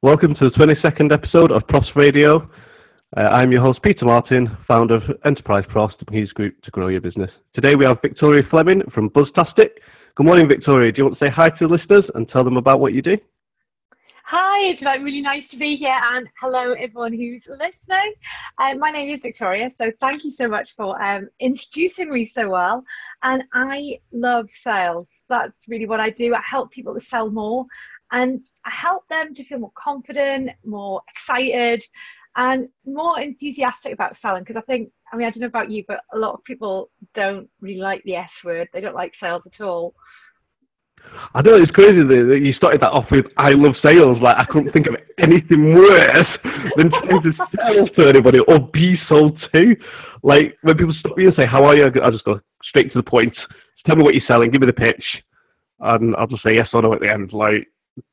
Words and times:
Welcome 0.00 0.36
to 0.36 0.48
the 0.48 0.50
22nd 0.50 1.12
episode 1.12 1.50
of 1.50 1.66
Profs 1.66 1.88
Radio. 1.96 2.48
Uh, 3.16 3.20
I'm 3.20 3.50
your 3.50 3.62
host, 3.62 3.80
Peter 3.82 4.04
Martin, 4.04 4.56
founder 4.68 4.94
of 4.94 5.02
Enterprise 5.24 5.64
Profs, 5.68 5.96
the 5.98 6.16
Hughes 6.16 6.30
Group 6.30 6.54
to 6.62 6.70
grow 6.70 6.86
your 6.86 7.00
business. 7.00 7.32
Today 7.52 7.74
we 7.74 7.84
have 7.84 7.98
Victoria 8.00 8.44
Fleming 8.48 8.80
from 8.94 9.10
Buzztastic. 9.10 9.70
Good 10.14 10.24
morning, 10.24 10.46
Victoria. 10.46 10.92
Do 10.92 10.98
you 10.98 11.04
want 11.06 11.18
to 11.18 11.24
say 11.24 11.32
hi 11.34 11.48
to 11.48 11.66
the 11.66 11.66
listeners 11.66 12.04
and 12.14 12.28
tell 12.28 12.44
them 12.44 12.56
about 12.56 12.78
what 12.78 12.92
you 12.92 13.02
do? 13.02 13.16
Hi, 14.24 14.66
it's 14.66 14.82
like 14.82 15.02
really 15.02 15.22
nice 15.22 15.48
to 15.48 15.56
be 15.56 15.74
here, 15.74 15.98
and 16.12 16.28
hello 16.38 16.74
everyone 16.74 17.14
who's 17.14 17.48
listening. 17.48 18.12
Um, 18.58 18.78
my 18.78 18.90
name 18.90 19.08
is 19.08 19.22
Victoria, 19.22 19.70
so 19.70 19.90
thank 20.00 20.22
you 20.22 20.30
so 20.30 20.46
much 20.46 20.76
for 20.76 21.02
um, 21.02 21.28
introducing 21.40 22.10
me 22.10 22.24
so 22.24 22.50
well. 22.50 22.84
And 23.22 23.42
I 23.54 23.98
love 24.12 24.48
sales. 24.48 25.10
That's 25.28 25.66
really 25.66 25.86
what 25.86 25.98
I 25.98 26.10
do. 26.10 26.34
I 26.34 26.42
help 26.42 26.70
people 26.70 26.92
to 26.92 27.00
sell 27.00 27.30
more, 27.30 27.64
and 28.12 28.42
I 28.64 28.70
help 28.70 29.06
them 29.08 29.34
to 29.34 29.44
feel 29.44 29.58
more 29.58 29.72
confident, 29.74 30.50
more 30.64 31.02
excited, 31.08 31.82
and 32.36 32.68
more 32.86 33.20
enthusiastic 33.20 33.92
about 33.92 34.16
selling. 34.16 34.42
Because 34.42 34.56
I 34.56 34.62
think, 34.62 34.90
I 35.12 35.16
mean, 35.16 35.26
I 35.26 35.30
don't 35.30 35.40
know 35.40 35.46
about 35.46 35.70
you, 35.70 35.84
but 35.88 36.00
a 36.12 36.18
lot 36.18 36.34
of 36.34 36.44
people 36.44 36.90
don't 37.14 37.48
really 37.60 37.80
like 37.80 38.02
the 38.04 38.16
S 38.16 38.42
word. 38.44 38.68
They 38.72 38.80
don't 38.80 38.94
like 38.94 39.14
sales 39.14 39.46
at 39.46 39.60
all. 39.60 39.94
I 41.34 41.42
know 41.42 41.54
it's 41.54 41.70
crazy 41.70 42.02
that 42.02 42.40
you 42.42 42.52
started 42.54 42.80
that 42.80 42.90
off 42.90 43.06
with 43.10 43.26
"I 43.36 43.50
love 43.50 43.74
sales." 43.86 44.18
Like 44.20 44.36
I 44.36 44.44
couldn't 44.46 44.72
think 44.72 44.86
of 44.88 44.96
anything 45.18 45.74
worse 45.74 46.28
than 46.76 46.90
trying 46.90 47.22
to 47.22 47.32
sell 47.32 47.88
to 47.88 48.08
anybody 48.08 48.40
or 48.48 48.58
be 48.72 48.96
sold 49.08 49.40
to. 49.54 49.76
Like 50.22 50.56
when 50.62 50.76
people 50.76 50.94
stop 50.98 51.16
me 51.16 51.26
and 51.26 51.34
say, 51.38 51.46
"How 51.46 51.64
are 51.64 51.76
you?" 51.76 51.84
I 51.84 52.10
just 52.10 52.24
go 52.24 52.40
straight 52.64 52.92
to 52.92 52.98
the 52.98 53.08
point. 53.08 53.32
Just 53.32 53.86
tell 53.86 53.96
me 53.96 54.02
what 54.02 54.14
you're 54.14 54.24
selling. 54.28 54.50
Give 54.50 54.60
me 54.60 54.66
the 54.66 54.72
pitch, 54.72 55.04
and 55.80 56.16
I'll 56.16 56.26
just 56.26 56.42
say 56.42 56.54
yes 56.54 56.68
or 56.72 56.82
no 56.82 56.92
at 56.92 57.00
the 57.00 57.10
end. 57.10 57.32
Like 57.32 57.68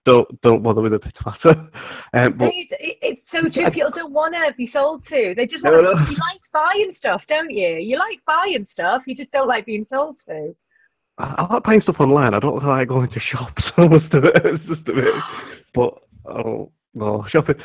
don't 0.05 0.41
don't 0.41 0.63
bother 0.63 0.81
with 0.81 0.91
the 0.91 0.99
pit 0.99 1.15
matter. 1.25 1.69
Um, 2.13 2.37
but, 2.37 2.49
it's, 2.53 2.71
it's, 2.79 3.29
so 3.29 3.41
true. 3.49 3.69
People 3.71 3.91
don't 3.91 4.13
want 4.13 4.35
to 4.35 4.53
be 4.53 4.65
sold 4.65 5.03
to. 5.05 5.33
They 5.35 5.45
just 5.45 5.65
want. 5.65 5.83
No, 5.83 5.91
no. 5.91 6.09
You 6.09 6.15
like 6.15 6.39
buying 6.53 6.89
stuff, 6.91 7.27
don't 7.27 7.49
you? 7.49 7.75
You 7.75 7.97
like 7.97 8.21
buying 8.25 8.63
stuff. 8.63 9.03
You 9.05 9.15
just 9.15 9.31
don't 9.31 9.49
like 9.49 9.65
being 9.65 9.83
sold 9.83 10.19
to. 10.19 10.55
I, 11.17 11.35
I 11.37 11.53
like 11.53 11.63
buying 11.63 11.81
stuff 11.81 11.97
online. 11.99 12.33
I 12.33 12.39
don't 12.39 12.63
like 12.63 12.87
going 12.87 13.09
to 13.09 13.19
shops. 13.19 13.63
Most 13.77 14.13
of 14.13 14.23
it, 14.23 14.33
it's 14.45 14.63
just 14.63 14.87
a 14.87 14.93
bit. 14.93 15.13
But 15.73 15.93
oh 16.25 16.71
no, 16.93 17.25
shopping. 17.29 17.55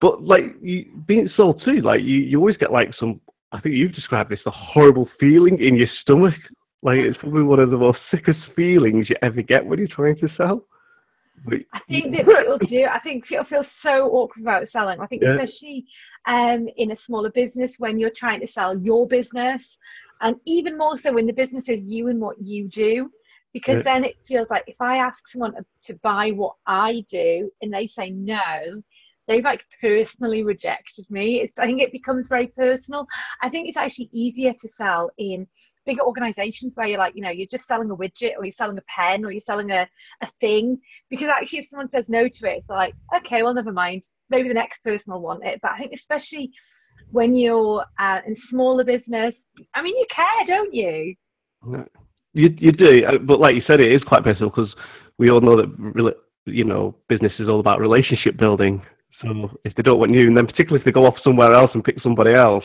But 0.00 0.24
like 0.24 0.44
you, 0.60 0.86
being 1.06 1.30
sold 1.36 1.62
to, 1.64 1.80
like 1.80 2.00
you, 2.00 2.16
you 2.16 2.38
always 2.38 2.56
get 2.56 2.72
like 2.72 2.90
some. 2.98 3.20
I 3.52 3.60
think 3.60 3.76
you've 3.76 3.94
described 3.94 4.30
this 4.30 4.40
the 4.44 4.50
horrible 4.50 5.08
feeling 5.20 5.62
in 5.62 5.76
your 5.76 5.88
stomach. 6.00 6.34
Like 6.82 6.98
it's 6.98 7.18
probably 7.18 7.44
one 7.44 7.60
of 7.60 7.70
the 7.70 7.76
most 7.76 7.98
sickest 8.10 8.40
feelings 8.56 9.08
you 9.08 9.16
ever 9.22 9.42
get 9.42 9.64
when 9.64 9.78
you're 9.78 9.88
trying 9.88 10.16
to 10.16 10.28
sell. 10.36 10.64
I 11.72 11.80
think 11.88 12.14
that 12.16 12.26
people 12.26 12.58
do. 12.58 12.84
I 12.84 12.98
think 13.00 13.26
people 13.26 13.44
feel 13.44 13.64
so 13.64 14.08
awkward 14.10 14.42
about 14.42 14.68
selling. 14.68 15.00
I 15.00 15.06
think 15.06 15.22
yeah. 15.22 15.30
especially 15.34 15.86
um, 16.26 16.68
in 16.76 16.90
a 16.90 16.96
smaller 16.96 17.30
business 17.30 17.76
when 17.78 17.98
you're 17.98 18.10
trying 18.10 18.40
to 18.40 18.46
sell 18.46 18.76
your 18.76 19.06
business 19.06 19.78
and 20.20 20.36
even 20.46 20.78
more 20.78 20.96
so 20.96 21.12
when 21.12 21.26
the 21.26 21.32
business 21.32 21.68
is 21.68 21.82
you 21.82 22.08
and 22.08 22.20
what 22.20 22.40
you 22.40 22.68
do 22.68 23.10
because 23.52 23.84
yeah. 23.84 23.92
then 23.94 24.04
it 24.04 24.16
feels 24.24 24.50
like 24.50 24.64
if 24.66 24.80
i 24.80 24.96
ask 24.96 25.28
someone 25.28 25.54
to 25.82 25.94
buy 26.02 26.30
what 26.30 26.54
i 26.66 27.04
do 27.08 27.50
and 27.60 27.72
they 27.72 27.86
say 27.86 28.10
no 28.10 28.82
they've 29.32 29.44
like 29.44 29.64
personally 29.80 30.42
rejected 30.42 31.06
me. 31.10 31.40
It's 31.40 31.58
i 31.58 31.66
think 31.66 31.80
it 31.80 31.92
becomes 31.92 32.28
very 32.28 32.46
personal. 32.46 33.06
I 33.42 33.48
think 33.48 33.68
it's 33.68 33.76
actually 33.76 34.10
easier 34.12 34.52
to 34.52 34.68
sell 34.68 35.10
in 35.18 35.46
bigger 35.86 36.02
organizations 36.02 36.76
where 36.76 36.86
you're 36.86 36.98
like 36.98 37.16
you 37.16 37.22
know 37.22 37.30
you're 37.30 37.46
just 37.46 37.66
selling 37.66 37.90
a 37.90 37.96
widget 37.96 38.32
or 38.36 38.44
you're 38.44 38.52
selling 38.52 38.78
a 38.78 38.82
pen 38.82 39.24
or 39.24 39.30
you're 39.30 39.40
selling 39.40 39.70
a, 39.70 39.88
a 40.20 40.26
thing. 40.40 40.78
Because 41.10 41.28
actually 41.28 41.60
if 41.60 41.66
someone 41.66 41.90
says 41.90 42.08
no 42.08 42.28
to 42.28 42.50
it 42.50 42.58
it's 42.58 42.68
like 42.68 42.94
okay 43.16 43.42
well 43.42 43.54
never 43.54 43.72
mind. 43.72 44.04
Maybe 44.30 44.48
the 44.48 44.54
next 44.54 44.84
person 44.84 45.12
will 45.12 45.22
want 45.22 45.44
it. 45.44 45.60
But 45.62 45.72
i 45.72 45.78
think 45.78 45.92
especially 45.94 46.52
when 47.10 47.34
you're 47.36 47.84
uh, 47.98 48.20
in 48.26 48.34
smaller 48.34 48.84
business 48.84 49.44
i 49.74 49.82
mean 49.82 49.96
you 49.96 50.06
care 50.08 50.44
don't 50.46 50.72
you? 50.72 51.14
You, 52.34 52.48
you 52.58 52.72
do. 52.72 52.86
Uh, 53.06 53.18
but 53.18 53.40
like 53.40 53.54
you 53.54 53.62
said 53.66 53.80
it 53.80 53.92
is 53.92 54.02
quite 54.04 54.24
personal 54.24 54.50
because 54.50 54.74
we 55.18 55.28
all 55.28 55.40
know 55.40 55.56
that 55.56 56.14
you 56.46 56.64
know 56.64 56.94
business 57.08 57.32
is 57.38 57.48
all 57.48 57.60
about 57.60 57.80
relationship 57.80 58.36
building 58.36 58.82
so 59.22 59.50
if 59.64 59.74
they 59.74 59.82
don't 59.82 59.98
want 59.98 60.12
you 60.12 60.26
and 60.26 60.36
then 60.36 60.46
particularly 60.46 60.80
if 60.80 60.84
they 60.84 60.92
go 60.92 61.04
off 61.04 61.16
somewhere 61.24 61.52
else 61.52 61.70
and 61.74 61.84
pick 61.84 61.96
somebody 62.02 62.34
else 62.34 62.64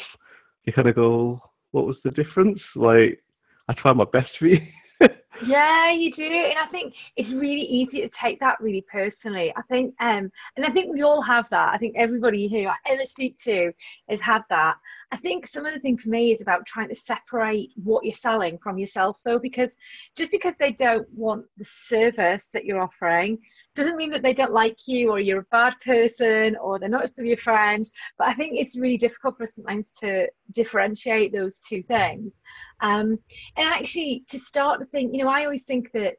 you 0.66 0.73
kind 0.73 0.88
of 0.88 0.95
go 0.95 1.41
what 1.72 1.85
was 1.85 1.97
the 2.03 2.12
difference? 2.12 2.59
Like 2.75 3.22
i 3.69 3.73
tried 3.73 3.97
my 3.97 4.06
best 4.12 4.29
for 4.40 4.47
you 4.47 4.59
yeah 5.44 5.92
you 5.92 6.12
do 6.12 6.24
and 6.24 6.58
i 6.58 6.66
think 6.66 6.94
it's 7.16 7.31
really 7.31 7.62
easy 7.62 8.02
to 8.02 8.09
take 8.09 8.40
that 8.40 8.59
really 8.59 8.84
personally. 8.92 9.53
I 9.56 9.62
think 9.64 9.94
um 10.00 10.31
and 10.56 10.66
i 10.66 10.70
think 10.70 10.92
we 10.92 11.02
all 11.02 11.22
have 11.22 11.50
that. 11.50 11.74
I 11.74 11.78
think 11.78 11.96
everybody 11.98 12.48
who 12.48 12.68
i 12.68 12.75
ever 12.86 13.03
speak 13.03 13.38
to 13.40 13.72
has 14.09 14.22
had 14.22 14.44
that. 14.50 14.78
I 15.12 15.18
think 15.18 15.47
some 15.47 15.66
of 15.66 15.74
the 15.74 15.80
thing 15.80 15.97
for 15.97 16.09
me 16.09 16.31
is 16.31 16.42
about 16.42 16.66
trying 16.66 16.90
to 16.90 16.96
separate 16.96 17.72
what 17.76 18.03
you're 18.03 18.14
selling 18.14 18.58
from 18.58 18.78
yourself 18.78 19.22
though 19.24 19.40
because 19.40 19.76
just 20.16 20.31
because 20.31 20.56
they 20.58 20.72
don't 20.72 21.08
want 21.14 21.46
the 21.58 21.66
service 21.66 22.47
that 22.53 22.66
you're 22.66 22.81
offering 22.81 23.38
doesn't 23.76 23.97
mean 23.97 24.09
that 24.12 24.22
they 24.22 24.34
don't 24.34 24.53
like 24.53 24.88
you 24.88 25.12
or 25.12 25.20
you're 25.20 25.40
a 25.40 25.52
bad 25.52 25.76
person 25.84 26.58
or 26.58 26.80
they're 26.80 26.90
not 26.90 27.08
still 27.08 27.26
your 27.26 27.38
friend 27.38 27.90
but 28.18 28.28
i 28.28 28.34
think 28.34 28.59
it's 28.59 28.78
really 28.78 28.97
difficult 28.97 29.38
for 29.38 29.44
us 29.44 29.56
sometimes 29.56 29.92
to 29.92 30.28
differentiate 30.52 31.34
those 31.34 31.59
two 31.59 31.84
things. 31.84 32.42
Um, 32.80 33.18
and 33.56 33.68
actually 33.68 34.24
to 34.30 34.38
start 34.38 34.80
to 34.80 34.86
think 34.86 35.12
you 35.14 35.24
know 35.24 35.27
i 35.28 35.44
always 35.44 35.64
think 35.64 35.92
that 35.92 36.16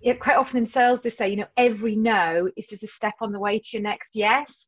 you 0.00 0.12
know, 0.12 0.18
quite 0.18 0.36
often 0.36 0.58
in 0.58 0.66
sales 0.66 1.00
they 1.02 1.10
say 1.10 1.28
you 1.28 1.36
know 1.36 1.46
every 1.56 1.96
no 1.96 2.48
is 2.56 2.66
just 2.66 2.82
a 2.82 2.88
step 2.88 3.14
on 3.20 3.32
the 3.32 3.38
way 3.38 3.58
to 3.58 3.68
your 3.72 3.82
next 3.82 4.14
yes 4.14 4.66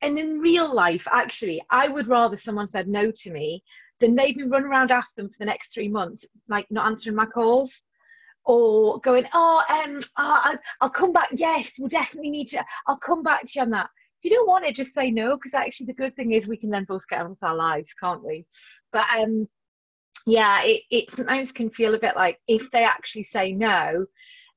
and 0.00 0.18
in 0.18 0.40
real 0.40 0.72
life 0.74 1.06
actually 1.10 1.62
i 1.70 1.88
would 1.88 2.08
rather 2.08 2.36
someone 2.36 2.66
said 2.66 2.88
no 2.88 3.10
to 3.10 3.30
me 3.30 3.62
than 4.00 4.14
maybe 4.14 4.42
run 4.42 4.64
around 4.64 4.90
after 4.90 5.12
them 5.16 5.30
for 5.30 5.38
the 5.38 5.44
next 5.44 5.72
three 5.72 5.88
months 5.88 6.26
like 6.48 6.66
not 6.70 6.86
answering 6.86 7.16
my 7.16 7.26
calls 7.26 7.82
or 8.44 8.98
going, 9.00 9.26
oh, 9.32 9.62
um, 9.68 10.00
oh, 10.18 10.56
I'll 10.80 10.90
come 10.90 11.12
back. 11.12 11.28
Yes, 11.32 11.74
we'll 11.78 11.88
definitely 11.88 12.30
need 12.30 12.48
to. 12.48 12.64
I'll 12.86 12.96
come 12.96 13.22
back 13.22 13.42
to 13.44 13.50
you 13.54 13.62
on 13.62 13.70
that. 13.70 13.88
If 14.22 14.30
you 14.30 14.36
don't 14.36 14.48
want 14.48 14.64
it, 14.64 14.76
just 14.76 14.94
say 14.94 15.10
no, 15.10 15.36
because 15.36 15.54
actually 15.54 15.86
the 15.86 15.94
good 15.94 16.14
thing 16.14 16.32
is 16.32 16.46
we 16.46 16.56
can 16.56 16.70
then 16.70 16.84
both 16.84 17.06
get 17.08 17.20
on 17.20 17.30
with 17.30 17.42
our 17.42 17.56
lives, 17.56 17.94
can't 17.94 18.24
we? 18.24 18.46
But 18.92 19.06
um, 19.16 19.48
yeah, 20.26 20.62
it, 20.62 20.82
it 20.90 21.10
sometimes 21.10 21.52
can 21.52 21.70
feel 21.70 21.94
a 21.94 21.98
bit 21.98 22.16
like 22.16 22.38
if 22.48 22.70
they 22.70 22.84
actually 22.84 23.24
say 23.24 23.52
no, 23.52 24.06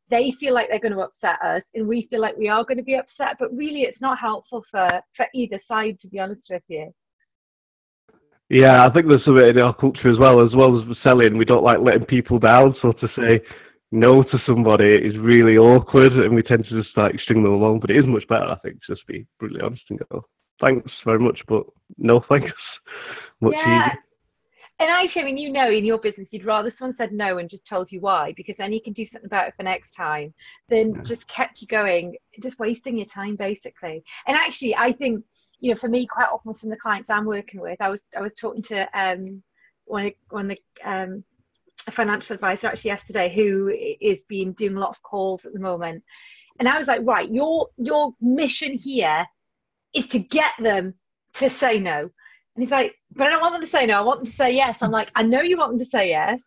they 0.09 0.31
feel 0.31 0.53
like 0.53 0.69
they're 0.69 0.79
going 0.79 0.93
to 0.93 0.99
upset 0.99 1.41
us, 1.41 1.69
and 1.73 1.87
we 1.87 2.03
feel 2.03 2.21
like 2.21 2.37
we 2.37 2.49
are 2.49 2.63
going 2.63 2.77
to 2.77 2.83
be 2.83 2.95
upset. 2.95 3.37
But 3.39 3.55
really, 3.55 3.81
it's 3.81 4.01
not 4.01 4.19
helpful 4.19 4.63
for 4.69 4.87
for 5.13 5.25
either 5.33 5.57
side, 5.57 5.99
to 5.99 6.07
be 6.07 6.19
honest 6.19 6.49
with 6.51 6.63
you. 6.67 6.91
Yeah, 8.49 8.83
I 8.83 8.91
think 8.91 9.07
there's 9.07 9.25
something 9.25 9.47
in 9.47 9.57
our 9.57 9.75
culture 9.75 10.11
as 10.11 10.19
well. 10.19 10.45
As 10.45 10.53
well 10.55 10.79
as 10.79 10.97
selling, 11.03 11.37
we 11.37 11.45
don't 11.45 11.63
like 11.63 11.79
letting 11.79 12.05
people 12.05 12.37
down. 12.37 12.75
So 12.81 12.91
to 12.91 13.07
say, 13.17 13.41
no 13.91 14.21
to 14.21 14.37
somebody 14.45 14.89
is 14.89 15.17
really 15.17 15.57
awkward 15.57 16.11
and 16.11 16.35
we 16.35 16.43
tend 16.43 16.65
to 16.65 16.83
just 16.83 16.95
like 16.95 17.19
string 17.21 17.41
them 17.41 17.53
along. 17.53 17.79
But 17.79 17.89
it 17.89 17.97
is 17.97 18.05
much 18.05 18.27
better, 18.27 18.45
I 18.45 18.57
think, 18.59 18.75
to 18.75 18.93
just 18.93 19.07
be 19.07 19.25
brutally 19.39 19.61
honest 19.61 19.83
and 19.89 19.99
go, 20.11 20.25
thanks 20.61 20.91
very 21.05 21.19
much, 21.19 21.39
but 21.47 21.63
no 21.97 22.21
thanks. 22.29 22.51
Much 23.41 23.53
yeah. 23.53 23.87
Easier. 23.87 24.03
And 24.77 24.89
actually, 24.89 25.21
I 25.21 25.25
mean, 25.25 25.37
you 25.37 25.51
know, 25.51 25.69
in 25.69 25.85
your 25.85 25.97
business, 25.97 26.33
you'd 26.33 26.43
rather 26.43 26.69
someone 26.69 26.95
said 26.95 27.13
no 27.13 27.37
and 27.37 27.49
just 27.49 27.65
told 27.65 27.91
you 27.91 28.01
why, 28.01 28.33
because 28.35 28.57
then 28.57 28.73
you 28.73 28.81
can 28.81 28.91
do 28.91 29.05
something 29.05 29.27
about 29.27 29.47
it 29.47 29.53
for 29.55 29.63
next 29.63 29.91
time, 29.91 30.33
than 30.67 30.95
yeah. 30.95 31.01
just 31.03 31.29
kept 31.29 31.61
you 31.61 31.67
going, 31.67 32.17
just 32.41 32.59
wasting 32.59 32.97
your 32.97 33.05
time, 33.05 33.37
basically. 33.37 34.03
And 34.27 34.35
actually, 34.35 34.75
I 34.75 34.91
think, 34.91 35.23
you 35.61 35.71
know, 35.71 35.79
for 35.79 35.87
me, 35.87 36.05
quite 36.05 36.27
often 36.29 36.53
some 36.53 36.71
of 36.71 36.77
the 36.77 36.81
clients 36.81 37.09
I'm 37.09 37.25
working 37.25 37.61
with, 37.61 37.79
I 37.79 37.87
was 37.87 38.07
I 38.17 38.21
was 38.21 38.33
talking 38.33 38.63
to 38.63 38.99
um, 38.99 39.43
one 39.85 40.07
of, 40.07 40.13
one 40.29 40.51
of 40.51 40.57
the 40.57 40.89
um, 40.89 41.23
a 41.87 41.91
financial 41.91 42.33
advisor 42.33 42.67
actually 42.67 42.89
yesterday 42.89 43.33
who 43.33 43.71
is 44.01 44.23
been 44.23 44.53
doing 44.53 44.75
a 44.75 44.79
lot 44.79 44.89
of 44.89 45.01
calls 45.03 45.45
at 45.45 45.53
the 45.53 45.59
moment 45.59 46.03
and 46.59 46.67
i 46.67 46.77
was 46.77 46.87
like 46.87 47.01
right 47.03 47.31
your 47.31 47.67
your 47.77 48.13
mission 48.21 48.77
here 48.77 49.25
is 49.93 50.07
to 50.07 50.19
get 50.19 50.53
them 50.59 50.93
to 51.33 51.49
say 51.49 51.79
no 51.79 52.09
and 52.55 52.63
he's 52.63 52.71
like 52.71 52.95
but 53.11 53.27
i 53.27 53.29
don't 53.29 53.41
want 53.41 53.53
them 53.53 53.61
to 53.61 53.67
say 53.67 53.85
no 53.85 53.97
i 53.97 54.01
want 54.01 54.19
them 54.19 54.25
to 54.25 54.31
say 54.31 54.51
yes. 54.51 54.81
I'm 54.81 54.91
like 54.91 55.11
i 55.15 55.23
know 55.23 55.41
you 55.41 55.57
want 55.57 55.71
them 55.71 55.79
to 55.79 55.85
say 55.85 56.09
yes. 56.09 56.43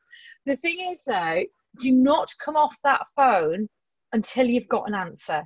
The 0.47 0.57
thing 0.57 0.77
is 0.91 1.03
though 1.05 1.43
do 1.81 1.93
not 1.93 2.33
come 2.43 2.57
off 2.57 2.77
that 2.85 3.03
phone 3.15 3.69
until 4.13 4.47
you've 4.47 4.69
got 4.69 4.89
an 4.89 4.95
answer. 4.95 5.43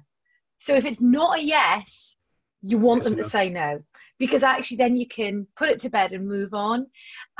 So 0.60 0.74
if 0.76 0.84
it's 0.84 1.00
not 1.00 1.38
a 1.38 1.42
yes 1.42 2.16
you 2.62 2.78
want 2.78 3.02
them 3.02 3.16
to 3.16 3.24
say 3.24 3.48
no 3.48 3.80
because 4.22 4.44
actually 4.44 4.76
then 4.76 4.96
you 4.96 5.04
can 5.08 5.44
put 5.56 5.68
it 5.68 5.80
to 5.80 5.90
bed 5.90 6.12
and 6.12 6.28
move 6.28 6.54
on 6.54 6.86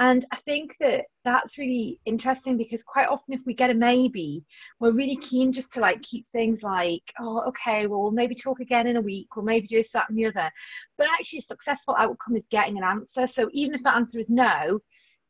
and 0.01 0.25
i 0.33 0.37
think 0.39 0.75
that 0.81 1.05
that's 1.25 1.57
really 1.57 2.01
interesting 2.07 2.57
because 2.57 2.83
quite 2.83 3.07
often 3.07 3.33
if 3.33 3.41
we 3.47 3.55
get 3.55 3.71
a 3.71 3.75
maybe 3.75 4.45
we're 4.81 4.91
really 4.91 5.15
keen 5.19 5.53
just 5.53 5.73
to 5.73 5.79
like 5.79 6.03
keep 6.03 6.27
things 6.31 6.65
like 6.65 7.05
oh 7.21 7.41
okay 7.47 7.87
well 7.87 8.03
we'll 8.03 8.11
maybe 8.11 8.35
talk 8.35 8.59
again 8.59 8.89
in 8.89 8.97
a 8.97 9.01
week 9.01 9.29
or 9.37 9.45
maybe 9.45 9.65
do 9.69 9.77
this 9.77 9.93
that 9.93 10.09
and 10.09 10.19
the 10.19 10.27
other 10.27 10.51
but 10.99 11.07
actually 11.21 11.39
a 11.39 11.43
successful 11.43 11.95
outcome 11.97 12.35
is 12.35 12.49
getting 12.51 12.77
an 12.77 12.83
answer 12.83 13.29
so 13.29 13.49
even 13.53 13.75
if 13.75 13.83
the 13.85 13.95
answer 13.95 14.19
is 14.19 14.29
no 14.29 14.81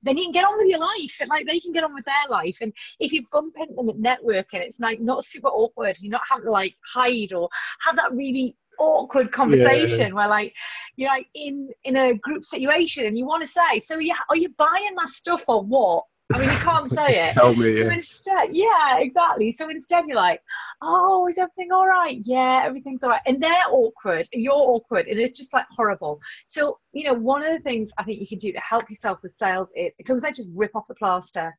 then 0.02 0.16
you 0.16 0.24
can 0.24 0.32
get 0.32 0.44
on 0.44 0.56
with 0.56 0.68
your 0.68 0.80
life 0.80 1.18
and 1.20 1.28
like 1.28 1.46
they 1.46 1.60
can 1.60 1.72
get 1.72 1.84
on 1.84 1.94
with 1.94 2.04
their 2.04 2.28
life. 2.28 2.58
And 2.60 2.72
if 2.98 3.12
you 3.12 3.22
bump 3.30 3.54
into 3.56 3.74
them 3.74 3.88
at 3.88 3.96
networking, 3.96 4.54
it's 4.54 4.80
like 4.80 5.00
not 5.00 5.24
super 5.24 5.46
awkward. 5.46 5.96
You're 6.00 6.10
not 6.10 6.22
having 6.28 6.46
to 6.46 6.50
like 6.50 6.74
hide 6.92 7.32
or 7.32 7.48
have 7.86 7.94
that 7.94 8.12
really 8.12 8.56
awkward 8.78 9.30
conversation 9.32 10.08
yeah. 10.08 10.12
where 10.12 10.28
like 10.28 10.52
you're 10.96 11.08
like 11.08 11.26
in 11.34 11.68
in 11.84 11.96
a 11.96 12.14
group 12.14 12.44
situation 12.44 13.06
and 13.06 13.16
you 13.16 13.26
want 13.26 13.42
to 13.42 13.48
say 13.48 13.78
so 13.80 13.98
yeah 13.98 14.16
are 14.28 14.36
you 14.36 14.48
buying 14.58 14.94
my 14.94 15.06
stuff 15.06 15.44
or 15.48 15.62
what 15.62 16.04
I 16.32 16.38
mean, 16.38 16.50
you 16.50 16.58
can't 16.58 16.88
say 16.90 17.28
it. 17.28 17.34
Tell 17.34 17.54
me. 17.54 17.74
So 17.74 17.86
yeah. 17.86 17.92
instead, 17.92 18.48
yeah, 18.52 18.98
exactly. 18.98 19.52
So 19.52 19.68
instead, 19.68 20.04
you're 20.06 20.16
like, 20.16 20.40
oh, 20.80 21.26
is 21.28 21.38
everything 21.38 21.72
all 21.72 21.86
right? 21.86 22.18
Yeah, 22.22 22.62
everything's 22.64 23.02
all 23.02 23.10
right. 23.10 23.20
And 23.26 23.42
they're 23.42 23.64
awkward, 23.70 24.26
and 24.32 24.42
you're 24.42 24.54
awkward, 24.54 25.06
and 25.06 25.18
it's 25.18 25.36
just 25.36 25.52
like 25.52 25.66
horrible. 25.76 26.20
So, 26.46 26.78
you 26.92 27.04
know, 27.04 27.14
one 27.14 27.42
of 27.42 27.52
the 27.52 27.60
things 27.60 27.90
I 27.98 28.04
think 28.04 28.20
you 28.20 28.26
can 28.26 28.38
do 28.38 28.52
to 28.52 28.60
help 28.60 28.88
yourself 28.88 29.18
with 29.22 29.32
sales 29.32 29.70
is 29.76 29.94
it's 29.98 30.10
almost 30.10 30.24
like 30.24 30.34
just 30.34 30.48
rip 30.54 30.74
off 30.74 30.86
the 30.88 30.94
plaster, 30.94 31.54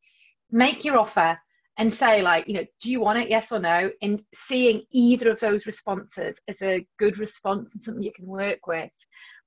make 0.51 0.83
your 0.83 1.00
offer, 1.00 1.38
and 1.77 1.93
say 1.93 2.21
like 2.21 2.47
you 2.47 2.53
know 2.53 2.65
do 2.81 2.91
you 2.91 2.99
want 2.99 3.19
it? 3.19 3.29
Yes 3.29 3.51
or 3.51 3.59
no? 3.59 3.89
And 4.01 4.21
seeing 4.33 4.83
either 4.91 5.29
of 5.31 5.39
those 5.39 5.65
responses 5.65 6.39
as 6.47 6.61
a 6.61 6.85
good 6.99 7.17
response 7.19 7.73
and 7.73 7.83
something 7.83 8.03
you 8.03 8.13
can 8.13 8.27
work 8.27 8.67
with 8.67 8.93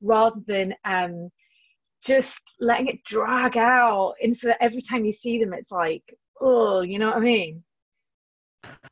rather 0.00 0.40
than 0.46 0.75
um 0.84 1.31
just 2.02 2.40
letting 2.61 2.88
it 2.88 3.05
drag 3.05 3.56
out. 3.56 4.14
And 4.23 4.37
so 4.37 4.49
that 4.49 4.62
every 4.62 4.82
time 4.82 5.05
you 5.05 5.12
see 5.12 5.38
them 5.38 5.52
it's 5.52 5.70
like 5.70 6.02
oh 6.40 6.82
you 6.82 6.99
know 6.99 7.06
what 7.06 7.17
i 7.17 7.20
mean? 7.20 7.62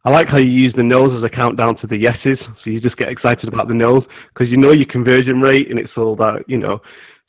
I 0.07 0.11
like 0.11 0.29
how 0.29 0.39
you 0.39 0.51
use 0.51 0.75
the 0.77 0.83
no's 0.83 1.17
as 1.17 1.25
a 1.25 1.35
countdown 1.35 1.77
to 1.79 1.87
the 1.87 1.97
yeses. 1.97 2.39
So 2.63 2.71
you 2.71 2.81
just 2.81 2.97
get 2.97 3.09
excited 3.09 3.49
about 3.49 3.69
the 3.69 3.75
no's 3.75 4.03
because 4.33 4.51
you 4.51 4.59
know 4.59 4.73
your 4.73 4.87
conversion 4.87 5.41
rate 5.41 5.71
and 5.71 5.79
it's 5.79 5.93
all 5.97 6.15
that, 6.17 6.45
you 6.47 6.59
know. 6.59 6.81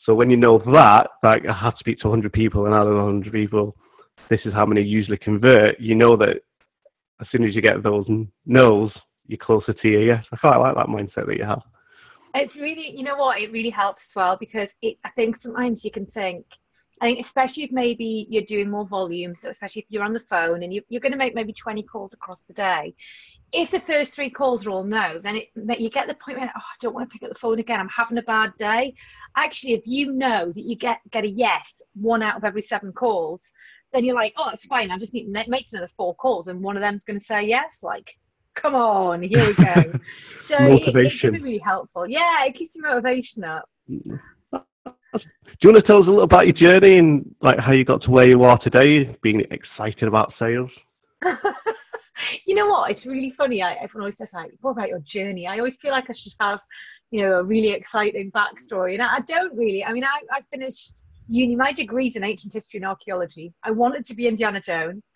So 0.05 0.13
when 0.13 0.29
you 0.29 0.37
know 0.37 0.59
that, 0.73 1.07
like 1.23 1.43
I 1.47 1.53
have 1.53 1.73
to 1.73 1.79
speak 1.79 1.99
to 1.99 2.09
100 2.09 2.33
people 2.33 2.65
and 2.65 2.75
out 2.75 2.87
of 2.87 2.95
100 2.95 3.31
people, 3.31 3.75
this 4.29 4.41
is 4.45 4.53
how 4.53 4.65
many 4.65 4.81
usually 4.81 5.17
convert, 5.17 5.79
you 5.79 5.95
know 5.95 6.15
that 6.17 6.41
as 7.21 7.27
soon 7.31 7.43
as 7.43 7.55
you 7.55 7.61
get 7.61 7.83
those 7.83 8.05
no's, 8.45 8.91
you're 9.27 9.37
closer 9.37 9.73
to 9.73 9.87
your 9.87 10.03
yes. 10.03 10.25
I 10.31 10.37
quite 10.37 10.57
like 10.57 10.75
that 10.75 10.87
mindset 10.87 11.27
that 11.27 11.37
you 11.37 11.45
have. 11.45 11.61
It's 12.35 12.57
really, 12.57 12.95
you 12.95 13.03
know 13.03 13.15
what, 13.15 13.39
it 13.39 13.51
really 13.53 13.69
helps 13.69 14.09
as 14.09 14.15
well 14.15 14.35
because 14.37 14.75
it, 14.81 14.97
I 15.05 15.09
think 15.09 15.37
sometimes 15.37 15.85
you 15.85 15.91
can 15.91 16.05
think, 16.05 16.45
I 16.99 17.05
think 17.05 17.19
especially 17.19 17.63
if 17.63 17.71
maybe 17.71 18.27
you're 18.29 18.43
doing 18.43 18.69
more 18.69 18.85
volume, 18.85 19.33
so 19.35 19.49
especially 19.49 19.83
if 19.83 19.85
you're 19.89 20.03
on 20.03 20.11
the 20.11 20.19
phone 20.19 20.61
and 20.61 20.73
you, 20.73 20.81
you're 20.89 21.01
going 21.01 21.13
to 21.13 21.17
make 21.17 21.33
maybe 21.33 21.53
20 21.53 21.83
calls 21.83 22.13
across 22.13 22.41
the 22.41 22.53
day. 22.53 22.93
If 23.53 23.71
the 23.71 23.79
first 23.79 24.13
three 24.13 24.29
calls 24.29 24.65
are 24.65 24.71
all 24.71 24.83
no, 24.83 25.17
then 25.17 25.37
it, 25.37 25.79
you 25.79 25.89
get 25.89 26.07
the 26.07 26.15
point 26.15 26.37
where, 26.37 26.51
oh, 26.53 26.59
I 26.59 26.75
don't 26.81 26.93
want 26.93 27.09
to 27.09 27.13
pick 27.13 27.23
up 27.23 27.33
the 27.33 27.39
phone 27.39 27.59
again. 27.59 27.79
I'm 27.79 27.89
having 27.89 28.17
a 28.17 28.23
bad 28.23 28.53
day. 28.57 28.95
Actually, 29.37 29.73
if 29.73 29.87
you 29.87 30.11
know 30.11 30.51
that 30.51 30.63
you 30.63 30.75
get, 30.75 30.99
get 31.11 31.23
a 31.23 31.29
yes 31.29 31.81
one 31.93 32.21
out 32.21 32.35
of 32.35 32.43
every 32.43 32.61
seven 32.61 32.91
calls, 32.91 33.53
then 33.95 34.03
you're 34.03 34.15
like, 34.15 34.33
oh, 34.37 34.47
that's 34.49 34.65
fine. 34.65 34.91
I 34.91 34.97
just 34.97 35.13
need 35.13 35.31
to 35.31 35.49
make 35.49 35.67
another 35.71 35.87
four 35.95 36.13
calls, 36.15 36.47
and 36.47 36.61
one 36.61 36.75
of 36.75 36.83
them's 36.83 37.03
going 37.03 37.17
to 37.17 37.25
say 37.25 37.43
yes. 37.43 37.79
Like, 37.81 38.17
come 38.53 38.75
on, 38.75 39.23
here 39.23 39.47
we 39.47 39.53
go. 39.53 39.93
so 40.39 40.59
motivation. 40.59 40.99
It, 40.99 41.13
it 41.13 41.19
can 41.21 41.33
be 41.33 41.39
really 41.39 41.57
helpful. 41.59 42.07
Yeah, 42.07 42.45
it 42.45 42.55
keeps 42.55 42.75
your 42.75 42.87
motivation 42.87 43.45
up. 43.45 43.69
Do 45.57 45.61
you 45.61 45.69
want 45.69 45.77
to 45.77 45.83
tell 45.83 46.01
us 46.01 46.07
a 46.07 46.09
little 46.09 46.23
about 46.23 46.45
your 46.45 46.55
journey 46.55 46.97
and 46.99 47.33
like 47.41 47.57
how 47.57 47.71
you 47.71 47.85
got 47.85 48.01
to 48.03 48.11
where 48.11 48.27
you 48.27 48.43
are 48.43 48.57
today, 48.59 49.17
being 49.21 49.41
excited 49.51 50.03
about 50.03 50.33
sales? 50.37 50.69
you 52.45 52.55
know 52.55 52.67
what? 52.67 52.91
It's 52.91 53.05
really 53.05 53.29
funny. 53.29 53.63
I, 53.63 53.73
everyone 53.75 54.03
always 54.03 54.17
says 54.17 54.33
like, 54.33 54.51
"What 54.59 54.71
about 54.71 54.89
your 54.89 54.99
journey?" 54.99 55.47
I 55.47 55.57
always 55.57 55.77
feel 55.77 55.91
like 55.91 56.09
I 56.09 56.13
should 56.13 56.33
have, 56.41 56.59
you 57.11 57.21
know, 57.21 57.39
a 57.39 57.43
really 57.43 57.69
exciting 57.69 58.31
backstory, 58.31 58.95
and 58.95 59.01
I, 59.01 59.15
I 59.15 59.19
don't 59.21 59.55
really. 59.55 59.85
I 59.85 59.93
mean, 59.93 60.03
I, 60.03 60.19
I 60.29 60.41
finished 60.41 61.05
uni. 61.27 61.55
My 61.55 61.71
degree's 61.71 62.15
in 62.15 62.23
ancient 62.23 62.53
history 62.53 62.77
and 62.77 62.85
archaeology. 62.85 63.53
I 63.63 63.71
wanted 63.71 64.05
to 64.05 64.15
be 64.15 64.27
Indiana 64.27 64.61
Jones. 64.61 65.09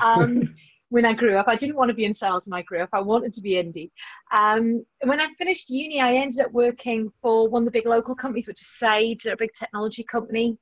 Um, 0.00 0.54
when 0.88 1.04
I 1.04 1.14
grew 1.14 1.36
up, 1.36 1.48
I 1.48 1.56
didn't 1.56 1.76
want 1.76 1.88
to 1.88 1.94
be 1.94 2.04
in 2.04 2.14
sales 2.14 2.46
when 2.46 2.58
I 2.58 2.62
grew 2.62 2.80
up. 2.80 2.90
I 2.92 3.00
wanted 3.00 3.32
to 3.34 3.40
be 3.40 3.58
Indy. 3.58 3.90
Um, 4.32 4.84
when 5.02 5.20
I 5.20 5.26
finished 5.34 5.68
uni, 5.68 6.00
I 6.00 6.14
ended 6.14 6.40
up 6.40 6.52
working 6.52 7.10
for 7.20 7.48
one 7.48 7.62
of 7.62 7.64
the 7.66 7.72
big 7.72 7.86
local 7.86 8.14
companies, 8.14 8.46
which 8.46 8.60
is 8.60 8.78
Sage. 8.78 9.24
They're 9.24 9.34
a 9.34 9.38
big 9.38 9.52
technology 9.52 10.04
company. 10.04 10.56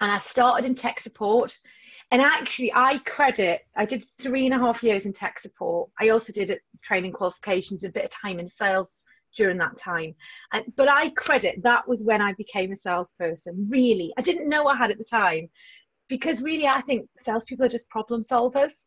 And 0.00 0.10
I 0.10 0.18
started 0.18 0.66
in 0.66 0.74
tech 0.74 0.98
support. 0.98 1.56
And 2.10 2.20
actually, 2.20 2.72
I 2.74 2.98
credit, 2.98 3.62
I 3.76 3.86
did 3.86 4.04
three 4.20 4.44
and 4.44 4.54
a 4.54 4.58
half 4.58 4.82
years 4.82 5.06
in 5.06 5.12
tech 5.12 5.38
support. 5.38 5.90
I 6.00 6.10
also 6.10 6.32
did 6.32 6.58
training 6.82 7.12
qualifications, 7.12 7.84
a 7.84 7.88
bit 7.88 8.04
of 8.04 8.10
time 8.10 8.38
in 8.40 8.48
sales 8.48 9.03
during 9.34 9.58
that 9.58 9.76
time. 9.76 10.14
And, 10.52 10.64
but 10.76 10.88
I 10.88 11.10
credit 11.10 11.62
that 11.62 11.86
was 11.88 12.04
when 12.04 12.22
I 12.22 12.32
became 12.34 12.72
a 12.72 12.76
salesperson, 12.76 13.66
really. 13.68 14.12
I 14.16 14.22
didn't 14.22 14.48
know 14.48 14.66
I 14.66 14.76
had 14.76 14.90
at 14.90 14.98
the 14.98 15.04
time 15.04 15.48
because 16.08 16.42
really 16.42 16.66
I 16.66 16.80
think 16.82 17.08
salespeople 17.18 17.66
are 17.66 17.70
just 17.70 17.88
problem 17.88 18.22
solvers. 18.22 18.84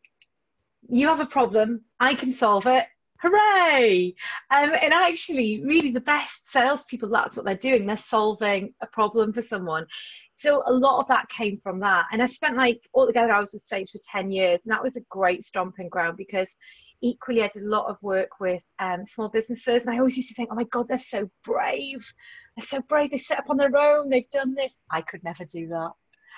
You 0.84 1.08
have 1.08 1.20
a 1.20 1.26
problem, 1.26 1.82
I 2.00 2.16
can 2.16 2.32
solve 2.32 2.68
it. 2.68 2.86
Hooray! 3.20 4.14
Um, 4.52 4.74
and 4.80 4.94
actually, 4.94 5.64
really, 5.64 5.90
the 5.90 6.00
best 6.00 6.42
salespeople, 6.52 7.10
that's 7.10 7.36
what 7.36 7.46
they're 7.46 7.56
doing. 7.56 7.86
They're 7.86 7.98
solving 7.98 8.74
a 8.82 8.88
problem 8.88 9.34
for 9.34 9.42
someone. 9.42 9.88
So 10.36 10.62
a 10.68 10.72
lot 10.72 11.00
of 11.00 11.08
that 11.08 11.28
came 11.30 11.60
from 11.64 11.80
that. 11.80 12.06
And 12.12 12.22
I 12.22 12.28
spent 12.28 12.58
like 12.58 12.80
altogether, 12.94 13.34
I 13.34 13.40
was 13.40 13.54
with 13.54 13.64
Sage 13.64 13.92
for 13.92 14.00
10 14.12 14.32
years, 14.32 14.62
and 14.64 14.72
that 14.72 14.84
was 14.84 14.98
a 14.98 15.02
great 15.10 15.44
stomping 15.44 15.90
ground 15.90 16.16
because 16.16 16.56
equally 17.02 17.44
I 17.44 17.48
did 17.48 17.64
a 17.64 17.70
lot 17.70 17.88
of 17.88 18.02
work 18.02 18.40
with 18.40 18.64
um, 18.80 19.06
small 19.06 19.30
businesses 19.30 19.86
and 19.86 19.96
I 19.96 20.00
always 20.00 20.18
used 20.18 20.30
to 20.30 20.36
think, 20.36 20.50
oh 20.52 20.56
my 20.56 20.64
God, 20.66 20.88
they're 20.88 21.00
so 21.00 21.30
brave. 21.44 22.12
They're 22.56 22.66
so 22.66 22.82
brave. 22.82 23.12
They 23.12 23.18
set 23.18 23.40
up 23.40 23.50
on 23.50 23.58
their 23.58 23.76
own. 23.78 24.10
They've 24.10 24.30
done 24.32 24.56
this. 24.56 24.76
I 24.92 25.02
could 25.02 25.24
never 25.24 25.46
do 25.46 25.68
that. 25.68 25.92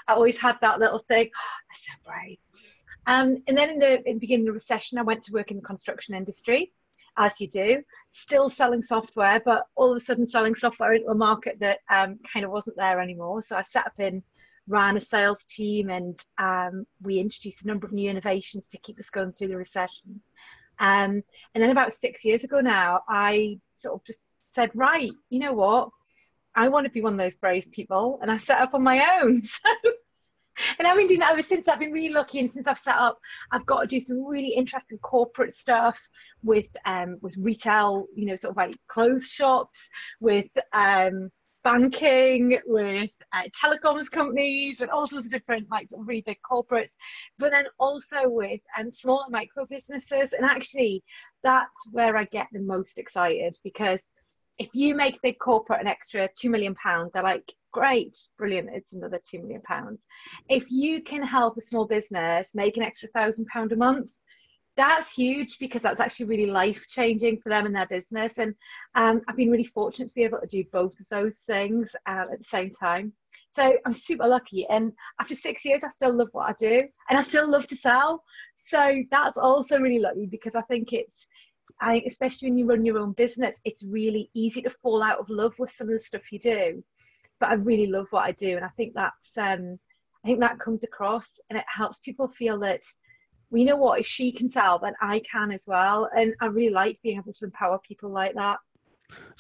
I 0.08 0.14
always 0.14 0.38
had 0.38 0.58
that 0.62 0.80
little 0.80 1.00
thing. 1.08 1.30
Oh, 1.36 1.60
they're 1.70 1.94
so 1.94 2.12
brave. 2.12 2.38
Um, 3.08 3.38
and 3.48 3.58
then 3.58 3.70
in 3.70 3.80
the, 3.80 4.08
in 4.08 4.16
the 4.16 4.20
beginning 4.20 4.46
of 4.46 4.48
the 4.48 4.54
recession, 4.54 4.98
I 4.98 5.04
went 5.04 5.24
to 5.24 5.34
work 5.34 5.52
in 5.52 5.58
the 5.58 5.64
construction 5.64 6.14
industry, 6.14 6.74
as 7.18 7.40
you 7.40 7.48
do, 7.48 7.82
still 8.12 8.50
selling 8.50 8.82
software, 8.82 9.42
but 9.44 9.66
all 9.76 9.92
of 9.92 9.98
a 9.98 10.00
sudden 10.00 10.28
selling 10.28 10.56
software 10.56 10.94
into 10.94 11.10
a 11.10 11.16
market 11.16 11.58
that 11.60 11.80
um, 11.90 12.20
kind 12.32 12.46
of 12.46 12.52
wasn't 12.52 12.78
there 12.78 13.00
anymore. 13.00 13.42
So 13.42 13.56
I 13.56 13.62
set 13.62 13.86
up 13.86 14.00
in 14.00 14.24
ran 14.70 14.96
a 14.96 15.02
sales 15.02 15.44
team 15.46 15.90
and 15.90 16.24
um, 16.38 16.86
we 17.02 17.20
introduced 17.20 17.64
a 17.64 17.68
number 17.68 17.86
of 17.86 17.94
new 17.94 18.10
innovations 18.10 18.70
to 18.70 18.78
keep 18.78 19.00
us 19.00 19.10
going 19.10 19.32
through 19.32 19.50
the 19.50 19.58
recession. 19.58 20.22
Um, 20.80 21.24
and 21.54 21.64
then 21.64 21.72
about 21.72 21.94
six 21.94 22.24
years 22.24 22.44
ago 22.44 22.62
now, 22.62 23.02
I 23.10 23.60
sort 23.76 23.96
of 23.96 24.06
just 24.06 24.28
said, 24.50 24.72
right, 24.74 25.12
you 25.30 25.40
know 25.40 25.54
what? 25.54 25.90
I 26.56 26.70
want 26.70 26.86
to 26.86 26.92
be 26.92 27.02
one 27.02 27.14
of 27.14 27.20
those 27.20 27.36
brave 27.36 27.70
people. 27.72 28.20
And 28.22 28.32
I 28.32 28.38
set 28.38 28.62
up 28.62 28.74
on 28.74 28.84
my 28.84 29.20
own. 29.22 29.42
And 30.78 30.88
I've 30.88 30.98
been 30.98 31.08
doing 31.08 31.20
that 31.22 31.32
ever 31.32 31.42
since. 31.42 31.68
I've 31.68 31.80
been 31.80 31.92
really 31.92 32.14
lucky, 32.14 32.40
and 32.40 32.52
since 32.52 32.68
I've 32.68 32.78
set 32.78 32.96
up, 32.96 33.18
I've 33.52 33.66
got 33.66 33.82
to 33.82 33.88
do 33.88 34.00
some 34.00 34.26
really 34.26 34.54
interesting 34.54 34.98
corporate 34.98 35.54
stuff 35.54 36.00
with 36.44 36.68
um, 36.86 37.18
with 37.22 37.36
retail, 37.38 38.08
you 38.16 38.26
know, 38.26 38.36
sort 38.36 38.52
of 38.52 38.58
like 38.58 38.76
clothes 38.88 39.28
shops, 39.28 39.82
with 40.20 40.50
um, 40.74 41.32
banking, 41.64 42.60
with 42.66 43.12
uh, 43.34 43.44
telecoms 43.62 44.10
companies, 44.10 44.80
with 44.80 44.90
all 44.90 45.08
sorts 45.08 45.26
of 45.26 45.32
different, 45.32 45.68
like, 45.70 45.90
sort 45.90 46.02
of 46.02 46.08
really 46.08 46.24
big 46.26 46.40
corporates, 46.50 46.96
but 47.38 47.52
then 47.52 47.66
also 47.80 48.30
with 48.30 48.62
um, 48.78 48.90
small 48.90 49.24
and 49.24 49.32
micro 49.32 49.66
businesses. 49.66 50.34
And 50.34 50.46
actually, 50.46 51.04
that's 51.44 51.88
where 51.92 52.18
I 52.18 52.26
get 52.26 52.48
the 52.52 52.60
most 52.60 52.98
excited 52.98 53.58
because 53.64 54.10
if 54.58 54.70
you 54.74 54.94
make 54.94 55.22
big 55.22 55.40
corporate 55.40 55.80
an 55.80 55.88
extra 55.88 56.28
two 56.40 56.50
million 56.50 56.76
pounds, 56.76 57.12
they're 57.14 57.24
like, 57.24 57.54
great, 57.72 58.18
brilliant, 58.38 58.70
it's 58.74 58.94
another 58.94 59.20
two 59.26 59.40
million 59.40 59.62
pounds. 59.62 60.00
If 60.50 60.70
you 60.70 61.02
can 61.02 61.24
help 61.24 61.58
a 61.58 61.62
small 61.62 61.86
business 61.86 62.54
make 62.54 62.76
an 62.76 62.84
extra 62.84 63.10
thousand 63.10 63.46
pound 63.48 63.72
a 63.72 63.78
month, 63.78 64.12
that's 64.80 65.12
huge 65.12 65.60
because 65.60 65.82
that's 65.82 66.00
actually 66.00 66.26
really 66.28 66.46
life 66.46 66.88
changing 66.88 67.38
for 67.42 67.50
them 67.50 67.66
and 67.66 67.76
their 67.76 67.86
business. 67.88 68.38
And 68.38 68.56
um, 68.96 69.22
I've 69.28 69.36
been 69.36 69.52
really 69.52 69.66
fortunate 69.66 70.08
to 70.08 70.16
be 70.16 70.24
able 70.24 70.40
to 70.40 70.48
do 70.48 70.64
both 70.72 70.98
of 71.02 71.10
those 71.10 71.40
things 71.40 71.94
uh, 72.08 72.26
at 72.32 72.40
the 72.40 72.46
same 72.46 72.72
time. 72.72 73.12
So 73.50 73.74
I'm 73.86 73.92
super 73.92 74.26
lucky. 74.26 74.66
And 74.70 74.94
after 75.20 75.36
six 75.36 75.66
years, 75.66 75.84
I 75.84 75.90
still 75.90 76.16
love 76.16 76.30
what 76.32 76.50
I 76.50 76.54
do 76.58 76.88
and 77.10 77.20
I 77.20 77.22
still 77.22 77.52
love 77.52 77.68
to 77.68 77.76
sell. 77.76 78.24
So 78.56 79.04
that's 79.12 79.38
also 79.38 79.80
really 79.80 80.00
lucky 80.00 80.28
because 80.28 80.56
I 80.56 80.62
think 80.62 80.94
it's, 80.94 81.28
I 81.82 82.02
especially 82.08 82.50
when 82.50 82.58
you 82.58 82.66
run 82.66 82.86
your 82.86 83.00
own 83.00 83.12
business, 83.12 83.58
it's 83.66 83.84
really 83.84 84.30
easy 84.34 84.62
to 84.62 84.70
fall 84.70 85.04
out 85.04 85.20
of 85.20 85.30
love 85.30 85.56
with 85.60 85.72
some 85.72 85.88
of 85.88 85.94
the 85.94 86.00
stuff 86.00 86.32
you 86.32 86.40
do. 86.40 86.82
But 87.42 87.50
I 87.50 87.56
really 87.56 87.88
love 87.88 88.08
what 88.12 88.24
I 88.24 88.32
do. 88.32 88.56
And 88.56 88.64
I 88.64 88.70
think 88.70 88.94
that's, 88.94 89.38
um, 89.38 89.78
I 90.24 90.28
think 90.28 90.40
that 90.40 90.60
comes 90.60 90.86
across 90.86 91.32
and 91.50 91.60
it 91.60 91.66
helps 91.68 92.00
people 92.00 92.30
feel 92.30 92.60
that 92.60 92.84
we 93.52 93.64
know 93.64 93.76
what 93.76 94.00
if 94.00 94.06
she 94.06 94.32
can 94.32 94.50
sell 94.50 94.80
then 94.80 94.94
i 95.02 95.22
can 95.30 95.52
as 95.52 95.66
well. 95.68 96.10
And 96.16 96.34
i 96.42 96.46
really 96.48 96.74
like 96.74 97.00
being 97.04 97.18
able 97.18 97.34
to 97.34 97.46
empower 97.46 97.80
people 97.80 98.12
like 98.12 98.36
that. 98.36 98.58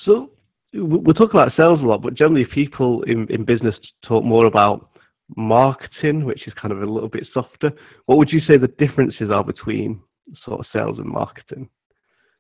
So 0.05 0.31
we 0.73 1.13
talk 1.13 1.33
about 1.33 1.51
sales 1.57 1.79
a 1.81 1.85
lot 1.85 2.01
but 2.01 2.15
generally 2.15 2.45
people 2.45 3.03
in, 3.03 3.27
in 3.31 3.43
business 3.43 3.75
talk 4.07 4.23
more 4.23 4.45
about 4.45 4.89
marketing 5.35 6.25
which 6.25 6.47
is 6.47 6.53
kind 6.59 6.71
of 6.71 6.81
a 6.81 6.85
little 6.85 7.09
bit 7.09 7.27
softer. 7.33 7.71
What 8.05 8.17
would 8.17 8.31
you 8.31 8.41
say 8.41 8.57
the 8.57 8.73
differences 8.79 9.29
are 9.31 9.43
between 9.43 10.01
sort 10.45 10.59
of 10.59 10.65
sales 10.73 10.99
and 10.99 11.07
marketing? 11.07 11.69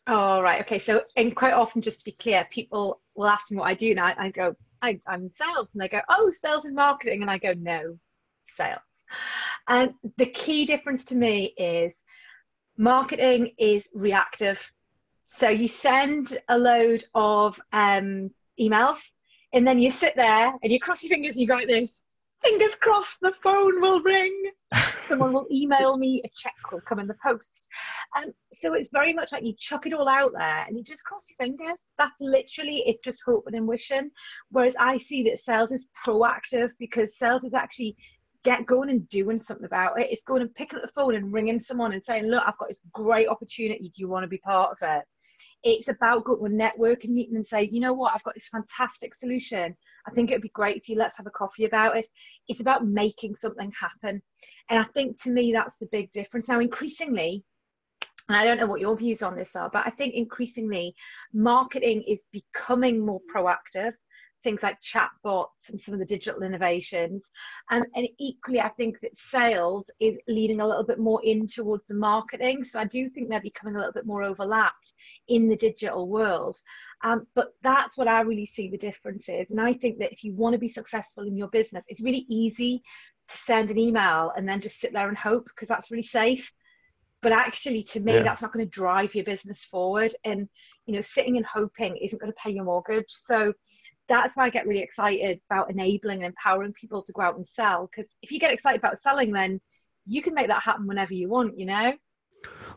Oh 0.07 0.41
right 0.41 0.61
okay 0.61 0.79
so 0.79 1.01
and 1.17 1.35
quite 1.35 1.53
often 1.53 1.81
just 1.81 1.99
to 1.99 2.05
be 2.05 2.11
clear 2.13 2.47
people 2.49 3.01
will 3.15 3.27
ask 3.27 3.51
me 3.51 3.57
what 3.57 3.67
i 3.67 3.75
do 3.75 3.91
and 3.91 3.99
i, 3.99 4.15
I 4.17 4.31
go 4.31 4.55
I, 4.81 4.99
i'm 5.07 5.29
sales 5.31 5.67
and 5.73 5.81
they 5.81 5.89
go 5.89 6.01
oh 6.09 6.31
sales 6.31 6.65
and 6.65 6.73
marketing 6.73 7.21
and 7.21 7.29
i 7.29 7.37
go 7.37 7.53
no 7.53 7.99
sales. 8.55 8.79
And 9.69 9.93
the 10.17 10.25
key 10.25 10.65
difference 10.65 11.05
to 11.05 11.15
me 11.15 11.53
is 11.57 11.93
marketing 12.77 13.53
is 13.57 13.87
reactive. 13.93 14.59
So 15.27 15.47
you 15.47 15.67
send 15.67 16.39
a 16.49 16.57
load 16.57 17.03
of 17.13 17.59
um, 17.71 18.31
emails 18.59 18.99
and 19.53 19.65
then 19.65 19.79
you 19.79 19.91
sit 19.91 20.15
there 20.15 20.53
and 20.61 20.71
you 20.71 20.79
cross 20.79 21.03
your 21.03 21.09
fingers 21.09 21.35
and 21.35 21.41
you 21.41 21.47
go 21.47 21.55
like 21.55 21.67
this 21.67 22.03
fingers 22.41 22.75
crossed 22.75 23.19
the 23.21 23.33
phone 23.43 23.81
will 23.81 24.01
ring. 24.01 24.51
Someone 24.99 25.33
will 25.33 25.47
email 25.51 25.97
me 25.97 26.21
a 26.23 26.29
check 26.35 26.53
will 26.71 26.81
come 26.81 26.99
in 26.99 27.07
the 27.07 27.17
post. 27.21 27.67
Um, 28.17 28.31
so 28.53 28.73
it's 28.73 28.89
very 28.91 29.13
much 29.13 29.31
like 29.31 29.43
you 29.43 29.53
chuck 29.57 29.85
it 29.85 29.93
all 29.93 30.07
out 30.07 30.31
there 30.33 30.65
and 30.67 30.77
you 30.77 30.83
just 30.83 31.03
cross 31.03 31.25
your 31.29 31.45
fingers. 31.45 31.83
That's 31.97 32.19
literally 32.19 32.83
it's 32.85 33.03
just 33.03 33.21
hoping 33.25 33.55
and 33.55 33.67
wishing 33.67 34.09
whereas 34.51 34.75
i 34.79 34.97
see 34.97 35.23
that 35.23 35.37
sales 35.37 35.71
is 35.71 35.85
proactive 36.05 36.71
because 36.79 37.17
sales 37.17 37.43
is 37.43 37.53
actually 37.53 37.95
get 38.43 38.65
going 38.65 38.89
and 38.89 39.07
doing 39.09 39.37
something 39.37 39.65
about 39.65 39.99
it 39.99 40.07
it's 40.09 40.23
going 40.23 40.41
and 40.41 40.55
picking 40.55 40.77
up 40.77 40.83
the 40.83 40.91
phone 40.91 41.15
and 41.15 41.33
ringing 41.33 41.59
someone 41.59 41.93
and 41.93 42.03
saying 42.03 42.25
look 42.25 42.43
i've 42.45 42.57
got 42.57 42.69
this 42.69 42.81
great 42.93 43.27
opportunity 43.27 43.83
do 43.83 44.01
you 44.01 44.07
want 44.07 44.23
to 44.23 44.27
be 44.27 44.37
part 44.37 44.71
of 44.71 44.77
it 44.97 45.03
it's 45.63 45.89
about 45.89 46.23
going 46.23 46.51
to 46.51 46.57
networking 46.57 47.09
meeting 47.09 47.35
and 47.35 47.45
say, 47.45 47.69
you 47.71 47.81
know 47.81 47.93
what, 47.93 48.13
I've 48.13 48.23
got 48.23 48.33
this 48.33 48.47
fantastic 48.47 49.13
solution. 49.13 49.75
I 50.07 50.11
think 50.11 50.31
it'd 50.31 50.41
be 50.41 50.49
great 50.49 50.77
if 50.77 50.87
you 50.87 50.95
let's 50.95 51.17
have 51.17 51.27
a 51.27 51.31
coffee 51.31 51.65
about 51.65 51.97
it. 51.97 52.05
It's 52.47 52.61
about 52.61 52.85
making 52.85 53.35
something 53.35 53.71
happen. 53.79 54.21
And 54.69 54.79
I 54.79 54.83
think 54.83 55.21
to 55.23 55.31
me, 55.31 55.51
that's 55.51 55.75
the 55.77 55.89
big 55.91 56.11
difference. 56.11 56.47
Now, 56.47 56.59
increasingly, 56.59 57.43
and 58.29 58.37
I 58.37 58.45
don't 58.45 58.59
know 58.59 58.67
what 58.67 58.79
your 58.79 58.95
views 58.95 59.21
on 59.21 59.35
this 59.35 59.55
are, 59.55 59.69
but 59.69 59.85
I 59.85 59.89
think 59.89 60.13
increasingly 60.13 60.93
marketing 61.33 62.03
is 62.07 62.23
becoming 62.31 63.05
more 63.05 63.19
proactive 63.33 63.93
things 64.43 64.63
like 64.63 64.77
chatbots 64.81 65.69
and 65.69 65.79
some 65.79 65.93
of 65.93 65.99
the 65.99 66.05
digital 66.05 66.43
innovations. 66.43 67.29
Um, 67.71 67.83
and 67.95 68.07
equally, 68.19 68.61
I 68.61 68.69
think 68.69 68.99
that 69.01 69.17
sales 69.17 69.89
is 69.99 70.17
leading 70.27 70.61
a 70.61 70.67
little 70.67 70.85
bit 70.85 70.99
more 70.99 71.21
in 71.23 71.47
towards 71.47 71.85
the 71.87 71.95
marketing. 71.95 72.63
So 72.63 72.79
I 72.79 72.85
do 72.85 73.09
think 73.09 73.29
they're 73.29 73.41
becoming 73.41 73.75
a 73.75 73.79
little 73.79 73.93
bit 73.93 74.05
more 74.05 74.23
overlapped 74.23 74.93
in 75.27 75.49
the 75.49 75.55
digital 75.55 76.07
world. 76.07 76.57
Um, 77.03 77.27
but 77.35 77.53
that's 77.61 77.97
what 77.97 78.07
I 78.07 78.21
really 78.21 78.45
see 78.45 78.69
the 78.69 78.77
difference 78.77 79.29
is. 79.29 79.49
And 79.49 79.61
I 79.61 79.73
think 79.73 79.99
that 79.99 80.11
if 80.11 80.23
you 80.23 80.33
want 80.33 80.53
to 80.53 80.59
be 80.59 80.69
successful 80.69 81.25
in 81.25 81.35
your 81.35 81.49
business, 81.49 81.85
it's 81.87 82.01
really 82.01 82.25
easy 82.29 82.81
to 83.27 83.37
send 83.37 83.69
an 83.69 83.77
email 83.77 84.31
and 84.35 84.47
then 84.47 84.61
just 84.61 84.79
sit 84.79 84.93
there 84.93 85.07
and 85.07 85.17
hope 85.17 85.45
because 85.45 85.67
that's 85.67 85.91
really 85.91 86.03
safe 86.03 86.51
but 87.21 87.31
actually 87.31 87.83
to 87.83 87.99
me 87.99 88.13
yeah. 88.13 88.23
that's 88.23 88.41
not 88.41 88.53
going 88.53 88.65
to 88.65 88.71
drive 88.71 89.13
your 89.13 89.25
business 89.25 89.65
forward 89.65 90.11
and 90.23 90.47
you 90.85 90.95
know 90.95 91.01
sitting 91.01 91.37
and 91.37 91.45
hoping 91.45 91.97
isn't 91.97 92.19
going 92.19 92.31
to 92.31 92.37
pay 92.43 92.51
your 92.51 92.63
mortgage 92.63 93.05
so 93.07 93.53
that's 94.09 94.35
why 94.35 94.45
I 94.45 94.49
get 94.49 94.67
really 94.67 94.81
excited 94.81 95.39
about 95.49 95.69
enabling 95.69 96.23
and 96.23 96.33
empowering 96.33 96.73
people 96.73 97.01
to 97.03 97.13
go 97.13 97.21
out 97.21 97.37
and 97.37 97.47
sell. 97.47 97.89
Because 97.89 98.15
if 98.21 98.31
you 98.31 98.39
get 98.39 98.51
excited 98.51 98.79
about 98.79 98.99
selling, 98.99 99.31
then 99.31 99.61
you 100.05 100.21
can 100.21 100.33
make 100.33 100.47
that 100.47 100.63
happen 100.63 100.87
whenever 100.87 101.13
you 101.13 101.29
want, 101.29 101.57
you 101.57 101.67
know? 101.67 101.93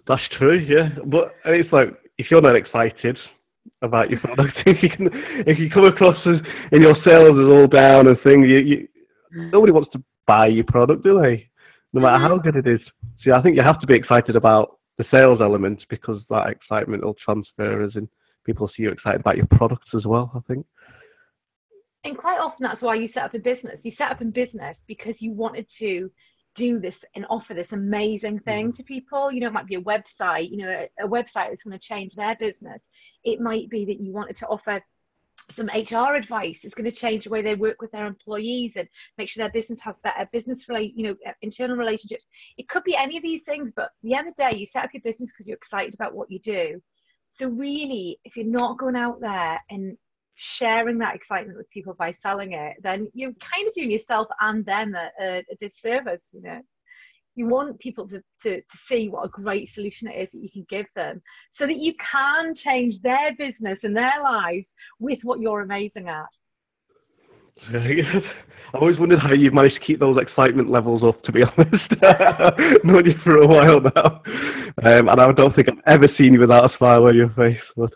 That's 0.06 0.22
true, 0.38 0.58
yeah. 0.58 0.90
But 1.06 1.34
it's 1.46 1.72
like 1.72 1.88
if 2.18 2.26
you're 2.30 2.42
not 2.42 2.56
excited 2.56 3.18
about 3.80 4.10
your 4.10 4.20
product, 4.20 4.58
if 4.66 4.82
you 4.82 4.90
can, 4.90 5.08
if 5.46 5.58
you 5.58 5.70
come 5.70 5.84
across 5.84 6.16
as 6.26 6.36
in 6.72 6.82
your 6.82 6.94
sales 7.08 7.38
is 7.38 7.54
all 7.54 7.66
down 7.66 8.08
and 8.08 8.18
thing, 8.22 8.44
you, 8.44 8.58
you 8.58 8.88
nobody 9.32 9.72
wants 9.72 9.90
to 9.92 10.02
buy 10.26 10.46
your 10.46 10.64
product, 10.64 11.02
do 11.02 11.20
they? 11.20 11.48
No 11.92 12.00
matter 12.00 12.18
mm-hmm. 12.18 12.26
how 12.26 12.38
good 12.38 12.56
it 12.56 12.66
is. 12.66 12.80
See, 13.24 13.30
I 13.30 13.40
think 13.40 13.56
you 13.56 13.62
have 13.64 13.80
to 13.80 13.86
be 13.86 13.96
excited 13.96 14.36
about 14.36 14.78
the 14.98 15.04
sales 15.14 15.40
element 15.40 15.84
because 15.88 16.22
that 16.28 16.48
excitement 16.48 17.04
will 17.04 17.16
transfer 17.24 17.82
as 17.82 17.96
in 17.96 18.08
people 18.44 18.68
see 18.68 18.82
you 18.82 18.90
excited 18.90 19.20
about 19.20 19.36
your 19.36 19.46
products 19.46 19.88
as 19.94 20.04
well. 20.04 20.30
I 20.34 20.40
think 20.52 20.66
and 22.04 22.16
quite 22.16 22.38
often 22.38 22.64
that's 22.64 22.82
why 22.82 22.94
you 22.94 23.06
set 23.06 23.24
up 23.24 23.34
a 23.34 23.38
business 23.38 23.84
you 23.84 23.90
set 23.90 24.10
up 24.10 24.20
a 24.20 24.24
business 24.24 24.82
because 24.86 25.22
you 25.22 25.32
wanted 25.32 25.68
to 25.68 26.10
do 26.54 26.78
this 26.78 27.04
and 27.14 27.24
offer 27.30 27.54
this 27.54 27.72
amazing 27.72 28.38
thing 28.38 28.66
mm-hmm. 28.66 28.76
to 28.76 28.82
people 28.82 29.32
you 29.32 29.40
know 29.40 29.46
it 29.46 29.52
might 29.52 29.66
be 29.66 29.76
a 29.76 29.80
website 29.80 30.50
you 30.50 30.58
know 30.58 30.68
a, 30.68 31.04
a 31.04 31.08
website 31.08 31.48
that's 31.48 31.64
going 31.64 31.78
to 31.78 31.78
change 31.78 32.14
their 32.14 32.36
business 32.36 32.88
it 33.24 33.40
might 33.40 33.68
be 33.70 33.84
that 33.84 34.00
you 34.00 34.12
wanted 34.12 34.36
to 34.36 34.46
offer 34.48 34.82
some 35.50 35.66
HR 35.66 36.14
advice. 36.14 36.60
It's 36.62 36.74
going 36.74 36.90
to 36.90 36.96
change 36.96 37.24
the 37.24 37.30
way 37.30 37.42
they 37.42 37.54
work 37.54 37.80
with 37.80 37.90
their 37.92 38.06
employees 38.06 38.76
and 38.76 38.88
make 39.18 39.28
sure 39.28 39.42
their 39.42 39.52
business 39.52 39.80
has 39.80 39.98
better 39.98 40.28
business, 40.32 40.68
relate, 40.68 40.94
you 40.96 41.08
know, 41.08 41.16
internal 41.42 41.76
relationships. 41.76 42.28
It 42.56 42.68
could 42.68 42.84
be 42.84 42.96
any 42.96 43.16
of 43.16 43.22
these 43.22 43.42
things, 43.42 43.72
but 43.74 43.86
at 43.86 43.90
the 44.02 44.14
end 44.14 44.28
of 44.28 44.34
the 44.36 44.44
day, 44.44 44.56
you 44.56 44.66
set 44.66 44.84
up 44.84 44.94
your 44.94 45.02
business 45.02 45.30
because 45.30 45.46
you're 45.46 45.56
excited 45.56 45.94
about 45.94 46.14
what 46.14 46.30
you 46.30 46.38
do. 46.38 46.80
So 47.28 47.48
really, 47.48 48.20
if 48.24 48.36
you're 48.36 48.46
not 48.46 48.78
going 48.78 48.96
out 48.96 49.20
there 49.20 49.58
and 49.70 49.96
sharing 50.34 50.98
that 50.98 51.14
excitement 51.14 51.58
with 51.58 51.70
people 51.70 51.94
by 51.94 52.10
selling 52.10 52.52
it, 52.52 52.76
then 52.82 53.08
you're 53.14 53.32
kind 53.34 53.66
of 53.66 53.74
doing 53.74 53.90
yourself 53.90 54.26
and 54.40 54.64
them 54.64 54.94
a, 54.94 55.10
a, 55.20 55.38
a 55.50 55.56
disservice, 55.58 56.30
you 56.32 56.42
know. 56.42 56.60
You 57.34 57.46
want 57.46 57.78
people 57.78 58.06
to, 58.08 58.22
to, 58.42 58.60
to 58.60 58.76
see 58.76 59.08
what 59.08 59.24
a 59.24 59.28
great 59.28 59.66
solution 59.68 60.06
it 60.08 60.16
is 60.16 60.32
that 60.32 60.42
you 60.42 60.50
can 60.50 60.66
give 60.68 60.86
them 60.94 61.22
so 61.50 61.66
that 61.66 61.78
you 61.78 61.94
can 61.94 62.54
change 62.54 63.00
their 63.00 63.34
business 63.36 63.84
and 63.84 63.96
their 63.96 64.22
lives 64.22 64.74
with 65.00 65.20
what 65.22 65.40
you're 65.40 65.62
amazing 65.62 66.08
at. 66.08 66.26
I 68.74 68.78
always 68.78 68.98
wondered 68.98 69.20
how 69.20 69.32
you've 69.32 69.52
managed 69.52 69.74
to 69.74 69.86
keep 69.86 70.00
those 70.00 70.16
excitement 70.18 70.70
levels 70.70 71.02
up, 71.04 71.22
to 71.24 71.32
be 71.32 71.42
honest. 71.58 72.84
Known 72.84 73.04
you 73.04 73.14
for 73.22 73.38
a 73.38 73.46
while 73.46 73.80
now. 73.80 74.22
Um, 74.84 75.08
and 75.08 75.20
I 75.20 75.32
don't 75.32 75.54
think 75.54 75.68
I've 75.68 75.94
ever 75.94 76.08
seen 76.16 76.32
you 76.32 76.40
without 76.40 76.72
a 76.72 76.76
smile 76.78 77.04
on 77.04 77.14
your 77.14 77.28
face. 77.30 77.60
But 77.76 77.92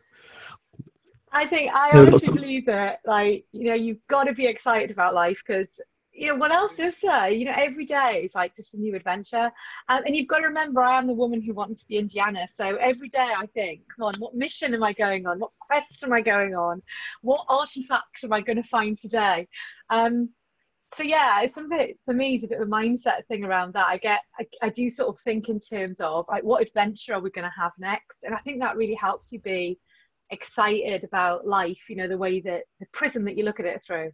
I 1.37 1.47
think 1.47 1.71
I 1.75 1.91
honestly 1.91 2.29
believe 2.29 2.65
that, 2.65 3.01
like, 3.05 3.45
you 3.53 3.69
know, 3.69 3.75
you've 3.75 4.05
got 4.09 4.25
to 4.25 4.33
be 4.33 4.47
excited 4.47 4.91
about 4.91 5.13
life 5.15 5.43
because, 5.47 5.79
you 6.11 6.29
know, 6.29 6.37
what 6.37 6.51
else 6.51 6.79
is 6.79 6.97
there? 7.03 7.29
You 7.29 7.45
know, 7.45 7.53
every 7.55 7.85
day 7.85 8.23
is 8.25 8.35
like 8.35 8.57
just 8.57 8.73
a 8.73 8.79
new 8.79 8.97
adventure. 8.97 9.53
Um, 9.91 10.01
and 10.07 10.17
you've 10.17 10.29
got 10.29 10.39
to 10.39 10.47
remember, 10.47 10.81
I 10.83 10.97
am 10.97 11.07
the 11.07 11.13
woman 11.13 11.43
who 11.43 11.53
wanted 11.53 11.77
to 11.77 11.87
be 11.89 11.99
Indiana. 11.99 12.49
So 12.49 12.77
every 12.77 13.11
day 13.11 13.29
I 13.37 13.45
think, 13.53 13.83
come 13.95 14.07
on, 14.07 14.15
what 14.19 14.35
mission 14.35 14.73
am 14.73 14.83
I 14.83 14.95
going 14.95 15.27
on? 15.27 15.39
What 15.39 15.51
quest 15.61 16.03
am 16.05 16.13
I 16.15 16.23
going 16.23 16.55
on? 16.55 16.81
What 17.21 17.45
artifact 17.51 18.25
am 18.25 18.33
I 18.33 18.41
going 18.41 18.63
to 18.63 18.69
find 18.77 18.97
today? 18.97 19.47
Um, 19.91 20.31
so 20.95 21.03
yeah, 21.03 21.43
it's 21.43 21.55
something 21.55 21.93
for 22.07 22.15
me. 22.15 22.37
It's 22.37 22.45
a 22.45 22.49
bit 22.49 22.63
of 22.63 22.69
a 22.69 22.71
mindset 22.71 23.27
thing 23.29 23.45
around 23.45 23.75
that. 23.75 23.89
I 23.89 23.99
get, 23.99 24.23
I, 24.41 24.47
I 24.63 24.69
do 24.71 24.89
sort 24.89 25.11
of 25.11 25.21
think 25.21 25.51
in 25.51 25.61
terms 25.61 26.01
of 26.01 26.25
like, 26.31 26.45
what 26.45 26.63
adventure 26.63 27.13
are 27.13 27.21
we 27.21 27.29
going 27.29 27.45
to 27.45 27.61
have 27.61 27.73
next? 27.79 28.25
And 28.25 28.35
I 28.35 28.39
think 28.39 28.61
that 28.61 28.79
really 28.79 28.95
helps 28.95 29.33
you 29.33 29.41
be 29.41 29.79
excited 30.31 31.05
about 31.05 31.47
life, 31.47 31.79
you 31.89 31.97
know, 31.97 32.09
the 32.09 32.19
way 32.19 32.41
that 32.41 32.63
the 32.81 32.87
prism 32.93 33.25
that 33.25 33.37
you 33.37 33.45
look 33.45 33.61
at 33.61 33.67
it 33.67 33.83
through. 33.87 34.11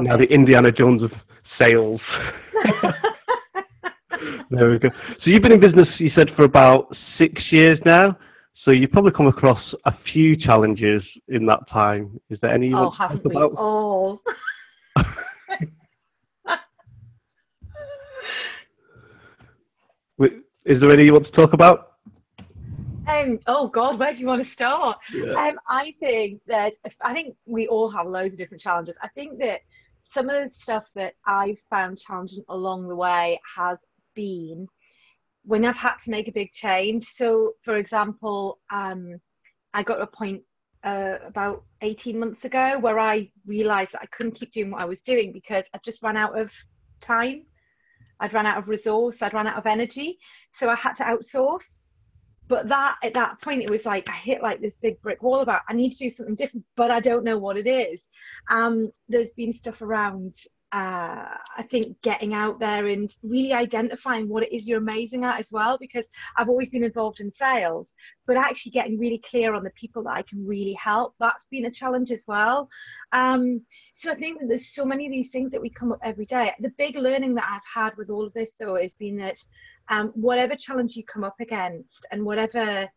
Now 0.00 0.16
the 0.16 0.24
Indiana 0.24 0.72
Jones 0.72 1.02
of 1.02 1.12
sales. 1.60 2.00
there 4.50 4.70
we 4.70 4.78
go. 4.78 4.88
So 4.88 5.30
you've 5.30 5.42
been 5.42 5.52
in 5.52 5.60
business, 5.60 5.88
you 5.98 6.10
said, 6.16 6.30
for 6.36 6.44
about 6.44 6.94
six 7.18 7.40
years 7.50 7.78
now. 7.84 8.16
So 8.64 8.70
you've 8.70 8.92
probably 8.92 9.12
come 9.12 9.26
across 9.26 9.60
a 9.86 9.92
few 10.12 10.36
challenges 10.36 11.02
in 11.28 11.46
that 11.46 11.68
time. 11.68 12.20
Is 12.30 12.38
there 12.42 12.52
any? 12.52 12.72
Oh, 12.72 12.90
haven't 12.90 13.24
we 13.24 13.34
about? 13.34 13.52
all? 13.56 14.20
Is 20.64 20.80
there 20.80 20.92
any 20.92 21.04
you 21.04 21.12
want 21.12 21.26
to 21.26 21.32
talk 21.32 21.54
about? 21.54 21.91
Um, 23.06 23.40
oh 23.46 23.68
God, 23.68 23.98
where 23.98 24.12
do 24.12 24.18
you 24.18 24.26
want 24.26 24.44
to 24.44 24.48
start? 24.48 24.98
Yeah. 25.12 25.32
Um, 25.32 25.58
I 25.68 25.94
think 26.00 26.40
that 26.46 26.74
I 27.00 27.12
think 27.12 27.36
we 27.46 27.66
all 27.66 27.88
have 27.90 28.06
loads 28.06 28.34
of 28.34 28.38
different 28.38 28.60
challenges. 28.60 28.96
I 29.02 29.08
think 29.08 29.38
that 29.40 29.60
some 30.02 30.28
of 30.28 30.44
the 30.44 30.54
stuff 30.54 30.88
that 30.94 31.14
I've 31.26 31.58
found 31.70 31.98
challenging 31.98 32.44
along 32.48 32.88
the 32.88 32.96
way 32.96 33.40
has 33.56 33.78
been 34.14 34.68
when 35.44 35.64
I've 35.64 35.76
had 35.76 35.96
to 36.04 36.10
make 36.10 36.28
a 36.28 36.32
big 36.32 36.52
change. 36.52 37.04
So, 37.04 37.54
for 37.62 37.76
example, 37.76 38.60
um, 38.70 39.20
I 39.74 39.82
got 39.82 39.96
to 39.96 40.02
a 40.02 40.06
point 40.06 40.42
uh, 40.84 41.16
about 41.26 41.64
18 41.80 42.18
months 42.18 42.44
ago 42.44 42.78
where 42.78 42.98
I 42.98 43.30
realized 43.46 43.92
that 43.92 44.02
I 44.02 44.06
couldn't 44.06 44.34
keep 44.34 44.52
doing 44.52 44.70
what 44.70 44.82
I 44.82 44.86
was 44.86 45.00
doing 45.00 45.32
because 45.32 45.64
I 45.74 45.78
just 45.84 46.02
ran 46.02 46.16
out 46.16 46.38
of 46.38 46.52
time. 47.00 47.46
I'd 48.20 48.34
run 48.34 48.46
out 48.46 48.58
of 48.58 48.68
resource, 48.68 49.22
I'd 49.22 49.34
run 49.34 49.48
out 49.48 49.58
of 49.58 49.66
energy. 49.66 50.18
So 50.52 50.68
I 50.68 50.76
had 50.76 50.94
to 50.96 51.04
outsource 51.04 51.78
but 52.52 52.68
that 52.68 52.96
at 53.02 53.14
that 53.14 53.40
point 53.40 53.62
it 53.62 53.70
was 53.70 53.86
like 53.86 54.06
i 54.10 54.12
hit 54.12 54.42
like 54.42 54.60
this 54.60 54.76
big 54.82 55.00
brick 55.00 55.22
wall 55.22 55.40
about 55.40 55.62
i 55.70 55.72
need 55.72 55.88
to 55.88 55.96
do 55.96 56.10
something 56.10 56.34
different 56.34 56.66
but 56.76 56.90
i 56.90 57.00
don't 57.00 57.24
know 57.24 57.38
what 57.38 57.56
it 57.56 57.66
is. 57.66 58.02
Um 58.50 58.90
there's 59.08 59.30
been 59.30 59.54
stuff 59.54 59.80
around 59.80 60.36
uh, 60.72 61.36
I 61.58 61.62
think 61.70 62.00
getting 62.00 62.32
out 62.32 62.58
there 62.58 62.86
and 62.86 63.14
really 63.22 63.52
identifying 63.52 64.26
what 64.26 64.42
it 64.42 64.54
is 64.54 64.66
you're 64.66 64.78
amazing 64.78 65.22
at 65.22 65.38
as 65.38 65.52
well, 65.52 65.76
because 65.78 66.08
I've 66.38 66.48
always 66.48 66.70
been 66.70 66.82
involved 66.82 67.20
in 67.20 67.30
sales, 67.30 67.92
but 68.26 68.38
actually 68.38 68.72
getting 68.72 68.98
really 68.98 69.18
clear 69.18 69.52
on 69.52 69.64
the 69.64 69.70
people 69.70 70.02
that 70.04 70.14
I 70.14 70.22
can 70.22 70.46
really 70.46 70.72
help, 70.72 71.14
that's 71.20 71.44
been 71.50 71.66
a 71.66 71.70
challenge 71.70 72.10
as 72.10 72.24
well. 72.26 72.70
Um, 73.12 73.60
so 73.92 74.10
I 74.10 74.14
think 74.14 74.40
that 74.40 74.48
there's 74.48 74.74
so 74.74 74.86
many 74.86 75.04
of 75.04 75.12
these 75.12 75.28
things 75.28 75.52
that 75.52 75.60
we 75.60 75.68
come 75.68 75.92
up 75.92 75.98
every 76.02 76.24
day. 76.24 76.52
The 76.60 76.72
big 76.78 76.96
learning 76.96 77.34
that 77.34 77.48
I've 77.50 77.82
had 77.82 77.94
with 77.98 78.08
all 78.08 78.26
of 78.26 78.32
this, 78.32 78.52
though, 78.58 78.76
has 78.76 78.94
been 78.94 79.16
that 79.18 79.36
um, 79.90 80.08
whatever 80.14 80.54
challenge 80.56 80.96
you 80.96 81.04
come 81.04 81.22
up 81.22 81.36
against 81.38 82.06
and 82.12 82.24
whatever 82.24 82.88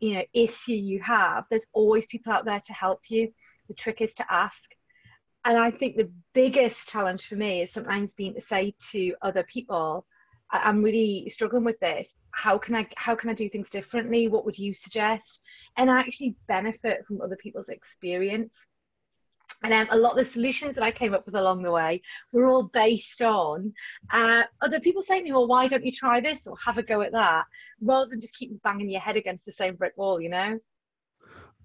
you 0.00 0.14
know 0.14 0.24
issue 0.34 0.72
you 0.72 1.00
have 1.00 1.44
there's 1.48 1.66
always 1.74 2.06
people 2.06 2.32
out 2.32 2.44
there 2.44 2.58
to 2.58 2.72
help 2.72 3.02
you 3.08 3.30
the 3.68 3.74
trick 3.74 4.00
is 4.00 4.14
to 4.14 4.24
ask 4.28 4.72
and 5.44 5.58
I 5.58 5.70
think 5.70 5.96
the 5.96 6.10
biggest 6.34 6.88
challenge 6.88 7.26
for 7.26 7.36
me 7.36 7.62
is 7.62 7.72
sometimes 7.72 8.14
being 8.14 8.34
to 8.34 8.40
say 8.40 8.74
to 8.92 9.14
other 9.22 9.42
people, 9.44 10.06
I'm 10.50 10.82
really 10.82 11.28
struggling 11.30 11.64
with 11.64 11.80
this. 11.80 12.14
How 12.30 12.58
can 12.58 12.74
I 12.74 12.86
how 12.96 13.14
can 13.14 13.30
I 13.30 13.34
do 13.34 13.48
things 13.48 13.70
differently? 13.70 14.28
What 14.28 14.44
would 14.44 14.58
you 14.58 14.74
suggest? 14.74 15.40
And 15.76 15.90
I 15.90 16.00
actually 16.00 16.36
benefit 16.46 17.04
from 17.06 17.20
other 17.20 17.36
people's 17.36 17.70
experience. 17.70 18.66
And 19.64 19.72
um, 19.72 19.88
a 19.90 19.96
lot 19.96 20.12
of 20.12 20.24
the 20.24 20.30
solutions 20.30 20.74
that 20.74 20.84
I 20.84 20.90
came 20.90 21.14
up 21.14 21.24
with 21.24 21.34
along 21.34 21.62
the 21.62 21.70
way 21.70 22.02
were 22.32 22.46
all 22.46 22.64
based 22.64 23.22
on 23.22 23.72
uh, 24.10 24.42
other 24.60 24.80
people 24.80 25.02
saying 25.02 25.22
to 25.22 25.24
me, 25.24 25.32
well, 25.32 25.46
why 25.46 25.68
don't 25.68 25.84
you 25.84 25.92
try 25.92 26.20
this 26.20 26.46
or 26.46 26.56
have 26.64 26.78
a 26.78 26.82
go 26.82 27.00
at 27.02 27.12
that, 27.12 27.44
rather 27.80 28.08
than 28.08 28.20
just 28.20 28.36
keep 28.36 28.60
banging 28.62 28.90
your 28.90 29.00
head 29.00 29.16
against 29.16 29.44
the 29.44 29.52
same 29.52 29.76
brick 29.76 29.92
wall, 29.96 30.20
you 30.20 30.30
know? 30.30 30.58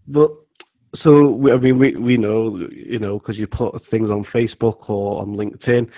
But 0.07 0.31
so 1.03 1.29
we, 1.29 1.51
I 1.51 1.57
mean, 1.57 1.79
we 1.79 1.95
we 1.95 2.17
know, 2.17 2.57
you 2.71 2.99
know, 2.99 3.19
because 3.19 3.37
you 3.37 3.47
put 3.47 3.81
things 3.91 4.09
on 4.09 4.25
Facebook 4.33 4.89
or 4.89 5.21
on 5.21 5.35
LinkedIn 5.35 5.89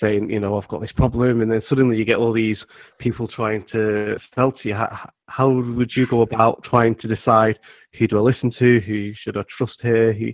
saying, 0.00 0.30
you 0.30 0.40
know, 0.40 0.58
I've 0.58 0.68
got 0.68 0.80
this 0.80 0.92
problem, 0.92 1.40
and 1.40 1.50
then 1.50 1.62
suddenly 1.68 1.96
you 1.96 2.04
get 2.04 2.16
all 2.16 2.32
these 2.32 2.58
people 2.98 3.26
trying 3.28 3.64
to 3.72 4.16
sell 4.34 4.52
to 4.52 4.68
you. 4.68 4.74
How, 4.74 5.10
how 5.26 5.50
would 5.50 5.90
you 5.96 6.06
go 6.06 6.20
about 6.20 6.62
trying 6.64 6.94
to 6.96 7.08
decide 7.08 7.58
who 7.98 8.06
do 8.06 8.18
I 8.18 8.20
listen 8.20 8.52
to, 8.58 8.80
who 8.80 9.12
should 9.22 9.36
I 9.36 9.42
trust 9.56 9.78
here, 9.80 10.12
who 10.12 10.32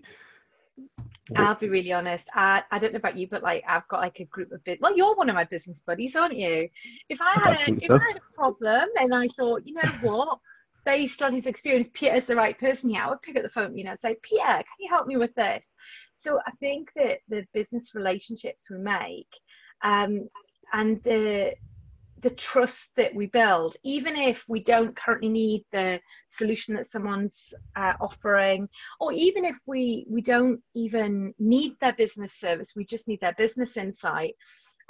I'll 1.37 1.54
be 1.54 1.69
really 1.69 1.92
honest. 1.92 2.28
I, 2.35 2.62
I 2.71 2.78
don't 2.78 2.92
know 2.92 2.99
about 2.99 3.16
you, 3.16 3.26
but 3.28 3.42
like 3.42 3.64
I've 3.66 3.87
got 3.88 4.00
like 4.00 4.21
a 4.21 4.25
group 4.25 4.52
of 4.52 4.62
bit. 4.64 4.81
Well, 4.81 4.97
you're 4.97 5.14
one 5.14 5.28
of 5.28 5.35
my 5.35 5.45
business 5.45 5.81
buddies, 5.81 6.16
aren't 6.16 6.37
you? 6.37 6.69
If 7.09 7.21
I 7.21 7.33
had 7.35 7.69
a 7.69 7.85
if 7.85 7.90
I 7.90 7.99
had 7.99 8.16
a 8.16 8.35
problem 8.35 8.88
and 8.99 9.14
I 9.14 9.28
thought, 9.28 9.62
you 9.64 9.75
know 9.75 9.90
what, 10.02 10.38
based 10.85 11.23
on 11.23 11.35
his 11.35 11.47
experience, 11.47 11.89
Peter's 11.93 12.25
the 12.25 12.37
right 12.37 12.59
person 12.59 12.91
here, 12.91 13.03
I 13.03 13.09
would 13.09 13.23
pick 13.23 13.37
up 13.37 13.43
the 13.43 13.49
phone, 13.49 13.77
you 13.77 13.85
know, 13.85 13.97
say, 13.99 14.17
Peter, 14.23 14.43
can 14.43 14.65
you 14.79 14.89
help 14.89 15.07
me 15.07 15.17
with 15.17 15.35
this? 15.35 15.73
So 16.15 16.39
I 16.47 16.51
think 16.61 16.91
that 16.97 17.19
the 17.29 17.45
business 17.53 17.95
relationships 17.95 18.69
we 18.71 18.79
make, 18.79 19.29
um, 19.83 20.29
and 20.73 21.03
the 21.03 21.53
the 22.23 22.31
trust 22.31 22.91
that 22.97 23.12
we 23.15 23.27
build, 23.27 23.77
even 23.83 24.15
if 24.15 24.45
we 24.49 24.62
don't 24.62 24.95
currently 24.95 25.29
need 25.29 25.65
the 25.73 26.01
solution 26.29 26.75
that 26.77 26.91
someone's 26.91 27.53
uh, 27.75 27.95
offering, 28.01 28.69
or 29.01 29.12
even 29.12 29.45
if 29.45 29.57
we 29.67 30.07
we 30.09 30.23
don't 30.23 30.61
even 30.75 31.35
need 31.39 31.75
their 31.81 31.93
business 31.93 32.35
service, 32.35 32.75
we 32.77 32.85
just 32.85 33.09
need 33.09 33.21
their 33.21 33.35
business 33.35 33.77
insight. 33.77 34.35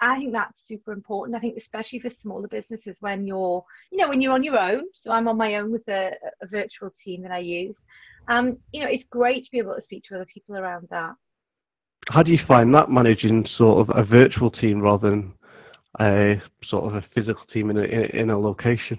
I 0.03 0.19
think 0.19 0.33
that's 0.33 0.67
super 0.67 0.93
important. 0.93 1.37
I 1.37 1.39
think 1.39 1.57
especially 1.57 2.01
for 2.01 2.11
smaller 2.11 2.49
businesses 2.49 3.01
when 3.01 3.25
you're, 3.25 3.65
you 3.93 3.99
know, 3.99 4.09
when 4.09 4.21
you're 4.21 4.33
on 4.33 4.43
your 4.43 4.59
own. 4.59 4.83
So 4.95 5.13
I'm 5.13 5.29
on 5.29 5.37
my 5.37 5.55
own 5.55 5.71
with 5.71 5.89
a, 5.89 6.13
a 6.43 6.47
virtual 6.49 6.91
team 6.91 7.23
that 7.23 7.31
I 7.31 7.39
use. 7.39 7.79
Um, 8.27 8.59
you 8.73 8.81
know, 8.81 8.89
it's 8.89 9.05
great 9.05 9.45
to 9.45 9.51
be 9.53 9.59
able 9.59 9.77
to 9.77 9.81
speak 9.81 10.03
to 10.05 10.17
other 10.17 10.27
people 10.27 10.57
around 10.57 10.89
that. 10.91 11.15
How 12.09 12.25
do 12.25 12.33
you 12.33 12.41
find 12.49 12.75
that 12.75 12.91
managing 12.91 13.47
sort 13.57 13.89
of 13.89 13.97
a 13.97 14.05
virtual 14.05 14.51
team 14.51 14.81
rather 14.81 15.09
than 15.09 15.35
a 16.01 16.43
sort 16.65 16.85
of 16.85 16.97
a 16.97 17.05
physical 17.15 17.45
team 17.53 17.71
in 17.71 17.77
a, 17.77 17.83
in 17.83 18.31
a 18.31 18.39
location? 18.39 18.99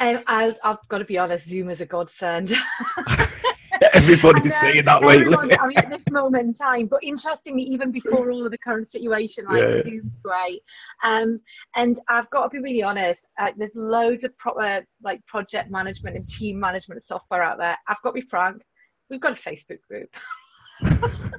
Um, 0.00 0.20
I, 0.26 0.56
I've 0.64 0.88
got 0.88 0.98
to 0.98 1.04
be 1.04 1.18
honest, 1.18 1.46
Zoom 1.46 1.68
is 1.68 1.82
a 1.82 1.86
godsend. 1.86 2.54
Everybody's 3.94 4.52
saying 4.60 4.84
that 4.84 5.02
lately. 5.02 5.34
I 5.36 5.66
mean, 5.66 5.78
at 5.78 5.90
this 5.90 6.10
moment 6.10 6.46
in 6.48 6.54
time, 6.54 6.86
but 6.86 7.02
interestingly, 7.02 7.62
even 7.62 7.90
before 7.90 8.30
all 8.30 8.44
of 8.44 8.50
the 8.50 8.58
current 8.58 8.88
situation, 8.88 9.44
like 9.46 9.62
yeah. 9.62 9.82
Zoom's 9.82 10.12
great. 10.22 10.62
Um, 11.02 11.40
and 11.76 11.98
I've 12.08 12.28
got 12.30 12.44
to 12.44 12.48
be 12.50 12.58
really 12.58 12.82
honest. 12.82 13.26
Uh, 13.38 13.52
there's 13.56 13.74
loads 13.74 14.24
of 14.24 14.36
proper 14.38 14.84
like 15.02 15.24
project 15.26 15.70
management 15.70 16.16
and 16.16 16.28
team 16.28 16.58
management 16.58 17.02
software 17.04 17.42
out 17.42 17.58
there. 17.58 17.76
I've 17.88 18.00
got 18.02 18.10
to 18.10 18.14
be 18.14 18.20
frank. 18.20 18.62
We've 19.10 19.20
got 19.20 19.32
a 19.32 19.34
Facebook 19.34 19.80
group. 19.88 20.14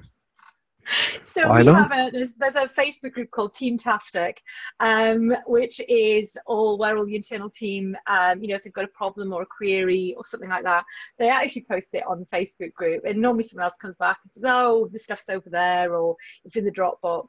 so 1.26 1.52
we 1.54 1.66
have 1.66 1.92
a 1.92 2.10
there's, 2.12 2.34
there's, 2.34 2.56
a 2.56 2.68
Facebook 2.68 3.14
group 3.14 3.32
called 3.32 3.54
Teamtastic, 3.54 4.38
um, 4.80 5.36
which 5.46 5.82
is 5.88 6.38
all 6.46 6.78
where 6.78 6.98
all 6.98 7.06
the 7.06 7.16
internal 7.16 7.50
team, 7.50 7.96
um, 8.08 8.42
you 8.42 8.50
know, 8.50 8.56
if 8.56 8.64
they've 8.64 8.74
got 8.74 8.86
a 8.86 8.90
problem 8.90 9.34
or 9.34 9.44
a 9.44 9.46
query 9.46 10.14
or 10.18 10.26
something 10.26 10.50
like 10.50 10.64
that, 10.64 10.84
they 11.18 11.30
actually 11.30 11.66
post 11.70 11.90
it 11.94 12.04
on 12.08 12.20
the 12.20 12.26
Facebook 12.26 12.74
group, 12.74 13.04
and 13.06 13.20
normally 13.20 13.44
someone 13.44 13.66
else 13.66 13.78
comes 13.78 13.96
back 13.98 14.18
and 14.24 14.32
says, 14.32 14.44
"Oh, 14.46 14.90
this 14.92 15.04
stuff's 15.04 15.30
over 15.30 15.50
there," 15.50 15.96
or 15.96 16.16
"It's 16.44 16.56
in 16.56 16.66
the 16.66 16.72
Dropbox." 16.72 17.28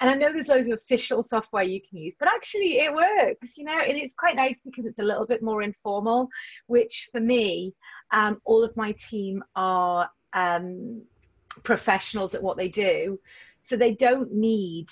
And 0.00 0.08
I 0.08 0.14
know 0.14 0.32
there's 0.32 0.48
loads 0.48 0.68
of 0.68 0.74
official 0.74 1.24
software 1.24 1.64
you 1.64 1.80
can 1.80 1.98
use, 1.98 2.14
but 2.18 2.28
actually 2.28 2.78
it 2.78 2.92
works, 2.92 3.58
you 3.58 3.64
know, 3.64 3.78
and 3.78 3.98
it's 3.98 4.14
quite 4.14 4.36
nice 4.36 4.60
because 4.60 4.86
it's 4.86 5.00
a 5.00 5.04
little 5.04 5.26
bit 5.26 5.42
more 5.42 5.62
informal, 5.62 6.28
which 6.68 7.08
for 7.10 7.20
me, 7.20 7.74
um, 8.12 8.40
all 8.44 8.62
of 8.62 8.76
my 8.76 8.92
team 8.92 9.42
are 9.56 10.08
um, 10.34 11.02
professionals 11.62 12.34
at 12.34 12.42
what 12.42 12.56
they 12.56 12.68
do. 12.68 13.18
So 13.60 13.76
they 13.76 13.94
don't 13.94 14.32
need 14.32 14.88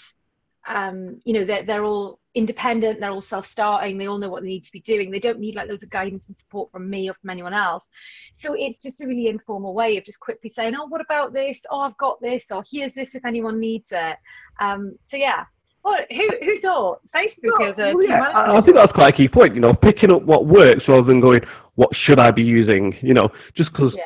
um, 0.68 1.20
you 1.24 1.32
know 1.32 1.44
they're, 1.44 1.62
they're 1.62 1.84
all 1.84 2.18
independent 2.34 3.00
they're 3.00 3.10
all 3.10 3.20
self-starting 3.20 3.96
they 3.96 4.08
all 4.08 4.18
know 4.18 4.28
what 4.28 4.42
they 4.42 4.48
need 4.48 4.64
to 4.64 4.72
be 4.72 4.80
doing. 4.80 5.10
They 5.10 5.20
don't 5.20 5.38
need 5.38 5.54
like 5.54 5.68
loads 5.68 5.82
of 5.82 5.90
guidance 5.90 6.28
and 6.28 6.36
support 6.36 6.70
from 6.70 6.90
me 6.90 7.08
or 7.08 7.14
from 7.14 7.30
anyone 7.30 7.54
else. 7.54 7.88
So 8.32 8.54
it's 8.54 8.78
just 8.78 9.00
a 9.00 9.06
really 9.06 9.28
informal 9.28 9.74
way 9.74 9.96
of 9.96 10.04
just 10.04 10.20
quickly 10.20 10.50
saying 10.50 10.74
oh 10.74 10.86
what 10.86 11.00
about 11.00 11.32
this? 11.32 11.64
Oh 11.70 11.80
i've 11.80 11.96
got 11.96 12.20
this. 12.20 12.50
Or 12.50 12.64
here's 12.70 12.92
this 12.92 13.14
if 13.14 13.24
anyone 13.24 13.60
needs 13.60 13.92
it. 13.92 14.16
Um, 14.60 14.98
so 15.02 15.16
yeah. 15.16 15.44
Well, 15.84 16.04
who, 16.10 16.28
who 16.42 16.58
thought? 16.58 17.00
Facebook 17.14 17.70
is 17.70 17.78
a 17.78 17.94
well, 17.94 18.02
yeah, 18.02 18.32
I 18.34 18.60
think 18.60 18.74
that's 18.74 18.90
quite 18.90 19.14
a 19.14 19.16
key 19.16 19.28
point. 19.28 19.54
You 19.54 19.60
know, 19.60 19.72
picking 19.72 20.10
up 20.10 20.22
what 20.22 20.44
works 20.44 20.82
rather 20.88 21.04
than 21.04 21.20
going, 21.20 21.38
what 21.76 21.90
should 22.04 22.18
I 22.18 22.32
be 22.32 22.42
using? 22.42 22.92
You 23.02 23.14
know, 23.14 23.28
just 23.56 23.70
because 23.70 23.92
yeah. 23.96 24.02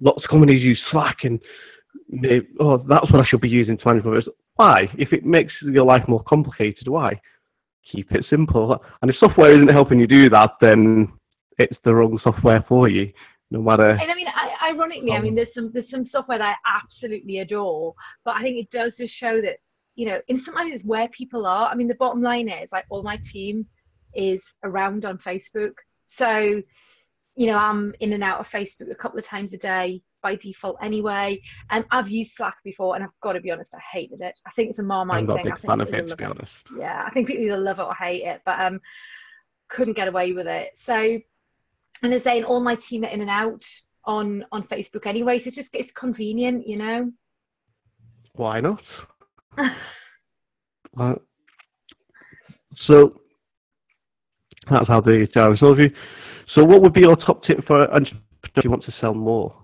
lots 0.00 0.22
of 0.22 0.30
companies 0.30 0.62
use 0.62 0.80
Slack 0.92 1.16
and 1.24 1.40
oh, 2.60 2.78
that's 2.88 3.10
what 3.10 3.20
I 3.20 3.26
should 3.28 3.40
be 3.40 3.48
using 3.48 3.76
to 3.78 3.82
manage 3.86 4.04
my 4.04 4.16
business. 4.16 4.34
Why? 4.56 4.88
If 4.98 5.12
it 5.12 5.24
makes 5.24 5.52
your 5.62 5.84
life 5.84 6.04
more 6.08 6.22
complicated, 6.24 6.88
why? 6.88 7.20
Keep 7.90 8.12
it 8.12 8.24
simple. 8.30 8.76
And 9.02 9.10
if 9.10 9.16
software 9.18 9.50
isn't 9.50 9.72
helping 9.72 10.00
you 10.00 10.06
do 10.06 10.30
that, 10.30 10.52
then 10.60 11.12
it's 11.58 11.76
the 11.84 11.94
wrong 11.94 12.18
software 12.22 12.64
for 12.68 12.88
you. 12.88 13.12
No 13.50 13.62
matter. 13.62 13.90
And 13.90 14.10
I 14.10 14.14
mean, 14.14 14.26
I, 14.28 14.70
ironically, 14.72 15.12
um, 15.12 15.18
I 15.18 15.20
mean, 15.20 15.34
there's 15.34 15.54
some 15.54 15.70
there's 15.72 15.90
some 15.90 16.04
software 16.04 16.38
that 16.38 16.56
I 16.56 16.78
absolutely 16.78 17.38
adore, 17.38 17.94
but 18.24 18.34
I 18.34 18.42
think 18.42 18.56
it 18.56 18.70
does 18.70 18.96
just 18.96 19.14
show 19.14 19.40
that 19.42 19.58
you 19.94 20.06
know, 20.06 20.20
in 20.26 20.36
sometimes 20.36 20.74
it's 20.74 20.84
where 20.84 21.08
people 21.08 21.46
are. 21.46 21.68
I 21.68 21.74
mean, 21.74 21.86
the 21.86 21.94
bottom 21.94 22.20
line 22.20 22.48
is 22.48 22.72
like 22.72 22.84
all 22.88 23.02
my 23.02 23.18
team 23.22 23.66
is 24.14 24.42
around 24.64 25.04
on 25.04 25.18
Facebook, 25.18 25.74
so 26.06 26.62
you 27.36 27.46
know, 27.46 27.56
I'm 27.56 27.94
in 28.00 28.12
and 28.12 28.24
out 28.24 28.40
of 28.40 28.48
Facebook 28.48 28.90
a 28.90 28.94
couple 28.94 29.18
of 29.18 29.26
times 29.26 29.52
a 29.52 29.58
day 29.58 30.02
by 30.24 30.34
default 30.34 30.76
anyway. 30.82 31.40
And 31.70 31.84
I've 31.92 32.08
used 32.08 32.32
Slack 32.32 32.56
before, 32.64 32.96
and 32.96 33.04
I've 33.04 33.20
got 33.20 33.34
to 33.34 33.40
be 33.40 33.52
honest, 33.52 33.72
I 33.76 33.80
hated 33.92 34.22
it. 34.22 34.40
I 34.44 34.50
think 34.50 34.70
it's 34.70 34.80
a 34.80 34.82
Marmite 34.82 35.28
thing. 35.28 35.52
I 35.52 35.56
think 35.56 35.88
it, 35.88 36.08
to 36.08 36.16
be 36.16 36.24
honest. 36.24 36.50
Yeah, 36.76 37.04
I 37.06 37.10
think 37.10 37.28
people 37.28 37.44
either 37.44 37.58
love 37.58 37.78
it 37.78 37.84
or 37.84 37.94
hate 37.94 38.24
it, 38.24 38.40
but 38.44 38.58
um, 38.58 38.80
couldn't 39.68 39.94
get 39.94 40.08
away 40.08 40.32
with 40.32 40.48
it. 40.48 40.70
So, 40.74 41.18
and 42.02 42.12
as 42.12 42.24
saying, 42.24 42.42
all 42.44 42.60
my 42.60 42.74
team 42.74 43.04
are 43.04 43.10
in 43.10 43.20
and 43.20 43.30
out 43.30 43.64
on 44.06 44.44
on 44.50 44.62
Facebook 44.62 45.06
anyway, 45.06 45.38
so 45.38 45.50
just 45.50 45.74
it's 45.74 45.92
convenient, 45.92 46.66
you 46.66 46.76
know. 46.76 47.12
Why 48.32 48.60
not? 48.60 48.82
uh, 49.58 51.14
so 52.86 53.20
that's 54.70 54.88
how 54.88 55.00
the 55.00 55.28
Jarvis 55.36 55.60
overview. 55.60 55.92
So, 56.56 56.64
what 56.64 56.82
would 56.82 56.92
be 56.92 57.02
your 57.02 57.16
top 57.16 57.44
tip 57.44 57.64
for 57.66 57.84
if 57.94 58.64
you 58.64 58.70
want 58.70 58.84
to 58.84 58.94
sell 59.00 59.14
more? 59.14 59.63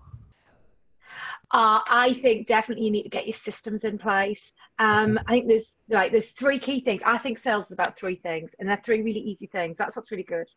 Uh, 1.53 1.81
I 1.89 2.13
think 2.13 2.47
definitely 2.47 2.85
you 2.85 2.93
need 2.93 3.03
to 3.03 3.09
get 3.09 3.27
your 3.27 3.35
systems 3.35 3.83
in 3.83 3.99
place. 3.99 4.53
Um, 4.79 5.19
I 5.27 5.33
think 5.33 5.49
there's 5.49 5.79
right. 5.89 6.11
There's 6.13 6.31
three 6.31 6.61
key 6.61 6.81
things. 6.81 7.03
I 7.05 7.19
think 7.19 7.39
sales 7.39 7.67
is 7.67 7.73
about 7.73 7.99
three 7.99 8.15
things, 8.15 8.55
and 8.59 8.69
they're 8.69 8.81
three 8.85 9.03
really 9.03 9.21
easy 9.21 9.47
things. 9.47 9.77
That's 9.77 9.97
what's 9.97 10.13
really 10.13 10.23
good. 10.23 10.49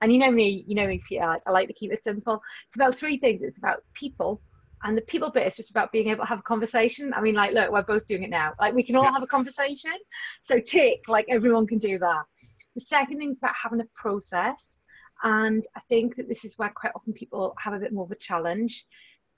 And 0.00 0.10
you 0.10 0.18
know 0.18 0.30
me, 0.30 0.64
you 0.66 0.74
know 0.74 0.86
me, 0.86 1.02
Peter. 1.06 1.38
I 1.46 1.50
like 1.50 1.68
to 1.68 1.74
keep 1.74 1.92
it 1.92 2.02
simple. 2.02 2.40
It's 2.66 2.76
about 2.76 2.94
three 2.94 3.18
things. 3.18 3.42
It's 3.42 3.58
about 3.58 3.84
people, 3.92 4.40
and 4.84 4.96
the 4.96 5.02
people 5.02 5.30
bit 5.30 5.46
is 5.46 5.56
just 5.56 5.68
about 5.70 5.92
being 5.92 6.08
able 6.08 6.24
to 6.24 6.28
have 6.28 6.38
a 6.38 6.42
conversation. 6.42 7.12
I 7.12 7.20
mean, 7.20 7.34
like, 7.34 7.52
look, 7.52 7.70
we're 7.70 7.82
both 7.82 8.06
doing 8.06 8.22
it 8.22 8.30
now. 8.30 8.54
Like, 8.58 8.74
we 8.74 8.82
can 8.82 8.96
all 8.96 9.12
have 9.12 9.22
a 9.22 9.26
conversation. 9.26 9.92
So 10.42 10.58
tick, 10.60 11.00
like 11.08 11.26
everyone 11.28 11.66
can 11.66 11.78
do 11.78 11.98
that. 11.98 12.22
The 12.74 12.80
second 12.80 13.18
thing 13.18 13.32
is 13.32 13.38
about 13.38 13.54
having 13.62 13.80
a 13.80 13.86
process. 13.94 14.76
And 15.22 15.64
I 15.76 15.80
think 15.88 16.16
that 16.16 16.28
this 16.28 16.44
is 16.44 16.56
where 16.56 16.70
quite 16.70 16.92
often 16.94 17.12
people 17.12 17.54
have 17.58 17.74
a 17.74 17.78
bit 17.78 17.92
more 17.92 18.04
of 18.04 18.12
a 18.12 18.16
challenge. 18.16 18.86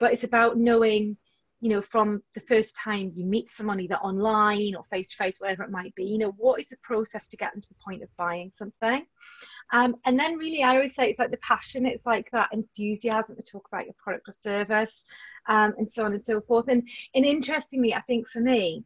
But 0.01 0.13
it's 0.13 0.23
about 0.23 0.57
knowing, 0.57 1.15
you 1.59 1.69
know, 1.69 1.81
from 1.81 2.23
the 2.33 2.41
first 2.41 2.75
time 2.75 3.11
you 3.13 3.23
meet 3.23 3.49
someone, 3.49 3.79
either 3.79 3.97
online 3.97 4.73
or 4.75 4.83
face 4.83 5.09
to 5.09 5.15
face, 5.15 5.39
whatever 5.39 5.61
it 5.61 5.69
might 5.69 5.93
be, 5.93 6.05
you 6.05 6.17
know, 6.17 6.33
what 6.37 6.59
is 6.59 6.69
the 6.69 6.77
process 6.81 7.27
to 7.27 7.37
get 7.37 7.53
them 7.53 7.61
to 7.61 7.69
the 7.69 7.83
point 7.85 8.01
of 8.01 8.09
buying 8.17 8.51
something? 8.51 9.05
Um, 9.71 9.95
and 10.05 10.19
then 10.19 10.37
really, 10.37 10.63
I 10.63 10.75
always 10.75 10.95
say 10.95 11.07
it's 11.07 11.19
like 11.19 11.29
the 11.29 11.37
passion, 11.37 11.85
it's 11.85 12.07
like 12.07 12.31
that 12.31 12.49
enthusiasm 12.51 13.35
to 13.35 13.43
talk 13.43 13.67
about 13.71 13.85
your 13.85 13.95
product 14.03 14.27
or 14.27 14.33
service, 14.33 15.03
um, 15.47 15.75
and 15.77 15.87
so 15.87 16.03
on 16.03 16.13
and 16.13 16.23
so 16.23 16.41
forth. 16.41 16.67
And, 16.67 16.89
and 17.13 17.23
interestingly, 17.23 17.93
I 17.93 18.01
think 18.01 18.27
for 18.27 18.39
me, 18.39 18.83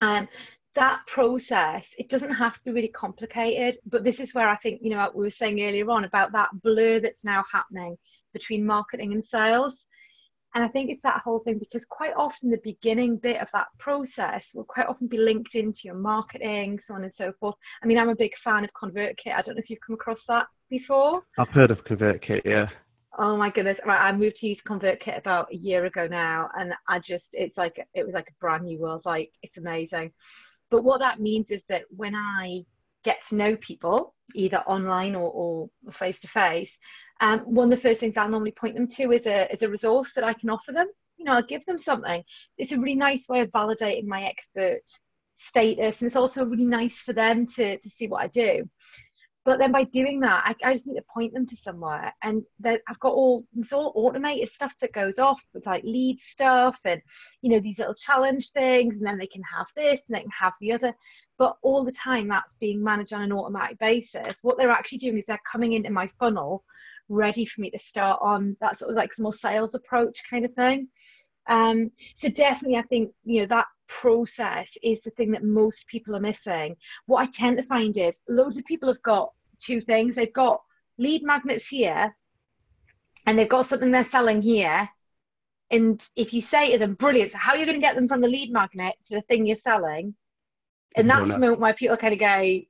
um, 0.00 0.28
that 0.74 1.00
process 1.06 1.94
it 1.98 2.08
doesn't 2.08 2.32
have 2.32 2.54
to 2.54 2.60
be 2.64 2.70
really 2.70 2.88
complicated 2.88 3.76
but 3.86 4.04
this 4.04 4.20
is 4.20 4.34
where 4.34 4.48
i 4.48 4.56
think 4.56 4.80
you 4.82 4.90
know 4.90 5.10
we 5.14 5.24
were 5.24 5.30
saying 5.30 5.60
earlier 5.60 5.90
on 5.90 6.04
about 6.04 6.32
that 6.32 6.48
blur 6.62 7.00
that's 7.00 7.24
now 7.24 7.44
happening 7.52 7.96
between 8.32 8.64
marketing 8.64 9.12
and 9.12 9.24
sales 9.24 9.84
And 10.54 10.64
I 10.64 10.68
think 10.68 10.90
it's 10.90 11.02
that 11.02 11.22
whole 11.24 11.38
thing 11.40 11.58
because 11.58 11.84
quite 11.84 12.14
often 12.16 12.50
the 12.50 12.60
beginning 12.64 13.16
bit 13.16 13.40
of 13.40 13.48
that 13.52 13.68
process 13.78 14.50
will 14.54 14.64
quite 14.64 14.86
often 14.86 15.06
be 15.06 15.18
linked 15.18 15.54
into 15.54 15.80
your 15.84 15.94
marketing, 15.94 16.78
so 16.78 16.94
on 16.94 17.04
and 17.04 17.14
so 17.14 17.32
forth. 17.38 17.54
I 17.82 17.86
mean, 17.86 17.98
I'm 17.98 18.08
a 18.08 18.16
big 18.16 18.36
fan 18.36 18.64
of 18.64 18.70
ConvertKit. 18.72 19.34
I 19.34 19.42
don't 19.42 19.54
know 19.56 19.60
if 19.60 19.70
you've 19.70 19.80
come 19.86 19.94
across 19.94 20.24
that 20.24 20.46
before. 20.68 21.22
I've 21.38 21.48
heard 21.48 21.70
of 21.70 21.84
ConvertKit, 21.84 22.42
yeah. 22.44 22.66
Oh 23.18 23.36
my 23.36 23.50
goodness! 23.50 23.80
Right, 23.84 24.00
I 24.00 24.12
moved 24.12 24.36
to 24.36 24.48
use 24.48 24.62
ConvertKit 24.62 25.18
about 25.18 25.52
a 25.52 25.56
year 25.56 25.84
ago 25.84 26.06
now, 26.06 26.48
and 26.56 26.72
I 26.88 27.00
just 27.00 27.34
it's 27.34 27.58
like 27.58 27.84
it 27.92 28.06
was 28.06 28.14
like 28.14 28.28
a 28.28 28.40
brand 28.40 28.64
new 28.64 28.78
world. 28.78 29.02
Like 29.04 29.30
it's 29.42 29.58
amazing. 29.58 30.12
But 30.70 30.84
what 30.84 31.00
that 31.00 31.20
means 31.20 31.50
is 31.50 31.64
that 31.64 31.82
when 31.90 32.14
I 32.14 32.62
get 33.02 33.22
to 33.28 33.34
know 33.34 33.56
people, 33.56 34.14
either 34.34 34.58
online 34.58 35.16
or 35.16 35.68
face 35.90 36.20
to 36.20 36.28
face, 36.28 36.78
Um, 37.20 37.40
one 37.40 37.70
of 37.70 37.78
the 37.78 37.88
first 37.88 38.00
things 38.00 38.16
I'll 38.16 38.28
normally 38.28 38.52
point 38.52 38.74
them 38.74 38.86
to 38.86 39.12
is 39.12 39.26
a, 39.26 39.52
is 39.52 39.62
a 39.62 39.68
resource 39.68 40.12
that 40.14 40.24
I 40.24 40.32
can 40.32 40.50
offer 40.50 40.72
them. 40.72 40.88
You 41.16 41.26
know, 41.26 41.34
I'll 41.34 41.42
give 41.42 41.64
them 41.66 41.78
something. 41.78 42.22
It's 42.56 42.72
a 42.72 42.78
really 42.78 42.94
nice 42.94 43.28
way 43.28 43.40
of 43.40 43.50
validating 43.50 44.06
my 44.06 44.24
expert 44.24 44.80
status, 45.36 46.00
and 46.00 46.06
it's 46.06 46.16
also 46.16 46.44
really 46.44 46.64
nice 46.64 46.98
for 46.98 47.12
them 47.12 47.46
to, 47.46 47.78
to 47.78 47.90
see 47.90 48.08
what 48.08 48.22
I 48.22 48.26
do. 48.28 48.68
But 49.44 49.58
then 49.58 49.72
by 49.72 49.84
doing 49.84 50.20
that, 50.20 50.42
I, 50.44 50.68
I 50.68 50.72
just 50.74 50.86
need 50.86 50.96
to 50.96 51.04
point 51.12 51.32
them 51.32 51.46
to 51.46 51.56
somewhere, 51.56 52.14
and 52.22 52.44
I've 52.64 53.00
got 53.00 53.12
all 53.12 53.42
this 53.54 53.72
all 53.72 53.92
automated 53.94 54.48
stuff 54.48 54.74
that 54.80 54.92
goes 54.92 55.18
off 55.18 55.42
with 55.54 55.66
like 55.66 55.82
lead 55.84 56.20
stuff 56.20 56.78
and 56.84 57.00
you 57.42 57.50
know 57.50 57.60
these 57.60 57.78
little 57.78 57.94
challenge 57.94 58.50
things, 58.50 58.96
and 58.96 59.06
then 59.06 59.18
they 59.18 59.26
can 59.26 59.42
have 59.42 59.66
this 59.76 60.02
and 60.06 60.16
they 60.16 60.22
can 60.22 60.30
have 60.38 60.54
the 60.60 60.72
other 60.72 60.94
but 61.40 61.56
all 61.62 61.82
the 61.82 61.92
time 61.92 62.28
that's 62.28 62.54
being 62.56 62.84
managed 62.84 63.14
on 63.14 63.22
an 63.22 63.32
automatic 63.32 63.78
basis. 63.78 64.40
What 64.42 64.58
they're 64.58 64.70
actually 64.70 64.98
doing 64.98 65.16
is 65.16 65.24
they're 65.24 65.40
coming 65.50 65.72
into 65.72 65.90
my 65.90 66.06
funnel 66.18 66.62
ready 67.10 67.44
for 67.44 67.60
me 67.60 67.70
to 67.70 67.78
start 67.78 68.18
on 68.22 68.56
that 68.60 68.78
sort 68.78 68.90
of 68.90 68.96
like 68.96 69.10
more 69.18 69.32
sales 69.32 69.74
approach 69.74 70.22
kind 70.28 70.44
of 70.44 70.54
thing. 70.54 70.88
Um, 71.46 71.90
so 72.14 72.28
definitely, 72.28 72.78
I 72.78 72.82
think 72.82 73.12
you 73.24 73.40
know 73.40 73.46
that 73.46 73.66
process 73.88 74.70
is 74.82 75.00
the 75.00 75.10
thing 75.10 75.32
that 75.32 75.44
most 75.44 75.86
people 75.88 76.16
are 76.16 76.20
missing. 76.20 76.76
What 77.06 77.26
I 77.26 77.30
tend 77.30 77.58
to 77.58 77.62
find 77.64 77.96
is 77.98 78.20
loads 78.28 78.56
of 78.56 78.64
people 78.64 78.88
have 78.88 79.02
got 79.02 79.32
two 79.58 79.80
things. 79.82 80.14
They've 80.14 80.32
got 80.32 80.62
lead 80.96 81.22
magnets 81.22 81.66
here, 81.66 82.16
and 83.26 83.38
they've 83.38 83.48
got 83.48 83.66
something 83.66 83.90
they're 83.90 84.04
selling 84.04 84.40
here. 84.40 84.88
And 85.72 86.02
if 86.16 86.32
you 86.32 86.40
say 86.40 86.72
to 86.72 86.78
them, 86.78 86.94
"Brilliant! 86.94 87.32
So 87.32 87.38
how 87.38 87.52
are 87.52 87.58
you 87.58 87.66
going 87.66 87.80
to 87.80 87.86
get 87.86 87.94
them 87.94 88.08
from 88.08 88.20
the 88.20 88.28
lead 88.28 88.50
magnet 88.52 88.94
to 89.06 89.16
the 89.16 89.22
thing 89.22 89.46
you're 89.46 89.56
selling?" 89.56 90.14
and 90.96 91.08
that's 91.08 91.30
the 91.30 91.38
moment 91.38 91.60
where 91.60 91.74
people 91.74 91.96
kind 91.96 92.12
of 92.12 92.18
go, 92.18 92.60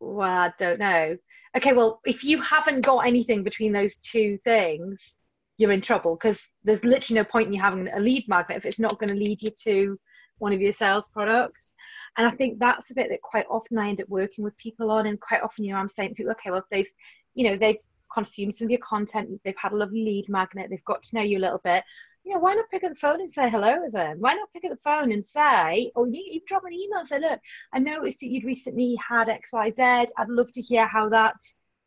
well, 0.00 0.42
I 0.42 0.52
don't 0.58 0.78
know. 0.78 1.16
Okay, 1.56 1.72
well, 1.72 2.00
if 2.04 2.24
you 2.24 2.40
haven't 2.40 2.80
got 2.80 3.06
anything 3.06 3.42
between 3.42 3.72
those 3.72 3.96
two 3.96 4.38
things, 4.42 5.16
you're 5.58 5.72
in 5.72 5.82
trouble 5.82 6.16
because 6.16 6.48
there's 6.64 6.84
literally 6.84 7.20
no 7.20 7.24
point 7.24 7.48
in 7.48 7.52
you 7.52 7.60
having 7.60 7.88
a 7.88 8.00
lead 8.00 8.26
magnet 8.26 8.56
if 8.56 8.64
it's 8.64 8.78
not 8.78 8.98
going 8.98 9.10
to 9.10 9.14
lead 9.14 9.42
you 9.42 9.50
to 9.64 9.98
one 10.38 10.52
of 10.52 10.60
your 10.60 10.72
sales 10.72 11.08
products. 11.08 11.72
And 12.16 12.26
I 12.26 12.30
think 12.30 12.58
that's 12.58 12.90
a 12.90 12.94
bit 12.94 13.10
that 13.10 13.20
quite 13.22 13.46
often 13.50 13.78
I 13.78 13.88
end 13.88 14.00
up 14.00 14.08
working 14.08 14.44
with 14.44 14.56
people 14.56 14.90
on, 14.90 15.06
and 15.06 15.20
quite 15.20 15.42
often, 15.42 15.64
you 15.64 15.72
know, 15.72 15.78
I'm 15.78 15.88
saying 15.88 16.10
to 16.10 16.14
people, 16.14 16.32
okay, 16.32 16.50
well, 16.50 16.60
if 16.60 16.68
they've, 16.70 16.92
you 17.34 17.48
know, 17.48 17.56
they've 17.56 17.80
consumed 18.12 18.54
some 18.54 18.66
of 18.66 18.70
your 18.70 18.80
content, 18.80 19.40
they've 19.44 19.54
had 19.56 19.72
a 19.72 19.76
lovely 19.76 20.04
lead 20.04 20.28
magnet, 20.28 20.68
they've 20.70 20.84
got 20.84 21.02
to 21.02 21.14
know 21.14 21.22
you 21.22 21.38
a 21.38 21.40
little 21.40 21.60
bit, 21.62 21.84
yeah, 22.24 22.36
why 22.36 22.54
not 22.54 22.70
pick 22.70 22.84
up 22.84 22.90
the 22.90 22.98
phone 22.98 23.20
and 23.20 23.32
say 23.32 23.50
hello 23.50 23.84
to 23.84 23.90
them? 23.90 24.18
Why 24.20 24.34
not 24.34 24.52
pick 24.52 24.64
up 24.64 24.70
the 24.70 24.76
phone 24.76 25.10
and 25.10 25.24
say, 25.24 25.90
or 25.96 26.06
you, 26.06 26.22
you 26.30 26.40
drop 26.46 26.64
an 26.64 26.72
email 26.72 27.00
and 27.00 27.08
say, 27.08 27.18
look, 27.18 27.40
I 27.72 27.80
noticed 27.80 28.20
that 28.20 28.28
you'd 28.28 28.44
recently 28.44 28.96
had 29.06 29.28
XYZ. 29.28 30.08
I'd 30.16 30.28
love 30.28 30.52
to 30.52 30.62
hear 30.62 30.86
how 30.86 31.08
that 31.08 31.34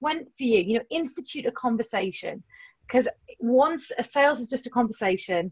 went 0.02 0.28
for 0.38 0.44
you. 0.44 0.60
You 0.60 0.80
know, 0.80 0.86
institute 0.90 1.46
a 1.46 1.52
conversation. 1.52 2.44
Because 2.86 3.08
once 3.40 3.92
a 3.98 4.04
sales 4.04 4.40
is 4.42 4.50
just 4.50 4.68
a 4.68 4.72
conversation, 4.72 5.52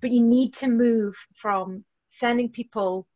but 0.00 0.10
you 0.10 0.22
need 0.22 0.54
to 0.54 0.68
move 0.68 1.14
from 1.36 1.84
sending 2.08 2.48
people 2.48 3.06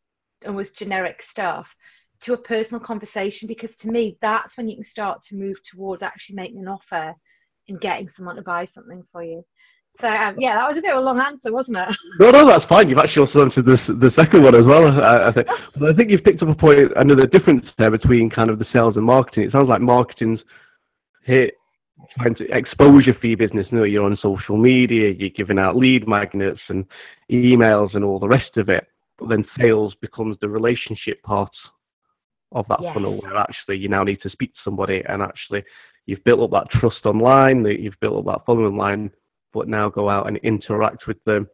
almost 0.45 0.75
generic 0.75 1.21
stuff 1.21 1.75
to 2.21 2.33
a 2.33 2.37
personal 2.37 2.79
conversation 2.79 3.47
because 3.47 3.75
to 3.75 3.89
me 3.89 4.17
that's 4.21 4.55
when 4.55 4.67
you 4.67 4.75
can 4.75 4.83
start 4.83 5.21
to 5.23 5.35
move 5.35 5.61
towards 5.63 6.03
actually 6.03 6.35
making 6.35 6.59
an 6.59 6.67
offer 6.67 7.15
and 7.67 7.81
getting 7.81 8.07
someone 8.07 8.35
to 8.35 8.41
buy 8.41 8.65
something 8.65 9.03
for 9.11 9.23
you 9.23 9.43
so 9.99 10.07
um, 10.07 10.35
yeah, 10.39 10.55
that 10.55 10.67
was 10.67 10.77
a 10.77 10.81
bit 10.81 10.91
of 10.91 10.97
a 10.97 11.01
long 11.01 11.19
answer, 11.19 11.51
wasn't 11.51 11.77
it? 11.77 11.97
No, 12.19 12.29
no, 12.29 12.47
that's 12.47 12.65
fine. 12.69 12.89
You've 12.89 12.97
actually 12.97 13.27
also 13.27 13.45
answered 13.45 13.65
this, 13.65 13.79
the 13.87 14.11
second 14.17 14.43
one 14.43 14.55
as 14.55 14.65
well. 14.65 14.89
I, 14.89 15.29
I 15.29 15.31
think, 15.31 15.47
but 15.77 15.89
I 15.89 15.93
think 15.93 16.09
you've 16.09 16.23
picked 16.23 16.41
up 16.41 16.49
a 16.49 16.55
point. 16.55 16.81
Another 16.95 17.27
difference 17.27 17.65
there 17.77 17.91
between 17.91 18.29
kind 18.29 18.49
of 18.49 18.59
the 18.59 18.65
sales 18.75 18.95
and 18.95 19.05
marketing. 19.05 19.43
It 19.43 19.51
sounds 19.51 19.69
like 19.69 19.81
marketing's 19.81 20.39
hit 21.23 21.55
trying 22.17 22.35
to 22.35 22.45
expose 22.51 23.05
your 23.05 23.15
your 23.21 23.37
business. 23.37 23.67
You 23.71 23.79
know, 23.79 23.83
you're 23.83 24.05
on 24.05 24.17
social 24.21 24.57
media, 24.57 25.11
you're 25.11 25.29
giving 25.29 25.59
out 25.59 25.75
lead 25.75 26.07
magnets 26.07 26.61
and 26.69 26.85
emails 27.31 27.95
and 27.95 28.03
all 28.03 28.19
the 28.19 28.27
rest 28.27 28.57
of 28.57 28.69
it. 28.69 28.85
But 29.19 29.29
then 29.29 29.45
sales 29.59 29.93
becomes 30.01 30.37
the 30.41 30.49
relationship 30.49 31.21
part 31.23 31.51
of 32.53 32.65
that 32.69 32.81
yes. 32.81 32.93
funnel, 32.93 33.17
where 33.17 33.37
actually 33.37 33.77
you 33.77 33.87
now 33.87 34.03
need 34.03 34.21
to 34.23 34.29
speak 34.29 34.53
to 34.53 34.59
somebody 34.63 35.03
and 35.07 35.21
actually 35.21 35.63
you've 36.05 36.23
built 36.23 36.41
up 36.41 36.51
that 36.51 36.79
trust 36.79 37.05
online, 37.05 37.63
that 37.63 37.79
you've 37.79 37.99
built 38.01 38.17
up 38.17 38.25
that 38.25 38.45
following 38.45 38.77
line 38.77 39.11
but 39.53 39.67
now 39.67 39.89
go 39.89 40.09
out 40.09 40.27
and 40.27 40.37
interact 40.37 41.07
with 41.07 41.23
them 41.25 41.47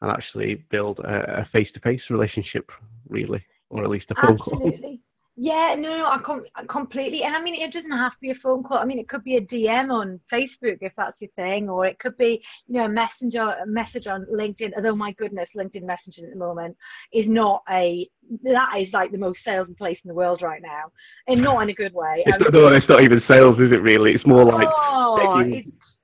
and 0.00 0.10
actually 0.10 0.64
build 0.70 0.98
a 1.00 1.46
face 1.52 1.68
to 1.74 1.80
face 1.80 2.00
relationship, 2.10 2.70
really, 3.08 3.44
or 3.70 3.84
at 3.84 3.90
least 3.90 4.06
a 4.10 4.14
phone 4.14 4.32
Absolutely. 4.40 4.80
call. 4.80 4.98
Yeah, 5.34 5.74
no, 5.78 5.96
no, 5.96 6.06
I 6.06 6.18
com- 6.18 6.44
completely. 6.68 7.22
And 7.22 7.34
I 7.34 7.40
mean, 7.40 7.54
it 7.54 7.72
doesn't 7.72 7.90
have 7.90 8.12
to 8.12 8.20
be 8.20 8.30
a 8.30 8.34
phone 8.34 8.62
call. 8.62 8.76
I 8.76 8.84
mean, 8.84 8.98
it 8.98 9.08
could 9.08 9.24
be 9.24 9.36
a 9.36 9.40
DM 9.40 9.90
on 9.90 10.20
Facebook 10.30 10.78
if 10.82 10.92
that's 10.94 11.22
your 11.22 11.30
thing, 11.36 11.70
or 11.70 11.86
it 11.86 11.98
could 11.98 12.18
be, 12.18 12.44
you 12.66 12.74
know, 12.74 12.84
a 12.84 12.88
messenger, 12.88 13.40
a 13.42 13.66
message 13.66 14.06
on 14.06 14.26
LinkedIn. 14.26 14.72
Although, 14.76 14.94
my 14.94 15.12
goodness, 15.12 15.52
LinkedIn 15.56 15.84
messaging 15.84 16.24
at 16.24 16.30
the 16.30 16.38
moment 16.38 16.76
is 17.14 17.30
not 17.30 17.62
a 17.70 18.06
that 18.42 18.76
is 18.78 18.92
like 18.92 19.10
the 19.10 19.18
most 19.18 19.44
salesy 19.44 19.76
place 19.76 20.02
in 20.04 20.08
the 20.08 20.14
world 20.14 20.42
right 20.42 20.60
now, 20.62 20.92
and 21.26 21.40
not 21.40 21.62
in 21.62 21.70
a 21.70 21.74
good 21.74 21.94
way. 21.94 22.24
It's, 22.26 22.38
not, 22.38 22.52
no, 22.52 22.66
it's 22.66 22.88
not 22.88 23.02
even 23.02 23.22
sales, 23.28 23.58
is 23.58 23.72
it? 23.72 23.80
Really, 23.82 24.12
it's 24.12 24.26
more 24.26 24.44
like 24.44 24.68
oh, 24.70 25.16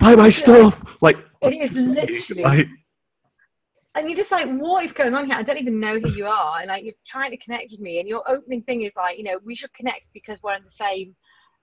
buy 0.01 0.17
my 0.17 0.31
just, 0.31 0.43
stuff. 0.43 0.97
Like 1.03 1.17
it 1.43 1.55
is 1.55 1.73
literally. 1.75 2.43
Like, 2.43 2.67
and 3.95 4.07
you're 4.07 4.17
just 4.17 4.31
like, 4.31 4.49
what 4.49 4.85
is 4.85 4.93
going 4.93 5.15
on 5.15 5.27
here? 5.27 5.35
I 5.35 5.43
don't 5.43 5.59
even 5.59 5.81
know 5.81 5.99
who 5.99 6.11
you 6.11 6.27
are. 6.27 6.61
And 6.61 6.69
like, 6.69 6.85
you're 6.85 6.95
trying 7.07 7.31
to 7.33 7.37
connect 7.37 7.73
with 7.73 7.81
me. 7.81 7.99
And 7.99 8.09
your 8.09 8.23
opening 8.31 8.63
thing 8.63 8.83
is 8.83 8.95
like, 8.97 9.19
you 9.19 9.25
know, 9.25 9.39
we 9.45 9.55
should 9.55 9.73
connect 9.75 10.09
because 10.13 10.41
we're 10.43 10.55
in 10.55 10.63
the 10.63 10.71
same, 10.71 11.17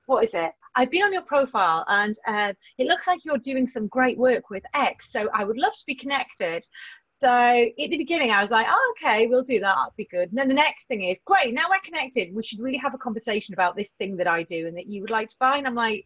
what 0.08 0.24
is 0.24 0.34
it? 0.34 0.52
I've 0.76 0.92
been 0.92 1.04
on 1.04 1.14
your 1.14 1.22
profile 1.22 1.86
and 1.88 2.16
uh, 2.28 2.54
it 2.78 2.88
looks 2.88 3.08
like 3.08 3.24
you're 3.24 3.38
doing 3.38 3.68
some 3.68 3.88
great 3.88 4.18
work 4.18 4.50
with 4.50 4.64
X. 4.74 5.12
So 5.12 5.30
I 5.34 5.46
would 5.46 5.58
love 5.58 5.74
to 5.74 5.86
be 5.88 5.96
connected. 5.96 6.66
So 7.12 7.30
at 7.30 7.72
the 7.78 7.98
beginning, 7.98 8.32
I 8.32 8.42
was 8.42 8.52
like, 8.52 8.68
oh, 8.70 8.94
okay, 8.98 9.28
we'll 9.28 9.42
do 9.42 9.60
that. 9.62 9.76
That'll 9.76 9.94
be 9.96 10.08
good. 10.12 10.28
And 10.28 10.38
then 10.38 10.50
the 10.50 10.54
next 10.54 10.90
thing 10.90 11.04
is, 11.04 11.18
great, 11.24 11.54
now 11.54 11.68
we're 11.70 11.80
connected. 11.80 12.36
We 12.36 12.44
should 12.44 12.60
really 12.60 12.78
have 12.78 12.94
a 12.94 12.98
conversation 12.98 13.54
about 13.54 13.78
this 13.78 13.92
thing 13.92 14.18
that 14.18 14.28
I 14.28 14.44
do 14.44 14.68
and 14.68 14.76
that 14.76 14.88
you 14.88 15.00
would 15.00 15.10
like 15.10 15.30
to 15.30 15.36
buy. 15.40 15.58
And 15.58 15.66
I'm 15.66 15.76
like, 15.76 16.06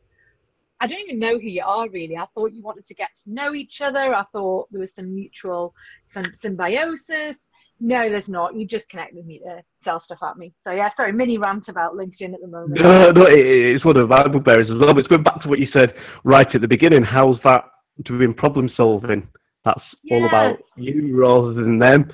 I 0.81 0.87
don't 0.87 1.01
even 1.01 1.19
know 1.19 1.37
who 1.37 1.47
you 1.47 1.63
are 1.65 1.89
really. 1.89 2.17
I 2.17 2.25
thought 2.33 2.53
you 2.53 2.61
wanted 2.61 2.85
to 2.85 2.93
get 2.93 3.09
to 3.23 3.33
know 3.33 3.53
each 3.53 3.81
other. 3.81 4.13
I 4.13 4.23
thought 4.31 4.67
there 4.71 4.79
was 4.79 4.93
some 4.93 5.13
mutual 5.13 5.73
some 6.09 6.25
symbiosis. 6.33 7.45
No, 7.81 8.09
there's 8.09 8.29
not. 8.29 8.55
You 8.55 8.65
just 8.65 8.89
connect 8.89 9.13
with 9.13 9.25
me 9.25 9.39
to 9.39 9.61
sell 9.77 9.99
stuff 9.99 10.19
at 10.21 10.37
me. 10.37 10.53
So 10.57 10.71
yeah, 10.71 10.89
sorry, 10.89 11.13
mini 11.13 11.37
rant 11.37 11.69
about 11.69 11.93
LinkedIn 11.93 12.33
at 12.33 12.41
the 12.41 12.47
moment. 12.47 12.81
No, 12.81 13.05
no, 13.05 13.25
it's 13.29 13.85
one 13.85 13.95
of 13.95 14.07
the 14.07 14.13
valuable 14.13 14.41
bearers 14.41 14.69
as 14.69 14.77
well. 14.79 14.93
But 14.93 14.99
it's 14.99 15.07
going 15.07 15.23
back 15.23 15.41
to 15.43 15.49
what 15.49 15.59
you 15.59 15.67
said 15.77 15.93
right 16.23 16.47
at 16.53 16.61
the 16.61 16.67
beginning. 16.67 17.03
How's 17.03 17.37
that 17.45 17.63
doing 18.03 18.33
problem 18.33 18.69
solving? 18.75 19.27
That's 19.63 19.81
yeah. 20.03 20.17
all 20.17 20.25
about 20.25 20.57
you 20.75 21.17
rather 21.17 21.53
than 21.53 21.79
them. 21.79 22.11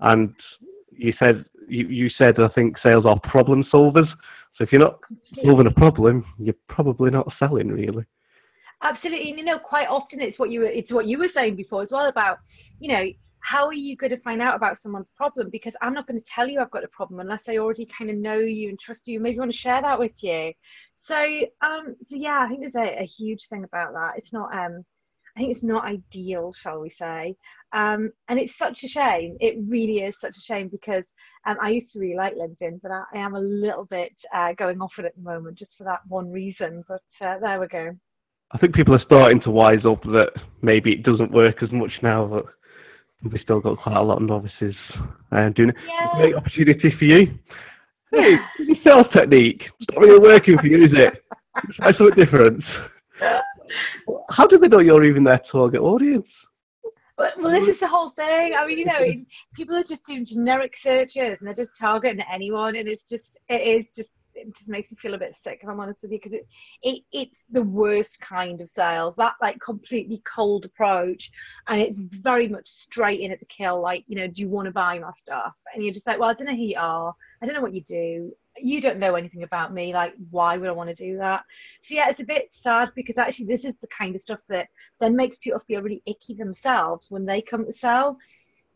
And 0.00 0.34
you 0.90 1.14
said 1.18 1.44
you, 1.68 1.86
you 1.88 2.10
said 2.18 2.38
I 2.38 2.48
think 2.48 2.76
sales 2.82 3.06
are 3.06 3.18
problem 3.20 3.64
solvers. 3.72 4.08
So 4.56 4.64
if 4.64 4.72
you're 4.72 4.80
not 4.80 5.00
solving 5.44 5.66
a 5.66 5.70
problem, 5.70 6.24
you're 6.38 6.54
probably 6.68 7.10
not 7.10 7.30
selling 7.38 7.68
really. 7.68 8.04
Absolutely, 8.82 9.30
and 9.30 9.38
you 9.38 9.44
know, 9.44 9.58
quite 9.58 9.88
often 9.88 10.20
it's 10.20 10.38
what 10.38 10.50
you 10.50 10.60
were, 10.60 10.66
it's 10.66 10.92
what 10.92 11.06
you 11.06 11.18
were 11.18 11.28
saying 11.28 11.56
before 11.56 11.82
as 11.82 11.92
well 11.92 12.06
about, 12.06 12.38
you 12.78 12.92
know, 12.92 13.06
how 13.40 13.66
are 13.66 13.74
you 13.74 13.96
going 13.96 14.10
to 14.10 14.16
find 14.16 14.42
out 14.42 14.56
about 14.56 14.78
someone's 14.78 15.10
problem? 15.10 15.50
Because 15.50 15.76
I'm 15.80 15.94
not 15.94 16.06
going 16.06 16.18
to 16.18 16.26
tell 16.26 16.48
you 16.48 16.60
I've 16.60 16.70
got 16.70 16.84
a 16.84 16.88
problem 16.88 17.20
unless 17.20 17.48
I 17.48 17.58
already 17.58 17.86
kind 17.86 18.10
of 18.10 18.16
know 18.16 18.38
you 18.38 18.70
and 18.70 18.78
trust 18.78 19.06
you. 19.06 19.20
Maybe 19.20 19.38
want 19.38 19.52
to 19.52 19.56
share 19.56 19.80
that 19.80 19.98
with 19.98 20.20
you. 20.22 20.52
So, 20.94 21.16
um, 21.62 21.94
so 22.02 22.16
yeah, 22.16 22.40
I 22.44 22.48
think 22.48 22.62
there's 22.62 22.74
a, 22.74 23.02
a 23.02 23.06
huge 23.06 23.46
thing 23.48 23.64
about 23.64 23.92
that. 23.92 24.14
It's 24.16 24.32
not, 24.32 24.52
um, 24.52 24.84
I 25.36 25.40
think 25.40 25.52
it's 25.52 25.62
not 25.62 25.84
ideal, 25.84 26.52
shall 26.54 26.80
we 26.80 26.88
say. 26.88 27.36
Um, 27.72 28.10
and 28.28 28.38
it's 28.38 28.56
such 28.56 28.84
a 28.84 28.88
shame. 28.88 29.36
It 29.38 29.56
really 29.68 30.00
is 30.00 30.18
such 30.18 30.38
a 30.38 30.40
shame 30.40 30.68
because 30.68 31.04
um, 31.44 31.58
I 31.60 31.70
used 31.70 31.92
to 31.92 31.98
really 31.98 32.16
like 32.16 32.34
LinkedIn, 32.34 32.80
but 32.82 32.90
I, 32.90 33.02
I 33.12 33.18
am 33.18 33.34
a 33.34 33.40
little 33.40 33.84
bit 33.84 34.14
uh, 34.34 34.54
going 34.54 34.80
off 34.80 34.98
it 34.98 35.04
at 35.04 35.14
the 35.14 35.22
moment 35.22 35.58
just 35.58 35.76
for 35.76 35.84
that 35.84 36.00
one 36.08 36.32
reason. 36.32 36.82
But 36.88 37.02
uh, 37.20 37.38
there 37.38 37.60
we 37.60 37.66
go. 37.66 37.94
I 38.52 38.58
think 38.58 38.74
people 38.74 38.94
are 38.94 39.02
starting 39.04 39.42
to 39.42 39.50
wise 39.50 39.84
up 39.86 40.02
that 40.04 40.30
maybe 40.62 40.92
it 40.92 41.02
doesn't 41.02 41.32
work 41.32 41.62
as 41.62 41.70
much 41.70 41.90
now, 42.02 42.26
but 42.26 42.46
we've 43.22 43.42
still 43.42 43.60
got 43.60 43.76
quite 43.76 43.96
a 43.96 44.02
lot 44.02 44.22
of 44.22 44.28
novices 44.28 44.74
uh, 45.32 45.50
doing 45.50 45.70
it. 45.70 45.76
Yeah. 45.86 46.12
Great 46.14 46.34
opportunity 46.34 46.94
for 46.98 47.04
you. 47.04 47.26
Hey, 48.12 48.38
sales 48.86 49.06
technique. 49.14 49.62
It's 49.80 49.90
not 49.90 50.00
really 50.00 50.20
working 50.20 50.56
for 50.58 50.68
you, 50.68 50.84
is 50.84 50.92
it? 50.92 51.24
Try 51.74 51.90
something 51.98 52.14
different. 52.14 52.62
How 54.30 54.46
do 54.46 54.58
they 54.58 54.68
know 54.68 54.80
you're 54.80 55.04
even 55.04 55.24
their 55.24 55.40
target 55.50 55.80
audience? 55.80 56.26
Well, 57.18 57.50
this 57.50 57.68
is 57.68 57.80
the 57.80 57.88
whole 57.88 58.10
thing. 58.10 58.54
I 58.54 58.66
mean, 58.66 58.78
you 58.78 58.84
know, 58.84 59.24
people 59.54 59.74
are 59.74 59.82
just 59.82 60.04
doing 60.04 60.26
generic 60.26 60.76
searches 60.76 61.38
and 61.38 61.46
they're 61.46 61.54
just 61.54 61.76
targeting 61.78 62.22
anyone, 62.30 62.76
and 62.76 62.86
it's 62.86 63.04
just, 63.04 63.38
it 63.48 63.62
is 63.62 63.86
just 63.96 64.10
it 64.36 64.54
just 64.54 64.68
makes 64.68 64.92
me 64.92 64.98
feel 65.00 65.14
a 65.14 65.18
bit 65.18 65.34
sick 65.34 65.60
if 65.62 65.68
I'm 65.68 65.80
honest 65.80 66.02
with 66.02 66.12
you 66.12 66.18
because 66.18 66.32
it, 66.32 66.46
it 66.82 67.02
it's 67.12 67.44
the 67.50 67.62
worst 67.62 68.20
kind 68.20 68.60
of 68.60 68.68
sales 68.68 69.16
that 69.16 69.34
like 69.40 69.58
completely 69.60 70.22
cold 70.24 70.64
approach 70.64 71.30
and 71.68 71.80
it's 71.80 71.98
very 71.98 72.48
much 72.48 72.68
straight 72.68 73.20
in 73.20 73.32
at 73.32 73.40
the 73.40 73.46
kill 73.46 73.80
like 73.80 74.04
you 74.06 74.16
know 74.16 74.26
do 74.26 74.42
you 74.42 74.48
want 74.48 74.66
to 74.66 74.72
buy 74.72 74.98
my 74.98 75.10
stuff 75.12 75.54
and 75.74 75.82
you're 75.82 75.94
just 75.94 76.06
like 76.06 76.18
well 76.18 76.28
I 76.28 76.34
don't 76.34 76.46
know 76.46 76.56
who 76.56 76.62
you 76.62 76.78
are 76.78 77.14
I 77.42 77.46
don't 77.46 77.54
know 77.54 77.62
what 77.62 77.74
you 77.74 77.82
do 77.82 78.32
you 78.60 78.80
don't 78.80 78.98
know 78.98 79.14
anything 79.14 79.42
about 79.42 79.72
me 79.72 79.92
like 79.92 80.14
why 80.30 80.56
would 80.56 80.68
I 80.68 80.72
want 80.72 80.88
to 80.88 80.94
do 80.94 81.18
that 81.18 81.44
so 81.82 81.94
yeah 81.94 82.08
it's 82.08 82.20
a 82.20 82.24
bit 82.24 82.48
sad 82.50 82.90
because 82.94 83.18
actually 83.18 83.46
this 83.46 83.64
is 83.64 83.74
the 83.80 83.88
kind 83.88 84.14
of 84.14 84.20
stuff 84.20 84.40
that 84.48 84.68
then 85.00 85.16
makes 85.16 85.38
people 85.38 85.60
feel 85.60 85.82
really 85.82 86.02
icky 86.06 86.34
themselves 86.34 87.10
when 87.10 87.26
they 87.26 87.42
come 87.42 87.66
to 87.66 87.72
sell 87.72 88.18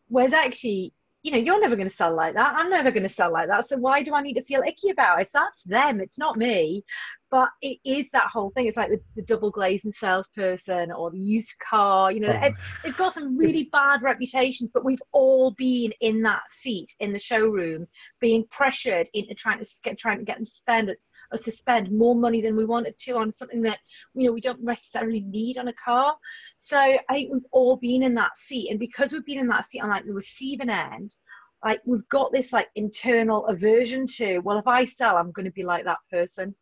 whereas 0.07 0.33
actually 0.33 0.93
you 1.23 1.31
know, 1.31 1.37
you're 1.37 1.61
never 1.61 1.75
going 1.75 1.89
to 1.89 1.95
sell 1.95 2.15
like 2.15 2.33
that. 2.33 2.55
I'm 2.55 2.69
never 2.69 2.91
going 2.91 3.03
to 3.03 3.09
sell 3.09 3.31
like 3.31 3.47
that. 3.47 3.67
So 3.67 3.77
why 3.77 4.01
do 4.01 4.13
I 4.13 4.21
need 4.21 4.33
to 4.35 4.43
feel 4.43 4.63
icky 4.63 4.89
about 4.89 5.21
it? 5.21 5.29
That's 5.31 5.61
them. 5.63 6.01
It's 6.01 6.17
not 6.17 6.37
me. 6.37 6.83
But 7.31 7.49
it 7.61 7.77
is 7.85 8.09
that 8.11 8.27
whole 8.27 8.51
thing. 8.51 8.67
It's 8.67 8.77
like 8.77 8.89
the, 8.89 8.99
the 9.15 9.21
double 9.21 9.51
glazing 9.51 9.93
salesperson 9.93 10.91
or 10.91 11.09
the 11.11 11.17
used 11.17 11.55
car. 11.59 12.11
You 12.11 12.19
know, 12.19 12.37
oh. 12.39 12.45
it, 12.45 12.53
it's 12.83 12.97
got 12.97 13.13
some 13.13 13.37
really 13.37 13.69
bad 13.71 14.01
reputations. 14.01 14.69
But 14.73 14.83
we've 14.85 15.01
all 15.13 15.51
been 15.51 15.93
in 16.01 16.21
that 16.23 16.41
seat 16.49 16.93
in 16.99 17.13
the 17.13 17.19
showroom, 17.19 17.87
being 18.19 18.45
pressured 18.51 19.07
into 19.13 19.33
trying 19.33 19.59
to 19.59 19.69
get 19.81 19.97
trying 19.97 20.19
to 20.19 20.25
get 20.25 20.37
them 20.37 20.45
to 20.45 20.51
spend 20.51 20.95
us 21.31 21.41
to 21.43 21.51
spend 21.51 21.91
more 21.91 22.15
money 22.15 22.41
than 22.41 22.55
we 22.55 22.65
wanted 22.65 22.97
to 22.97 23.13
on 23.13 23.31
something 23.31 23.61
that 23.61 23.79
you 24.13 24.25
know 24.25 24.33
we 24.33 24.41
don't 24.41 24.63
necessarily 24.63 25.21
need 25.21 25.57
on 25.57 25.67
a 25.67 25.73
car. 25.73 26.15
So 26.57 26.77
I 26.77 27.01
think 27.09 27.31
we've 27.31 27.41
all 27.51 27.77
been 27.77 28.03
in 28.03 28.13
that 28.15 28.37
seat, 28.37 28.69
and 28.69 28.79
because 28.79 29.13
we've 29.13 29.25
been 29.25 29.39
in 29.39 29.47
that 29.47 29.69
seat 29.69 29.81
on 29.81 29.89
like 29.89 30.05
the 30.05 30.13
receiving 30.13 30.69
end, 30.69 31.15
like 31.63 31.81
we've 31.85 32.07
got 32.09 32.31
this 32.31 32.51
like 32.51 32.67
internal 32.75 33.45
aversion 33.47 34.07
to 34.17 34.39
well, 34.39 34.59
if 34.59 34.67
I 34.67 34.85
sell, 34.85 35.17
I'm 35.17 35.31
going 35.31 35.45
to 35.45 35.51
be 35.51 35.63
like 35.63 35.85
that 35.85 35.99
person. 36.11 36.55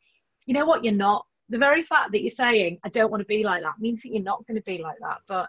You 0.49 0.55
know 0.55 0.65
what? 0.65 0.83
You're 0.83 0.95
not. 0.95 1.27
The 1.49 1.59
very 1.59 1.83
fact 1.83 2.11
that 2.11 2.23
you're 2.23 2.31
saying 2.31 2.79
I 2.83 2.89
don't 2.89 3.11
want 3.11 3.21
to 3.21 3.25
be 3.25 3.43
like 3.43 3.61
that 3.61 3.79
means 3.79 4.01
that 4.01 4.09
you're 4.09 4.23
not 4.23 4.45
going 4.47 4.57
to 4.57 4.63
be 4.63 4.79
like 4.79 4.97
that. 4.99 5.19
But 5.27 5.47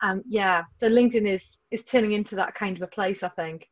um, 0.00 0.24
yeah, 0.26 0.64
so 0.78 0.88
LinkedIn 0.88 1.32
is 1.32 1.56
is 1.70 1.84
turning 1.84 2.14
into 2.14 2.34
that 2.34 2.56
kind 2.56 2.76
of 2.76 2.82
a 2.82 2.88
place. 2.88 3.22
I 3.22 3.28
think 3.28 3.68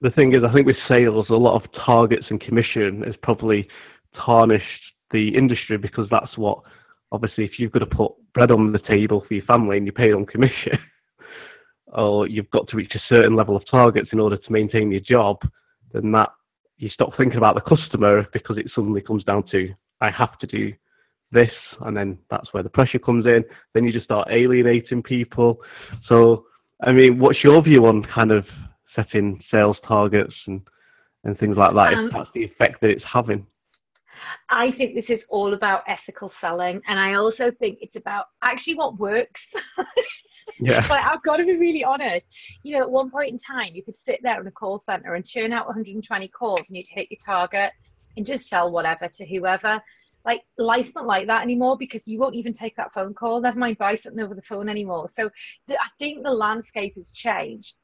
the 0.00 0.08
thing 0.08 0.32
is, 0.32 0.42
I 0.42 0.50
think 0.50 0.66
with 0.66 0.76
sales, 0.90 1.26
a 1.28 1.34
lot 1.34 1.62
of 1.62 1.70
targets 1.86 2.24
and 2.30 2.40
commission 2.40 3.04
is 3.06 3.14
probably 3.22 3.68
tarnished 4.24 4.64
the 5.10 5.36
industry 5.36 5.76
because 5.76 6.08
that's 6.10 6.38
what 6.38 6.60
obviously 7.12 7.44
if 7.44 7.58
you've 7.58 7.72
got 7.72 7.80
to 7.80 7.86
put 7.86 8.12
bread 8.32 8.50
on 8.50 8.72
the 8.72 8.78
table 8.88 9.22
for 9.28 9.34
your 9.34 9.44
family 9.44 9.76
and 9.76 9.84
you 9.84 9.92
pay 9.92 10.14
on 10.14 10.24
commission 10.24 10.78
or 11.92 12.26
you've 12.26 12.50
got 12.52 12.66
to 12.68 12.76
reach 12.76 12.92
a 12.94 13.14
certain 13.14 13.36
level 13.36 13.54
of 13.54 13.62
targets 13.70 14.08
in 14.12 14.18
order 14.18 14.38
to 14.38 14.50
maintain 14.50 14.90
your 14.90 15.02
job 15.02 15.36
then 15.92 16.10
that 16.10 16.30
you 16.78 16.88
stop 16.88 17.10
thinking 17.18 17.36
about 17.36 17.54
the 17.54 17.76
customer 17.76 18.26
because 18.32 18.56
it 18.56 18.70
suddenly 18.74 19.02
comes 19.02 19.24
down 19.24 19.44
to 19.50 19.68
i 20.02 20.10
have 20.10 20.38
to 20.38 20.46
do 20.46 20.72
this 21.32 21.50
and 21.82 21.96
then 21.96 22.18
that's 22.30 22.52
where 22.52 22.62
the 22.62 22.68
pressure 22.68 22.98
comes 22.98 23.24
in 23.26 23.42
then 23.74 23.84
you 23.84 23.92
just 23.92 24.04
start 24.04 24.28
alienating 24.30 25.02
people 25.02 25.58
so 26.08 26.44
i 26.82 26.92
mean 26.92 27.18
what's 27.18 27.42
your 27.42 27.62
view 27.62 27.86
on 27.86 28.04
kind 28.14 28.30
of 28.30 28.44
setting 28.94 29.42
sales 29.50 29.76
targets 29.86 30.34
and 30.46 30.60
and 31.24 31.38
things 31.38 31.56
like 31.56 31.74
that 31.74 31.94
um, 31.94 32.06
if 32.06 32.12
that's 32.12 32.28
the 32.34 32.44
effect 32.44 32.80
that 32.80 32.90
it's 32.90 33.04
having 33.10 33.46
I 34.50 34.70
think 34.70 34.94
this 34.94 35.10
is 35.10 35.24
all 35.28 35.54
about 35.54 35.82
ethical 35.86 36.28
selling, 36.28 36.80
and 36.86 36.98
I 36.98 37.14
also 37.14 37.50
think 37.50 37.78
it's 37.80 37.96
about 37.96 38.26
actually 38.42 38.74
what 38.74 38.98
works. 38.98 39.48
yeah. 40.60 40.86
But 40.86 41.02
I've 41.02 41.22
got 41.22 41.38
to 41.38 41.44
be 41.44 41.56
really 41.56 41.84
honest. 41.84 42.26
You 42.62 42.76
know, 42.76 42.82
at 42.82 42.90
one 42.90 43.10
point 43.10 43.30
in 43.30 43.38
time, 43.38 43.70
you 43.74 43.82
could 43.82 43.96
sit 43.96 44.20
there 44.22 44.40
in 44.40 44.46
a 44.46 44.50
call 44.50 44.78
center 44.78 45.14
and 45.14 45.26
churn 45.26 45.52
out 45.52 45.66
120 45.66 46.28
calls, 46.28 46.68
and 46.68 46.76
you'd 46.76 46.86
hit 46.88 47.08
your 47.10 47.18
target 47.24 47.72
and 48.16 48.26
just 48.26 48.48
sell 48.48 48.70
whatever 48.70 49.08
to 49.08 49.26
whoever. 49.26 49.82
Like 50.24 50.42
life's 50.56 50.94
not 50.94 51.06
like 51.06 51.26
that 51.26 51.42
anymore 51.42 51.76
because 51.76 52.06
you 52.06 52.18
won't 52.18 52.36
even 52.36 52.52
take 52.52 52.76
that 52.76 52.92
phone 52.92 53.12
call. 53.12 53.40
Never 53.40 53.58
mind 53.58 53.78
buy 53.78 53.96
something 53.96 54.22
over 54.22 54.34
the 54.34 54.42
phone 54.42 54.68
anymore. 54.68 55.08
So 55.08 55.28
the, 55.66 55.74
i 55.74 55.88
think 55.98 56.22
the 56.22 56.32
landscape 56.32 56.94
has 56.94 57.10
changed. 57.10 57.76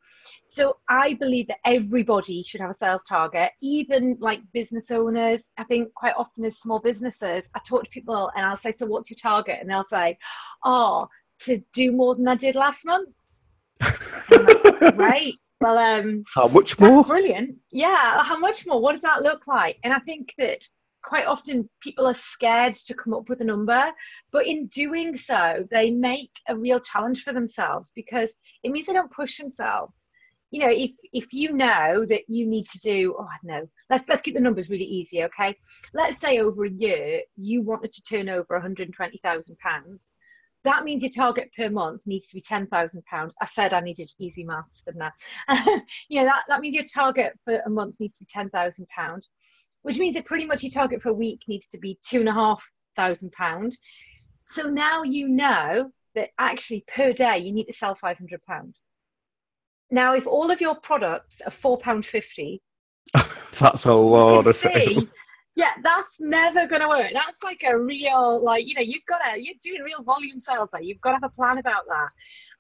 So 0.47 0.77
i 0.89 1.15
believe 1.15 1.49
that 1.49 1.59
everybody 1.65 2.45
should 2.45 2.61
have 2.61 2.71
a 2.71 2.75
sales 2.75 3.03
target. 3.09 3.51
Even 3.61 4.17
like 4.21 4.41
business 4.53 4.91
owners. 4.91 5.51
I 5.59 5.65
think 5.65 5.93
quite 5.95 6.15
often 6.17 6.45
as 6.45 6.59
small 6.59 6.79
businesses 6.81 7.49
i 7.55 7.61
talk 7.67 7.85
to 7.85 7.91
people 7.91 8.31
and 8.37 8.47
i'll 8.47 8.57
say 8.57 8.71
so 8.71 8.87
what's 8.87 9.11
your 9.11 9.19
target? 9.21 9.59
And 9.61 9.69
they'll 9.69 9.85
say 9.85 10.17
oh 10.65 11.09
to 11.41 11.63
do 11.73 11.93
more 11.93 12.15
than 12.15 12.29
i 12.29 12.35
did 12.37 12.55
last 12.55 12.87
month. 12.87 13.15
Right 14.95 15.35
well 15.61 15.79
um 15.79 16.23
how 16.35 16.49
much 16.49 16.79
more 16.79 17.03
brilliant 17.05 17.57
yeah 17.71 18.23
how 18.23 18.39
much 18.39 18.67
more 18.67 18.81
what 18.81 18.93
does 18.93 19.03
that 19.03 19.23
look 19.23 19.47
like 19.47 19.79
and 19.83 19.93
i 19.93 19.99
think 20.01 20.35
that 20.39 20.63
quite 21.03 21.27
often 21.27 21.69
people 21.81 22.07
are 22.07 22.15
scared 22.15 22.75
to 22.75 22.95
come 22.95 23.15
up 23.15 23.29
with 23.29 23.41
a 23.41 23.45
number, 23.45 23.91
but 24.31 24.47
in 24.47 24.67
doing 24.67 25.17
so, 25.17 25.67
they 25.71 25.91
make 25.91 26.31
a 26.49 26.57
real 26.57 26.81
challenge 26.81 27.23
for 27.23 27.33
themselves 27.33 27.93
because 27.95 28.37
it 28.63 28.71
means 28.71 28.87
they 28.87 28.93
don't 28.93 29.11
push 29.11 29.39
themselves. 29.39 30.07
You 30.51 30.61
know, 30.61 30.71
if 30.71 30.93
if 31.13 31.33
you 31.33 31.53
know 31.53 32.07
that 32.07 32.23
you 32.29 32.47
need 32.47 32.67
to 32.71 32.79
do, 32.79 33.15
oh, 33.19 33.25
I 33.25 33.37
don't 33.43 33.61
know, 33.61 33.69
let's 33.91 34.09
let's 34.09 34.23
keep 34.23 34.35
the 34.35 34.41
numbers 34.41 34.71
really 34.71 34.85
easy, 34.85 35.25
okay? 35.25 35.55
Let's 35.93 36.21
say 36.21 36.39
over 36.39 36.65
a 36.65 36.71
year 36.71 37.21
you 37.37 37.63
wanted 37.63 37.93
to 37.93 38.03
turn 38.03 38.29
over 38.29 38.55
120,000 38.55 39.59
pounds. 39.59 40.13
That 40.65 40.85
means 40.85 41.03
your 41.03 41.13
target 41.13 41.51
per 41.57 41.71
month 41.71 42.07
needs 42.07 42.27
to 42.29 42.35
be 42.35 42.41
ten 42.41 42.67
thousand 42.67 43.05
pounds. 43.05 43.35
I 43.41 43.45
said 43.45 43.73
I 43.73 43.81
needed 43.81 44.11
easy 44.19 44.45
maths, 44.45 44.83
didn't 44.83 45.03
I? 45.03 45.81
you 46.09 46.21
know 46.21 46.27
that, 46.27 46.45
that 46.49 46.61
means 46.61 46.75
your 46.75 46.85
target 46.93 47.39
for 47.45 47.61
a 47.65 47.71
month 47.71 48.01
needs 48.01 48.19
to 48.19 48.25
be 48.25 48.29
ten 48.31 48.51
thousand 48.51 48.89
pounds 48.89 49.29
which 49.83 49.99
means 49.99 50.17
that 50.17 50.27
pretty 50.27 50.47
much 50.47 50.63
your 50.63 50.71
target 50.71 51.03
for 51.03 51.11
a 51.11 51.15
week 51.15 51.41
needs 51.49 51.69
to 51.69 51.79
be 51.79 51.99
two 52.07 52.21
and 52.21 52.29
a 52.29 52.33
half 52.33 52.71
thousand 52.97 53.33
pounds. 53.33 53.79
So 54.45 54.63
now 54.69 55.03
you 55.03 55.29
know 55.29 55.91
that 56.15 56.31
actually 56.39 56.85
per 56.89 57.13
day 57.13 57.39
you 57.39 57.53
need 57.53 57.67
to 57.67 57.73
sell 57.73 57.95
five 57.95 58.19
hundred 58.19 58.43
pounds. 58.45 58.79
Now, 59.91 60.15
if 60.15 60.27
all 60.27 60.51
of 60.51 60.61
your 60.61 60.75
products 60.75 61.41
are 61.47 61.51
four 61.51 61.79
pound 61.79 62.05
fifty, 62.05 62.61
that's 63.15 63.85
a 63.85 63.93
lot 63.93 64.47
of 64.47 64.57
sales. 64.57 65.05
Yeah, 65.59 65.73
that's 65.83 66.21
never 66.21 66.69
going 66.69 66.83
to 66.83 66.89
work. 66.89 67.11
That's 67.13 67.43
like 67.43 67.65
a 67.67 67.77
real, 67.77 68.45
like 68.45 68.69
you 68.69 68.77
know, 68.77 68.81
you've 68.81 69.05
got 69.09 69.19
to 69.19 69.43
you're 69.43 69.57
doing 69.61 69.83
real 69.83 70.05
volume 70.05 70.39
sales. 70.39 70.69
There, 70.73 70.81
you've 70.81 71.01
got 71.01 71.11
to 71.11 71.17
have 71.17 71.25
a 71.25 71.35
plan 71.35 71.59
about 71.59 71.83
that. 71.89 72.11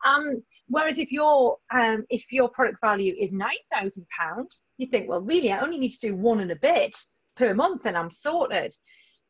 Um, 0.05 0.43
whereas 0.67 0.99
if 0.99 1.13
your 1.13 1.59
um, 1.73 2.05
if 2.11 2.33
your 2.33 2.49
product 2.49 2.81
value 2.81 3.15
is 3.17 3.33
nine 3.33 3.63
thousand 3.73 4.05
pounds, 4.09 4.65
you 4.79 4.89
think, 4.89 5.09
well, 5.09 5.21
really, 5.21 5.53
I 5.53 5.61
only 5.61 5.79
need 5.79 5.93
to 5.93 6.09
do 6.09 6.17
one 6.17 6.41
and 6.41 6.51
a 6.51 6.57
bit 6.57 6.97
per 7.37 7.55
month, 7.55 7.87
and 7.87 7.97
I'm 7.97 8.11
sorted. 8.11 8.75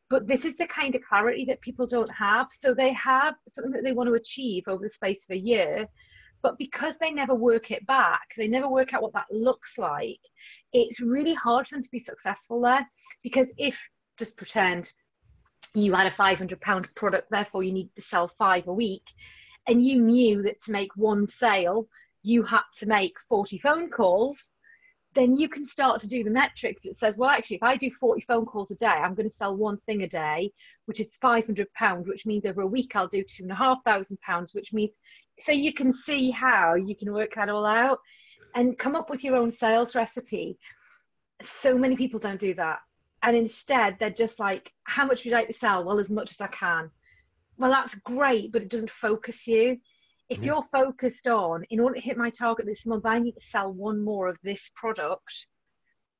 But 0.09 0.25
this 0.25 0.45
is 0.45 0.57
the 0.57 0.65
kind 0.65 0.95
of 0.95 1.03
clarity 1.07 1.45
that 1.45 1.61
people 1.61 1.85
don't 1.85 2.11
have. 2.11 2.47
So 2.49 2.73
they 2.73 2.91
have 2.93 3.35
something 3.47 3.73
that 3.73 3.83
they 3.83 3.93
want 3.93 4.07
to 4.07 4.15
achieve 4.15 4.63
over 4.65 4.81
the 4.81 4.89
space 4.89 5.27
of 5.29 5.35
a 5.35 5.39
year, 5.39 5.87
but 6.41 6.57
because 6.57 6.97
they 6.97 7.11
never 7.11 7.35
work 7.35 7.71
it 7.71 7.85
back, 7.85 8.33
they 8.37 8.47
never 8.47 8.69
work 8.69 8.93
out 8.93 9.01
what 9.01 9.13
that 9.13 9.31
looks 9.31 9.77
like. 9.77 10.19
It's 10.73 10.99
really 10.99 11.33
hard 11.33 11.67
for 11.67 11.75
them 11.75 11.83
to 11.83 11.91
be 11.91 11.99
successful 11.99 12.61
there 12.61 12.87
because 13.23 13.53
if 13.57 13.79
just 14.17 14.37
pretend 14.37 14.91
you 15.73 15.93
had 15.93 16.07
a 16.07 16.11
500 16.11 16.59
pound 16.61 16.93
product, 16.95 17.29
therefore 17.29 17.63
you 17.63 17.73
need 17.73 17.89
to 17.95 18.01
sell 18.01 18.27
five 18.27 18.67
a 18.67 18.73
week 18.73 19.03
and 19.67 19.85
you 19.85 20.01
knew 20.01 20.41
that 20.43 20.61
to 20.61 20.71
make 20.71 20.95
one 20.95 21.27
sale, 21.27 21.87
you 22.21 22.43
had 22.43 22.63
to 22.77 22.85
make 22.85 23.19
40 23.27 23.59
phone 23.59 23.89
calls, 23.89 24.49
then 25.15 25.35
you 25.35 25.49
can 25.49 25.65
start 25.65 25.99
to 26.01 26.07
do 26.07 26.23
the 26.23 26.29
metrics. 26.29 26.85
It 26.85 26.97
says, 26.97 27.17
well, 27.17 27.29
actually, 27.29 27.57
if 27.57 27.63
I 27.63 27.75
do 27.75 27.89
40 27.91 28.21
phone 28.21 28.45
calls 28.45 28.71
a 28.71 28.75
day, 28.75 28.87
I'm 28.87 29.15
going 29.15 29.29
to 29.29 29.35
sell 29.35 29.55
one 29.55 29.77
thing 29.85 30.03
a 30.03 30.07
day, 30.07 30.51
which 30.85 30.99
is 30.99 31.15
500 31.17 31.71
pounds, 31.73 32.07
which 32.07 32.25
means 32.25 32.45
over 32.45 32.61
a 32.61 32.67
week 32.67 32.95
I'll 32.95 33.07
do 33.07 33.23
two 33.23 33.43
and 33.43 33.51
a 33.51 33.55
half 33.55 33.83
thousand 33.83 34.19
pounds, 34.21 34.53
which 34.53 34.73
means 34.73 34.91
so 35.39 35.51
you 35.51 35.73
can 35.73 35.91
see 35.91 36.31
how 36.31 36.75
you 36.75 36.95
can 36.95 37.13
work 37.13 37.35
that 37.35 37.49
all 37.49 37.65
out 37.65 37.99
and 38.55 38.77
come 38.77 38.95
up 38.95 39.09
with 39.09 39.23
your 39.23 39.35
own 39.35 39.51
sales 39.51 39.95
recipe. 39.95 40.57
So 41.41 41.77
many 41.77 41.95
people 41.95 42.19
don't 42.19 42.39
do 42.39 42.53
that. 42.55 42.79
And 43.21 43.35
instead, 43.35 43.97
they're 43.99 44.09
just 44.09 44.39
like, 44.39 44.71
how 44.83 45.05
much 45.05 45.19
would 45.19 45.25
you 45.25 45.31
like 45.31 45.47
to 45.47 45.53
sell? 45.53 45.83
Well, 45.83 45.99
as 45.99 46.09
much 46.09 46.31
as 46.31 46.41
I 46.41 46.47
can 46.47 46.89
well, 47.59 47.71
that's 47.71 47.95
great, 47.95 48.53
but 48.53 48.61
it 48.61 48.69
doesn't 48.69 48.89
focus 48.89 49.45
you. 49.45 49.77
If 50.29 50.43
you're 50.43 50.63
focused 50.71 51.27
on, 51.27 51.65
in 51.69 51.79
order 51.79 51.95
to 51.95 52.01
hit 52.01 52.17
my 52.17 52.29
target 52.29 52.65
this 52.65 52.85
month, 52.85 53.05
I 53.05 53.19
need 53.19 53.33
to 53.33 53.41
sell 53.41 53.73
one 53.73 54.01
more 54.01 54.29
of 54.29 54.37
this 54.43 54.71
product, 54.75 55.47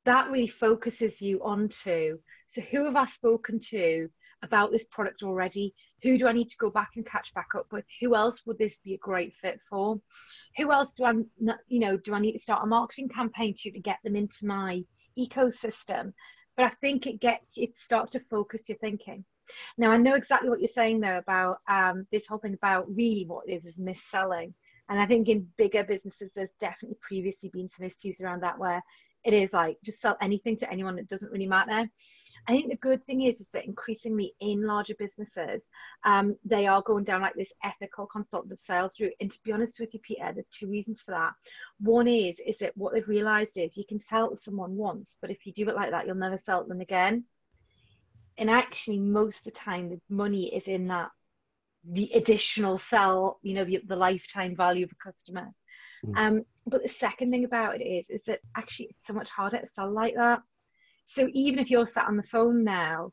that 0.03 0.29
really 0.29 0.47
focuses 0.49 1.21
you 1.21 1.41
onto. 1.41 2.17
So, 2.49 2.62
who 2.62 2.86
have 2.86 2.97
I 2.97 3.05
spoken 3.05 3.60
to 3.69 4.10
about 4.41 4.71
this 4.71 4.86
product 4.86 5.23
already? 5.23 5.73
Who 6.04 6.17
do 6.17 6.28
I 6.28 6.32
need 6.32 6.49
to 6.49 6.58
go 6.58 6.69
back 6.69 6.91
and 6.95 7.06
catch 7.06 7.34
back 7.34 7.49
up 7.56 7.67
with? 7.71 7.86
Who 8.02 8.15
else 8.15 8.41
would 8.45 8.58
this 8.58 8.78
be 8.78 8.93
a 8.93 8.97
great 8.97 9.34
fit 9.34 9.60
for? 9.69 9.99
Who 10.58 10.71
else 10.71 10.93
do 10.93 11.06
I, 11.06 11.13
you 11.67 11.80
know, 11.80 11.97
do 11.97 12.13
I 12.13 12.19
need 12.19 12.34
to 12.34 12.39
start 12.39 12.63
a 12.63 12.67
marketing 12.67 13.10
campaign 13.10 13.54
to 13.58 13.71
to 13.71 13.80
get 13.80 13.99
them 14.04 14.15
into 14.15 14.45
my 14.45 14.84
ecosystem? 15.17 16.13
But 16.56 16.65
I 16.65 16.69
think 16.69 17.08
it 17.08 17.21
gets, 17.21 17.58
it 17.58 17.78
starts 17.78 18.12
to 18.12 18.19
focus 18.19 18.67
your 18.67 18.78
thinking. 18.80 19.23
Now, 19.78 19.91
I 19.91 19.97
know 19.97 20.15
exactly 20.15 20.49
what 20.49 20.60
you're 20.60 20.67
saying 20.67 20.99
there 20.99 21.17
about 21.17 21.58
um, 21.69 22.06
this 22.12 22.28
whole 22.28 22.38
thing 22.38 22.54
about 22.54 22.93
really 22.93 23.25
what 23.25 23.47
it 23.47 23.54
is 23.54 23.65
is 23.65 23.80
mis-selling. 23.80 24.54
And 24.89 24.99
I 24.99 25.06
think 25.06 25.30
in 25.30 25.47
bigger 25.58 25.84
businesses, 25.84 26.34
there's 26.36 26.49
definitely 26.60 26.97
previously 27.02 27.49
been 27.49 27.69
some 27.69 27.86
issues 27.86 28.21
around 28.21 28.41
that 28.41 28.58
where 28.58 28.82
it 29.23 29.34
is 29.34 29.53
like 29.53 29.77
just 29.84 30.01
sell 30.01 30.17
anything 30.21 30.58
to 30.58 30.71
anyone, 30.71 30.97
it 30.97 31.10
doesn't 31.10 31.32
really 31.32 31.47
matter. 31.47 31.89
I 32.47 32.51
think 32.53 32.69
the 32.69 32.77
good 32.77 33.05
thing 33.05 33.21
is, 33.23 33.41
is 33.41 33.49
that 33.49 33.65
increasingly 33.65 34.34
in 34.39 34.65
larger 34.65 34.95
businesses, 34.97 35.69
um, 36.05 36.38
they 36.45 36.67
are 36.67 36.82
going 36.82 37.03
down 37.03 37.21
like 37.21 37.36
this 37.36 37.51
ethical 37.63 38.08
consultative 38.08 38.60
sales 38.60 38.99
route. 38.99 39.13
And 39.19 39.29
to 39.29 39.39
be 39.43 39.51
honest 39.51 39.79
with 39.79 39.93
you, 39.93 39.99
Peter, 39.99 40.32
there's 40.34 40.49
two 40.49 40.67
reasons 40.67 41.01
for 41.01 41.12
that. 41.12 41.34
One 41.79 42.08
is, 42.08 42.39
is 42.39 42.58
that 42.58 42.77
what 42.77 42.93
they've 42.93 43.08
realized 43.08 43.58
is 43.58 43.77
you 43.77 43.86
can 43.88 43.99
sell 43.99 44.29
to 44.29 44.38
someone 44.38 44.75
once, 44.75 45.17
but 45.21 45.32
if 45.32 45.45
you 45.45 45.53
do 45.53 45.67
it 45.69 45.75
like 45.75 45.91
that, 45.91 46.08
you'll 46.08 46.15
never 46.15 46.38
sell 46.38 46.63
them 46.63 46.82
again. 46.82 47.25
And 48.38 48.49
actually, 48.49 48.99
most 48.99 49.39
of 49.39 49.43
the 49.43 49.51
time, 49.51 49.89
the 49.89 49.99
money 50.10 50.55
is 50.55 50.67
in 50.69 50.88
that 50.88 51.10
the 51.84 52.12
additional 52.13 52.77
sell, 52.77 53.39
you 53.41 53.53
know, 53.53 53.65
the, 53.65 53.82
the 53.86 53.95
lifetime 53.95 54.55
value 54.55 54.86
of 54.86 54.91
a 54.91 54.95
customer. 54.95 55.49
Mm. 56.05 56.17
Um, 56.17 56.45
but 56.65 56.83
the 56.83 56.89
second 56.89 57.31
thing 57.31 57.45
about 57.45 57.79
it 57.79 57.83
is, 57.83 58.09
is 58.09 58.23
that 58.25 58.39
actually 58.55 58.88
it's 58.88 59.05
so 59.05 59.13
much 59.13 59.29
harder 59.29 59.59
to 59.59 59.67
sell 59.67 59.91
like 59.91 60.15
that. 60.15 60.41
So 61.05 61.27
even 61.33 61.59
if 61.59 61.71
you're 61.71 61.85
sat 61.85 62.07
on 62.07 62.17
the 62.17 62.23
phone 62.23 62.63
now, 62.63 63.12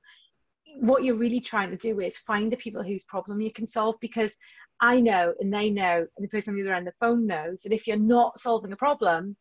what 0.81 1.05
you're 1.05 1.17
really 1.17 1.41
trying 1.41 1.71
to 1.71 1.77
do 1.77 2.01
is 2.01 2.17
find 2.19 2.53
the 2.53 2.57
people 2.57 2.83
whose 2.83 3.05
problem 3.05 3.41
you 3.41 3.53
can 3.53 3.67
solve 3.67 3.95
because 4.01 4.37
I 4.81 5.01
know 5.01 5.33
and 5.41 5.53
they 5.53 5.71
know 5.71 6.07
and 6.17 6.25
the 6.25 6.29
person 6.29 6.53
on 6.53 6.57
the 6.57 6.63
other 6.63 6.75
end 6.75 6.87
of 6.87 6.95
the 6.95 7.07
phone 7.07 7.27
knows 7.27 7.63
that 7.63 7.73
if 7.73 7.87
you're 7.87 7.97
not 7.97 8.39
solving 8.39 8.73
a 8.73 8.77
problem, 8.77 9.37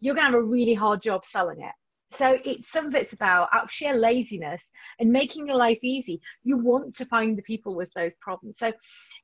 you're 0.00 0.14
going 0.14 0.26
to 0.26 0.32
have 0.32 0.40
a 0.40 0.42
really 0.42 0.74
hard 0.74 1.02
job 1.02 1.24
selling 1.24 1.60
it. 1.60 1.72
So 2.12 2.36
it's 2.44 2.70
some 2.70 2.86
of 2.86 2.94
it's 2.96 3.12
about 3.12 3.50
out 3.52 3.64
of 3.64 3.70
sheer 3.70 3.94
laziness 3.94 4.68
and 4.98 5.12
making 5.12 5.46
your 5.46 5.56
life 5.56 5.78
easy. 5.82 6.20
You 6.42 6.58
want 6.58 6.96
to 6.96 7.06
find 7.06 7.38
the 7.38 7.42
people 7.42 7.76
with 7.76 7.92
those 7.94 8.16
problems. 8.16 8.58
So 8.58 8.72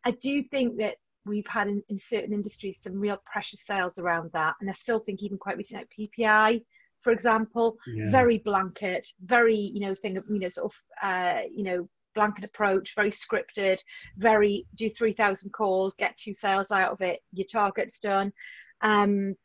I 0.04 0.12
do 0.12 0.44
think 0.44 0.78
that 0.78 0.94
we've 1.26 1.46
had 1.46 1.68
in, 1.68 1.82
in 1.88 1.98
certain 1.98 2.32
industries 2.32 2.78
some 2.80 2.98
real 2.98 3.20
precious 3.30 3.64
sales 3.64 3.98
around 3.98 4.30
that. 4.32 4.54
And 4.60 4.70
I 4.70 4.72
still 4.72 4.98
think 4.98 5.22
even 5.22 5.38
quite 5.38 5.56
recently 5.56 5.86
like 5.98 6.10
PPI, 6.16 6.62
for 7.00 7.12
example, 7.12 7.76
yeah. 7.86 8.10
very 8.10 8.38
blanket, 8.38 9.06
very, 9.24 9.56
you 9.56 9.80
know, 9.80 9.94
thing 9.94 10.16
of, 10.16 10.24
you 10.28 10.38
know, 10.38 10.48
sort 10.48 10.72
of, 10.72 10.78
uh, 11.02 11.40
you 11.50 11.64
know, 11.64 11.88
blanket 12.14 12.44
approach, 12.44 12.94
very 12.94 13.10
scripted, 13.10 13.78
very 14.16 14.66
do 14.74 14.88
3,000 14.88 15.50
calls, 15.50 15.94
get 15.94 16.16
two 16.16 16.34
sales 16.34 16.70
out 16.70 16.92
of 16.92 17.02
it, 17.02 17.20
your 17.32 17.46
target's 17.50 17.98
done. 17.98 18.32
Um, 18.80 19.36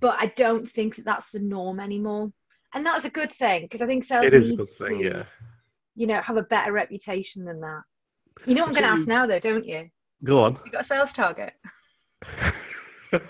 but 0.00 0.16
I 0.18 0.32
don't 0.36 0.68
think 0.68 0.96
that 0.96 1.04
that's 1.04 1.30
the 1.30 1.38
norm 1.38 1.80
anymore. 1.80 2.32
And 2.74 2.84
that's 2.84 3.04
a 3.04 3.10
good 3.10 3.32
thing 3.32 3.62
because 3.62 3.80
I 3.80 3.86
think 3.86 4.04
sales 4.04 4.32
needs 4.32 4.74
thing, 4.74 4.98
to, 4.98 5.04
yeah. 5.04 5.22
you 5.94 6.06
know, 6.06 6.20
have 6.20 6.36
a 6.36 6.42
better 6.42 6.72
reputation 6.72 7.44
than 7.44 7.60
that. 7.60 7.82
You 8.44 8.54
know 8.54 8.62
what 8.62 8.68
I'm 8.68 8.74
going 8.74 8.84
to 8.84 8.90
ask 8.90 9.08
now, 9.08 9.26
though, 9.26 9.38
don't 9.38 9.64
you? 9.64 9.88
Go 10.24 10.44
on. 10.44 10.58
You 10.64 10.72
got 10.72 10.82
a 10.82 10.84
sales 10.84 11.12
target? 11.12 11.52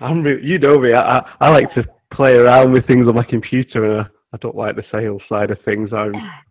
I'm 0.00 0.22
really, 0.22 0.46
you 0.46 0.58
know 0.58 0.76
me. 0.76 0.92
I, 0.92 1.24
I 1.40 1.50
like 1.50 1.72
to 1.74 1.84
play 2.12 2.34
around 2.34 2.72
with 2.72 2.86
things 2.86 3.08
on 3.08 3.14
my 3.14 3.24
computer, 3.24 3.84
and 3.84 4.02
I, 4.02 4.06
I 4.34 4.36
don't 4.38 4.56
like 4.56 4.76
the 4.76 4.84
sales 4.92 5.22
side 5.28 5.50
of 5.50 5.58
things. 5.64 5.90
I'm 5.92 6.12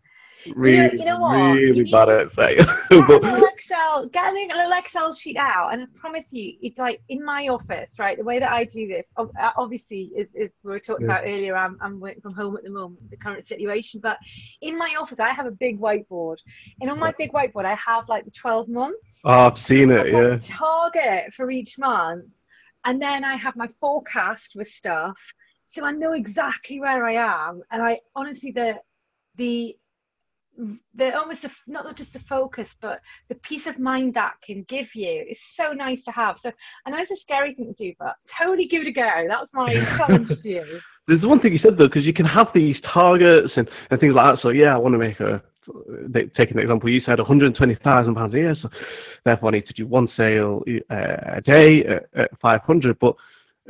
really, 0.56 0.98
you 0.98 1.06
know, 1.06 1.32
you 1.32 1.38
know 1.38 1.54
really 1.54 1.78
you 1.78 1.92
bad 1.92 2.10
at 2.10 2.34
sales. 2.34 2.64
Get 2.90 3.00
a 3.10 3.14
little 3.14 3.48
Excel, 3.48 4.08
get 4.08 4.32
a 4.32 4.34
little 4.34 4.72
Excel 4.78 5.14
sheet 5.14 5.38
out, 5.38 5.74
and 5.74 5.84
I 5.84 5.86
promise 5.96 6.32
you, 6.32 6.54
it's 6.62 6.78
like 6.78 7.02
in 7.10 7.24
my 7.24 7.48
office, 7.48 8.00
right? 8.00 8.18
The 8.18 8.24
way 8.24 8.40
that 8.40 8.52
I 8.52 8.64
do 8.64 8.88
this, 8.88 9.08
uh, 9.18 9.26
obviously, 9.58 10.12
is, 10.16 10.34
is 10.36 10.60
we 10.64 10.72
were 10.72 10.80
talking 10.80 11.08
yeah. 11.08 11.18
about 11.18 11.26
earlier. 11.26 11.56
I'm, 11.56 11.78
I'm 11.82 12.00
working 12.00 12.22
from 12.22 12.34
home 12.34 12.58
at 12.58 12.64
the 12.64 12.70
moment, 12.70 13.10
the 13.10 13.18
current 13.18 13.48
situation, 13.48 14.00
but 14.02 14.18
in 14.62 14.78
my 14.78 14.96
office, 15.00 15.20
I 15.20 15.32
have 15.32 15.46
a 15.46 15.52
big 15.52 15.80
whiteboard, 15.80 16.38
and 16.82 16.90
on 16.90 17.00
my 17.00 17.14
big 17.18 17.32
whiteboard, 17.34 17.66
I 17.66 17.76
have 17.76 18.08
like 18.10 18.26
the 18.26 18.32
12 18.32 18.70
months. 18.70 19.22
Oh, 19.26 19.32
I've 19.32 19.58
seen 19.68 19.92
it. 19.92 20.12
Yeah. 20.12 20.38
Target 20.40 21.34
for 21.34 21.52
each 21.52 21.78
month, 21.78 22.26
and 22.86 23.02
then 23.02 23.24
I 23.24 23.36
have 23.36 23.56
my 23.56 23.68
forecast 23.68 24.56
with 24.56 24.68
stuff, 24.68 25.20
so 25.68 25.84
I 25.84 25.92
know 25.92 26.14
exactly 26.14 26.80
where 26.80 27.06
I 27.06 27.14
am, 27.16 27.62
and 27.72 27.82
I 27.82 28.00
honestly 28.16 28.52
the 28.52 28.80
the 29.36 29.78
the 30.96 31.16
almost 31.16 31.46
a, 31.46 31.52
not 31.68 31.96
just 31.96 32.14
the 32.14 32.20
focus 32.20 32.76
but 32.82 33.02
the 33.30 33.36
peace 33.36 33.68
of 33.68 33.78
mind 33.80 34.14
that 34.16 34.34
can 34.42 34.64
give 34.64 34.94
you 34.96 35.26
is 35.30 35.42
so 35.42 35.72
nice 35.72 36.04
to 36.04 36.12
have. 36.12 36.40
So 36.40 36.52
i 36.86 36.90
know 36.90 36.98
it's 36.98 37.12
a 37.12 37.16
scary 37.16 37.54
thing 37.54 37.74
to 37.74 37.74
do 37.74 37.94
but 38.00 38.16
totally 38.42 38.68
give 38.68 38.82
it 38.82 38.88
a 38.88 38.92
go. 38.92 39.26
That's 39.28 39.54
my 39.54 39.74
challenge 39.96 40.30
to 40.30 40.50
you. 40.50 40.80
There's 41.08 41.22
one 41.22 41.40
thing 41.40 41.54
you 41.54 41.60
said 41.60 41.78
though 41.78 41.88
because 41.88 42.04
you 42.04 42.14
can 42.14 42.26
have 42.26 42.48
these 42.54 42.76
targets 42.92 43.52
and, 43.56 43.70
and 43.92 44.00
things 44.00 44.14
like 44.16 44.30
that. 44.30 44.40
So 44.42 44.50
yeah 44.50 44.74
i 44.74 44.78
want 44.78 44.94
to 44.94 45.00
make 45.00 45.20
a 45.20 45.42
taking 46.36 46.58
an 46.58 46.64
example. 46.64 46.90
You 46.90 47.02
said 47.06 47.20
120,000 47.20 48.16
pounds 48.16 48.34
a 48.34 48.38
year 48.38 48.56
so 48.62 48.70
therefore 49.26 49.50
i 49.50 49.52
need 49.54 49.68
to 49.68 49.74
do 49.74 49.86
one 49.86 50.08
sale 50.18 50.64
uh, 50.90 51.36
a 51.36 51.42
day 51.42 51.84
at, 51.86 52.22
at 52.22 52.40
500 52.42 52.98
but 53.00 53.14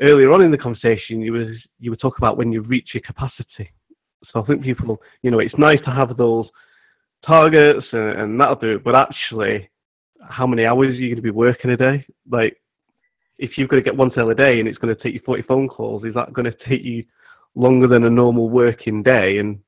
earlier 0.02 0.32
on 0.32 0.41
in 0.41 0.52
the 0.52 0.58
conversation 0.58 1.21
you 1.21 1.34
was 1.34 1.47
you 1.80 1.89
were 1.89 1.97
talking 1.97 2.19
about 2.19 2.38
when 2.38 2.52
you 2.52 2.62
reach 2.62 2.89
your 2.93 3.02
capacity. 3.02 3.71
So 4.32 4.41
i 4.41 4.45
think 4.45 4.63
people 4.63 5.02
you 5.21 5.32
know 5.32 5.39
it's 5.39 5.58
nice 5.58 5.80
to 5.84 5.91
have 5.91 6.15
those 6.15 6.47
targets 7.28 7.86
and, 7.92 8.20
and 8.20 8.40
that'll 8.40 8.56
do 8.56 8.76
it. 8.76 8.84
But 8.84 8.96
actually, 8.96 9.70
how 10.22 10.48
many 10.48 10.66
hours 10.66 10.90
are 10.90 10.94
you 10.94 11.10
going 11.10 11.18
to 11.18 11.22
be 11.22 11.30
working 11.30 11.72
a 11.72 11.78
day? 11.78 12.06
Like, 12.30 12.60
if 13.38 13.52
you've 13.58 13.70
got 13.70 13.76
to 13.76 13.82
get 13.84 13.96
one 13.96 14.12
sale 14.16 14.30
a 14.30 14.36
day 14.36 14.60
and 14.60 14.68
it's 14.68 14.78
going 14.78 14.96
to 14.96 15.02
take 15.02 15.13
you 15.13 15.22
40 15.26 15.44
phone 15.44 15.68
calls, 15.68 16.04
is 16.06 16.13
that 16.16 16.34
going 16.34 16.46
to 16.46 16.58
take 16.68 16.84
you 16.84 17.04
longer 17.56 17.88
than 17.88 18.06
a 18.06 18.10
normal 18.10 18.50
working 18.50 19.04
day? 19.04 19.38
And 19.38 19.60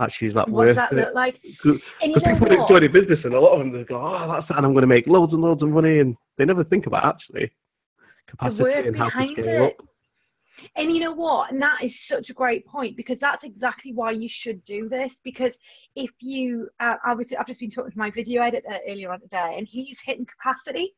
actually, 0.00 0.28
is 0.28 0.34
that 0.34 0.48
what 0.48 0.66
worth 0.66 0.76
that 0.76 0.92
it? 0.92 0.96
look 0.96 1.14
like? 1.14 1.40
Because 1.42 1.80
people 2.00 2.50
enjoy 2.50 2.80
the 2.80 2.88
business 2.92 3.20
and 3.24 3.34
a 3.34 3.40
lot 3.40 3.52
of 3.52 3.60
them 3.60 3.72
they 3.72 3.84
go, 3.84 4.00
oh, 4.00 4.32
that's 4.32 4.50
it, 4.50 4.56
and 4.56 4.66
I'm 4.66 4.72
going 4.72 4.82
to 4.82 4.88
make 4.88 5.06
loads 5.06 5.32
and 5.32 5.42
loads 5.42 5.62
of 5.62 5.68
money, 5.68 6.00
and 6.00 6.16
they 6.36 6.44
never 6.44 6.64
think 6.64 6.86
about 6.86 7.04
actually 7.04 7.52
capacity 8.28 8.88
and 8.88 8.96
how 8.96 9.10
to 9.10 9.32
scale 9.32 9.46
it. 9.46 9.62
up. 9.62 9.87
And 10.76 10.92
you 10.92 11.00
know 11.00 11.12
what? 11.12 11.52
And 11.52 11.62
that 11.62 11.82
is 11.82 12.06
such 12.06 12.30
a 12.30 12.34
great 12.34 12.66
point 12.66 12.96
because 12.96 13.18
that's 13.18 13.44
exactly 13.44 13.92
why 13.92 14.10
you 14.10 14.28
should 14.28 14.64
do 14.64 14.88
this. 14.88 15.20
Because 15.22 15.56
if 15.94 16.10
you, 16.20 16.68
uh, 16.80 16.96
obviously, 17.06 17.36
I've 17.36 17.46
just 17.46 17.60
been 17.60 17.70
talking 17.70 17.92
to 17.92 17.98
my 17.98 18.10
video 18.10 18.42
editor 18.42 18.78
earlier 18.88 19.12
on 19.12 19.20
today, 19.20 19.54
and 19.56 19.66
he's 19.66 20.00
hitting 20.00 20.26
capacity. 20.26 20.94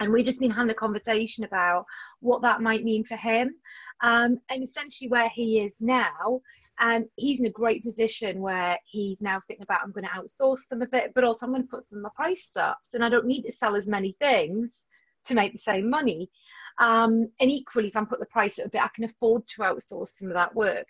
And 0.00 0.12
we've 0.12 0.26
just 0.26 0.40
been 0.40 0.50
having 0.50 0.70
a 0.70 0.74
conversation 0.74 1.44
about 1.44 1.84
what 2.20 2.42
that 2.42 2.60
might 2.60 2.84
mean 2.84 3.04
for 3.04 3.16
him. 3.16 3.54
Um, 4.02 4.38
and 4.50 4.62
essentially, 4.62 5.08
where 5.08 5.28
he 5.28 5.60
is 5.60 5.76
now, 5.80 6.40
and 6.80 7.04
um, 7.04 7.10
he's 7.16 7.40
in 7.40 7.46
a 7.46 7.50
great 7.50 7.84
position 7.84 8.40
where 8.40 8.76
he's 8.84 9.22
now 9.22 9.40
thinking 9.46 9.62
about 9.62 9.82
I'm 9.82 9.92
going 9.92 10.04
to 10.04 10.10
outsource 10.10 10.58
some 10.66 10.82
of 10.82 10.92
it, 10.92 11.12
but 11.14 11.22
also 11.22 11.46
I'm 11.46 11.52
going 11.52 11.62
to 11.62 11.68
put 11.68 11.84
some 11.84 11.98
of 11.98 12.02
my 12.02 12.10
prices 12.16 12.56
up. 12.56 12.78
And 12.92 13.04
I 13.04 13.08
don't 13.08 13.26
need 13.26 13.42
to 13.42 13.52
sell 13.52 13.76
as 13.76 13.86
many 13.86 14.12
things 14.12 14.86
to 15.26 15.34
make 15.34 15.52
the 15.52 15.58
same 15.58 15.88
money. 15.88 16.30
Um, 16.78 17.28
and 17.40 17.50
equally, 17.50 17.88
if 17.88 17.96
I'm 17.96 18.06
put 18.06 18.20
the 18.20 18.26
price 18.26 18.58
up 18.58 18.66
a 18.66 18.70
bit, 18.70 18.82
I 18.82 18.88
can 18.88 19.04
afford 19.04 19.46
to 19.48 19.62
outsource 19.62 20.16
some 20.16 20.28
of 20.28 20.34
that 20.34 20.54
work. 20.54 20.86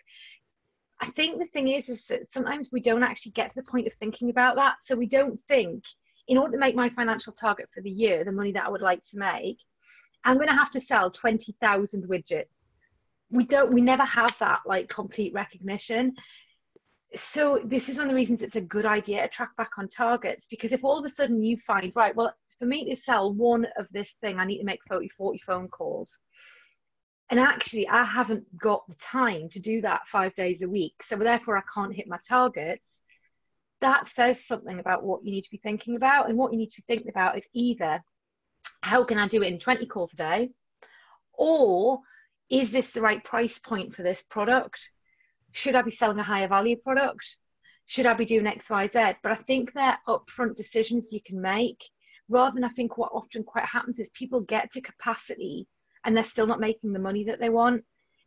I 0.99 1.07
think 1.07 1.39
the 1.39 1.45
thing 1.45 1.67
is, 1.67 1.89
is 1.89 2.05
that 2.07 2.31
sometimes 2.31 2.69
we 2.71 2.79
don't 2.79 3.03
actually 3.03 3.33
get 3.33 3.49
to 3.49 3.55
the 3.55 3.69
point 3.69 3.87
of 3.87 3.93
thinking 3.93 4.29
about 4.29 4.55
that. 4.55 4.75
So 4.81 4.95
we 4.95 5.07
don't 5.07 5.39
think, 5.41 5.83
in 6.27 6.37
order 6.37 6.53
to 6.53 6.57
make 6.57 6.75
my 6.75 6.89
financial 6.89 7.33
target 7.33 7.69
for 7.73 7.81
the 7.81 7.89
year, 7.89 8.23
the 8.23 8.31
money 8.31 8.51
that 8.53 8.65
I 8.65 8.69
would 8.69 8.81
like 8.81 9.05
to 9.07 9.17
make, 9.17 9.59
I'm 10.23 10.37
going 10.37 10.47
to 10.47 10.55
have 10.55 10.71
to 10.71 10.81
sell 10.81 11.11
20,000 11.11 12.07
widgets. 12.07 12.63
We 13.29 13.45
don't, 13.45 13.73
we 13.73 13.81
never 13.81 14.03
have 14.03 14.37
that 14.39 14.61
like 14.65 14.89
complete 14.89 15.33
recognition. 15.33 16.15
So 17.15 17.61
this 17.63 17.87
is 17.89 17.97
one 17.97 18.07
of 18.07 18.09
the 18.09 18.15
reasons 18.15 18.41
it's 18.41 18.55
a 18.55 18.61
good 18.61 18.85
idea 18.85 19.21
to 19.21 19.27
track 19.27 19.55
back 19.55 19.77
on 19.77 19.87
targets 19.87 20.47
because 20.49 20.73
if 20.73 20.83
all 20.83 20.97
of 20.97 21.05
a 21.05 21.09
sudden 21.09 21.41
you 21.41 21.57
find, 21.57 21.91
right, 21.95 22.15
well, 22.15 22.33
for 22.59 22.65
me 22.65 22.89
to 22.89 22.95
sell 22.95 23.33
one 23.33 23.67
of 23.77 23.89
this 23.91 24.13
thing, 24.21 24.39
I 24.39 24.45
need 24.45 24.59
to 24.59 24.65
make 24.65 24.83
30, 24.89 25.09
40 25.09 25.39
phone 25.39 25.67
calls. 25.67 26.17
And 27.29 27.39
actually, 27.39 27.87
I 27.87 28.03
haven't 28.03 28.45
got 28.57 28.87
the 28.87 28.95
time 28.95 29.49
to 29.49 29.59
do 29.59 29.81
that 29.81 30.07
five 30.07 30.35
days 30.35 30.61
a 30.61 30.69
week. 30.69 31.01
So 31.01 31.15
therefore, 31.15 31.57
I 31.57 31.63
can't 31.73 31.95
hit 31.95 32.07
my 32.07 32.19
targets. 32.27 33.01
That 33.81 34.07
says 34.07 34.45
something 34.45 34.79
about 34.79 35.03
what 35.03 35.25
you 35.25 35.31
need 35.31 35.43
to 35.43 35.51
be 35.51 35.57
thinking 35.57 35.95
about. 35.95 36.29
And 36.29 36.37
what 36.37 36.51
you 36.51 36.57
need 36.57 36.71
to 36.71 36.81
be 36.81 36.85
thinking 36.87 37.09
about 37.09 37.37
is 37.37 37.47
either 37.53 38.03
how 38.81 39.03
can 39.03 39.17
I 39.17 39.27
do 39.27 39.41
it 39.41 39.51
in 39.51 39.59
20 39.59 39.85
calls 39.87 40.13
a 40.13 40.17
day? 40.17 40.51
Or 41.33 41.99
is 42.49 42.71
this 42.71 42.91
the 42.91 43.01
right 43.01 43.23
price 43.23 43.57
point 43.57 43.95
for 43.95 44.03
this 44.03 44.21
product? 44.21 44.91
Should 45.55 45.75
I 45.75 45.83
be 45.83 45.91
selling 45.91 46.19
a 46.19 46.23
higher 46.23 46.49
value 46.49 46.75
product? 46.75 47.37
Should 47.85 48.05
I 48.05 48.13
be 48.13 48.25
doing 48.25 48.45
X, 48.45 48.69
Y, 48.69 48.87
Z? 48.87 49.13
But 49.23 49.31
I 49.31 49.35
think 49.35 49.71
they're 49.71 49.97
upfront 50.05 50.57
decisions 50.57 51.13
you 51.13 51.21
can 51.21 51.39
make 51.41 51.81
rather 52.27 52.55
than 52.55 52.65
I 52.65 52.69
think 52.69 52.97
what 52.97 53.13
often 53.13 53.43
quite 53.43 53.63
happens 53.63 53.97
is 53.97 54.09
people 54.09 54.41
get 54.41 54.71
to 54.71 54.81
capacity 54.81 55.65
and 56.03 56.15
they're 56.15 56.25
still 56.25 56.45
not 56.45 56.59
making 56.59 56.91
the 56.91 56.99
money 56.99 57.23
that 57.23 57.39
they 57.39 57.49
want. 57.49 57.85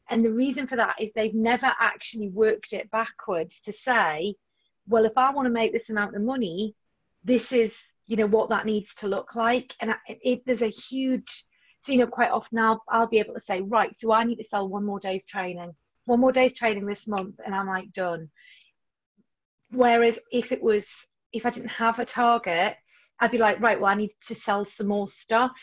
And 0.08 0.24
the 0.24 0.32
reason 0.32 0.66
for 0.66 0.76
that 0.76 0.96
is 1.00 1.12
they've 1.12 1.34
never 1.34 1.70
actually 1.78 2.30
worked 2.30 2.72
it 2.72 2.90
backwards 2.90 3.60
to 3.60 3.74
say, 3.74 4.34
well, 4.86 5.04
if 5.04 5.18
I 5.18 5.30
want 5.30 5.44
to 5.46 5.52
make 5.52 5.74
this 5.74 5.90
amount 5.90 6.16
of 6.16 6.22
money, 6.22 6.74
this 7.24 7.52
is, 7.52 7.76
you 8.06 8.16
know, 8.16 8.26
what 8.26 8.48
that 8.48 8.64
needs 8.64 8.94
to 8.96 9.06
look 9.06 9.34
like. 9.34 9.74
And 9.82 9.90
it, 10.08 10.18
it, 10.22 10.46
there's 10.46 10.62
a 10.62 10.68
huge, 10.68 11.44
so, 11.80 11.92
you 11.92 11.98
know, 11.98 12.06
quite 12.06 12.30
often 12.30 12.58
I'll, 12.58 12.82
I'll 12.88 13.06
be 13.06 13.18
able 13.18 13.34
to 13.34 13.40
say, 13.40 13.60
right, 13.60 13.94
so 13.94 14.12
I 14.12 14.24
need 14.24 14.36
to 14.36 14.44
sell 14.44 14.66
one 14.66 14.86
more 14.86 14.98
day's 14.98 15.26
training, 15.26 15.74
one 16.08 16.20
more 16.20 16.32
day's 16.32 16.54
training 16.54 16.86
this 16.86 17.06
month, 17.06 17.36
and 17.44 17.54
I'm 17.54 17.66
like, 17.66 17.92
done. 17.92 18.30
Whereas 19.70 20.18
if 20.32 20.50
it 20.50 20.62
was 20.62 20.86
if 21.32 21.44
I 21.44 21.50
didn't 21.50 21.68
have 21.68 21.98
a 21.98 22.06
target, 22.06 22.76
I'd 23.20 23.30
be 23.30 23.38
like, 23.38 23.60
right, 23.60 23.78
well, 23.78 23.90
I 23.90 23.94
need 23.94 24.12
to 24.26 24.34
sell 24.34 24.64
some 24.64 24.88
more 24.88 25.06
stuff. 25.06 25.56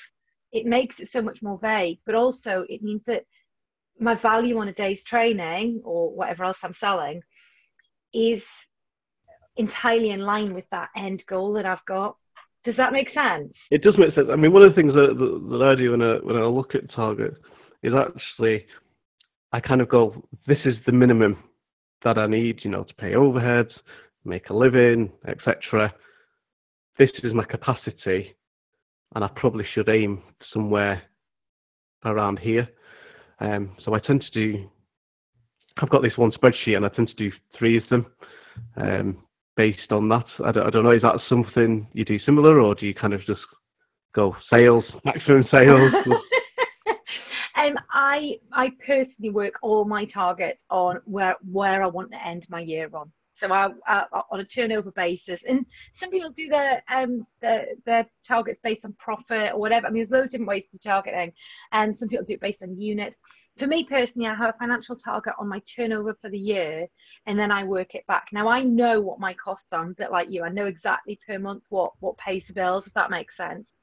It 0.51 0.65
makes 0.65 0.99
it 0.99 1.11
so 1.11 1.21
much 1.21 1.41
more 1.41 1.57
vague, 1.57 1.99
but 2.05 2.15
also 2.15 2.65
it 2.69 2.83
means 2.83 3.03
that 3.05 3.23
my 3.99 4.13
value 4.13 4.59
on 4.59 4.67
a 4.67 4.73
day's 4.73 5.03
training 5.03 5.81
or 5.83 6.13
whatever 6.13 6.43
else 6.43 6.59
I'm 6.63 6.73
selling 6.73 7.21
is 8.13 8.45
entirely 9.55 10.11
in 10.11 10.21
line 10.21 10.53
with 10.53 10.69
that 10.69 10.89
end 10.95 11.25
goal 11.25 11.53
that 11.53 11.65
I've 11.65 11.85
got. 11.85 12.15
Does 12.63 12.75
that 12.75 12.93
make 12.93 13.09
sense? 13.09 13.65
It 13.71 13.83
does 13.83 13.97
make 13.97 14.13
sense. 14.13 14.27
I 14.31 14.35
mean, 14.35 14.51
one 14.51 14.63
of 14.63 14.69
the 14.69 14.75
things 14.75 14.93
that, 14.93 15.15
that, 15.17 15.57
that 15.57 15.65
I 15.65 15.75
do 15.75 15.91
when 15.91 16.01
I, 16.01 16.15
when 16.17 16.35
I 16.35 16.45
look 16.45 16.75
at 16.75 16.93
targets 16.93 17.37
is 17.83 17.93
actually 17.93 18.65
I 19.55 19.61
kind 19.61 19.79
of 19.79 19.87
go, 19.87 20.21
this 20.47 20.57
is 20.65 20.75
the 20.85 20.91
minimum 20.91 21.37
that 22.03 22.17
I 22.17 22.27
need, 22.27 22.59
you 22.63 22.69
know, 22.69 22.83
to 22.83 22.93
pay 22.95 23.13
overheads, 23.13 23.71
make 24.25 24.49
a 24.49 24.53
living, 24.53 25.09
etc. 25.25 25.93
This 26.99 27.09
is 27.23 27.33
my 27.33 27.45
capacity, 27.45 28.35
and 29.15 29.23
I 29.23 29.29
probably 29.33 29.63
should 29.73 29.87
aim 29.87 30.23
somewhere 30.53 31.03
around 32.03 32.39
here. 32.39 32.67
Um, 33.39 33.77
so 33.85 33.93
I 33.93 33.99
tend 33.99 34.25
to 34.29 34.31
do. 34.31 34.69
I've 35.77 35.89
got 35.89 36.01
this 36.01 36.17
one 36.17 36.33
spreadsheet, 36.33 36.75
and 36.75 36.85
I 36.85 36.89
tend 36.89 37.07
to 37.07 37.15
do 37.15 37.31
three 37.57 37.77
of 37.77 37.83
them 37.89 38.07
um, 38.75 39.17
based 39.55 39.89
on 39.89 40.09
that. 40.09 40.25
I 40.43 40.51
don't, 40.51 40.67
I 40.67 40.69
don't 40.69 40.83
know. 40.83 40.91
Is 40.91 41.03
that 41.03 41.15
something 41.29 41.87
you 41.93 42.03
do 42.03 42.19
similar, 42.25 42.59
or 42.59 42.75
do 42.75 42.85
you 42.85 42.93
kind 42.93 43.13
of 43.13 43.21
just 43.25 43.39
go 44.13 44.35
sales, 44.53 44.83
maximum 45.05 45.45
sales? 45.57 45.93
Um, 47.65 47.77
I 47.91 48.39
I 48.51 48.71
personally 48.85 49.31
work 49.31 49.55
all 49.61 49.85
my 49.85 50.05
targets 50.05 50.63
on 50.69 50.99
where 51.05 51.35
where 51.51 51.81
I 51.83 51.87
want 51.87 52.11
to 52.11 52.25
end 52.25 52.45
my 52.49 52.59
year 52.59 52.89
on. 52.93 53.11
So 53.31 53.51
I, 53.51 53.69
I, 53.85 54.05
on 54.31 54.39
a 54.39 54.45
turnover 54.45 54.91
basis, 54.91 55.43
and 55.43 55.65
some 55.93 56.09
people 56.09 56.29
do 56.29 56.47
their 56.47 56.83
um 56.89 57.25
their, 57.41 57.67
their 57.85 58.05
targets 58.25 58.59
based 58.63 58.85
on 58.85 58.93
profit 58.99 59.53
or 59.53 59.59
whatever. 59.59 59.87
I 59.87 59.89
mean, 59.89 60.03
there's 60.03 60.11
loads 60.11 60.27
of 60.27 60.31
different 60.33 60.49
ways 60.49 60.67
to 60.67 60.79
targeting, 60.79 61.33
and 61.71 61.95
some 61.95 62.07
people 62.07 62.25
do 62.25 62.35
it 62.35 62.41
based 62.41 62.63
on 62.63 62.79
units. 62.79 63.17
For 63.57 63.67
me 63.67 63.83
personally, 63.83 64.27
I 64.27 64.35
have 64.35 64.53
a 64.53 64.57
financial 64.59 64.95
target 64.95 65.33
on 65.39 65.47
my 65.47 65.59
turnover 65.59 66.15
for 66.21 66.29
the 66.29 66.39
year, 66.39 66.87
and 67.25 67.37
then 67.37 67.51
I 67.51 67.63
work 67.63 67.95
it 67.95 68.05
back. 68.07 68.27
Now 68.31 68.47
I 68.47 68.61
know 68.63 69.01
what 69.01 69.19
my 69.19 69.33
costs 69.33 69.67
are, 69.71 69.89
a 69.89 69.93
bit 69.93 70.11
like 70.11 70.29
you. 70.29 70.43
I 70.43 70.49
know 70.49 70.67
exactly 70.67 71.19
per 71.27 71.39
month 71.39 71.65
what 71.69 71.93
what 71.99 72.17
pays 72.17 72.47
the 72.47 72.53
bills, 72.53 72.87
if 72.87 72.93
that 72.93 73.09
makes 73.09 73.35
sense 73.35 73.73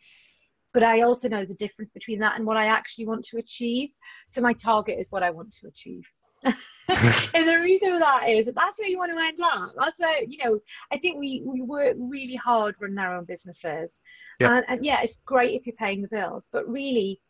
but 0.72 0.82
I 0.82 1.02
also 1.02 1.28
know 1.28 1.44
the 1.44 1.54
difference 1.54 1.90
between 1.90 2.18
that 2.20 2.36
and 2.36 2.46
what 2.46 2.56
I 2.56 2.66
actually 2.66 3.06
want 3.06 3.24
to 3.26 3.38
achieve. 3.38 3.90
So 4.28 4.40
my 4.40 4.52
target 4.52 4.98
is 4.98 5.10
what 5.10 5.22
I 5.22 5.30
want 5.30 5.52
to 5.60 5.66
achieve. 5.66 6.04
and 6.44 7.48
the 7.48 7.60
reason 7.60 7.92
for 7.92 7.98
that 8.00 8.28
is 8.28 8.46
that 8.46 8.54
that's 8.54 8.78
where 8.78 8.88
you 8.88 8.98
want 8.98 9.12
to 9.12 9.24
end 9.24 9.40
up. 9.40 9.70
That's 9.78 10.00
a, 10.00 10.26
you 10.26 10.42
know, 10.42 10.58
I 10.90 10.98
think 10.98 11.18
we, 11.18 11.42
we 11.44 11.62
work 11.62 11.94
really 11.98 12.36
hard 12.36 12.74
running 12.80 12.98
our 12.98 13.16
own 13.16 13.24
businesses. 13.24 13.92
Yeah. 14.40 14.56
And, 14.56 14.64
and 14.68 14.84
yeah, 14.84 15.00
it's 15.02 15.20
great 15.24 15.54
if 15.54 15.66
you're 15.66 15.76
paying 15.76 16.02
the 16.02 16.08
bills, 16.08 16.48
but 16.52 16.68
really, 16.68 17.20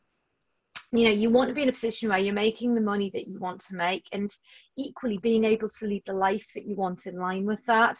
you 0.92 1.04
know, 1.04 1.14
you 1.14 1.30
want 1.30 1.48
to 1.48 1.54
be 1.54 1.62
in 1.62 1.68
a 1.68 1.72
position 1.72 2.08
where 2.08 2.18
you're 2.18 2.34
making 2.34 2.74
the 2.74 2.80
money 2.80 3.10
that 3.12 3.26
you 3.26 3.38
want 3.38 3.60
to 3.62 3.74
make 3.74 4.04
and 4.12 4.30
equally 4.76 5.18
being 5.18 5.44
able 5.44 5.68
to 5.68 5.86
lead 5.86 6.02
the 6.06 6.12
life 6.12 6.46
that 6.54 6.64
you 6.64 6.74
want 6.76 7.06
in 7.06 7.14
line 7.14 7.44
with 7.44 7.64
that. 7.66 7.98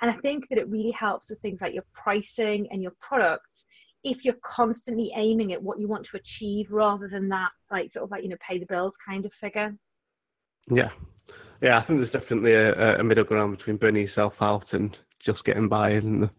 And 0.00 0.10
I 0.10 0.14
think 0.14 0.48
that 0.48 0.58
it 0.58 0.70
really 0.70 0.92
helps 0.92 1.30
with 1.30 1.40
things 1.40 1.60
like 1.60 1.74
your 1.74 1.84
pricing 1.92 2.68
and 2.70 2.82
your 2.82 2.92
products 3.00 3.64
if 4.10 4.24
you're 4.24 4.34
constantly 4.42 5.12
aiming 5.14 5.52
at 5.52 5.62
what 5.62 5.78
you 5.78 5.88
want 5.88 6.04
to 6.06 6.16
achieve 6.16 6.72
rather 6.72 7.08
than 7.08 7.28
that 7.28 7.50
like 7.70 7.90
sort 7.90 8.04
of 8.04 8.10
like 8.10 8.22
you 8.22 8.28
know 8.28 8.36
pay 8.40 8.58
the 8.58 8.66
bills 8.66 8.96
kind 9.04 9.24
of 9.26 9.32
figure? 9.32 9.74
Yeah. 10.70 10.90
Yeah 11.60 11.78
i 11.78 11.84
think 11.84 11.98
there's 11.98 12.12
definitely 12.12 12.54
a, 12.54 13.00
a 13.00 13.04
middle 13.04 13.24
ground 13.24 13.56
between 13.58 13.76
burning 13.76 14.06
yourself 14.06 14.34
out 14.40 14.66
and 14.72 14.96
just 15.24 15.44
getting 15.44 15.68
by 15.68 15.90
and 15.90 16.30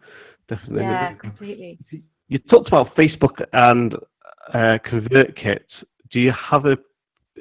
definitely. 0.48 0.84
Yeah 0.84 1.14
completely. 1.14 1.80
You 2.28 2.40
talked 2.40 2.68
about 2.68 2.96
facebook 2.96 3.44
and 3.54 3.96
uh, 4.54 4.78
convertkit. 4.86 5.66
Do 6.12 6.20
you 6.20 6.32
have 6.32 6.66
a 6.66 6.78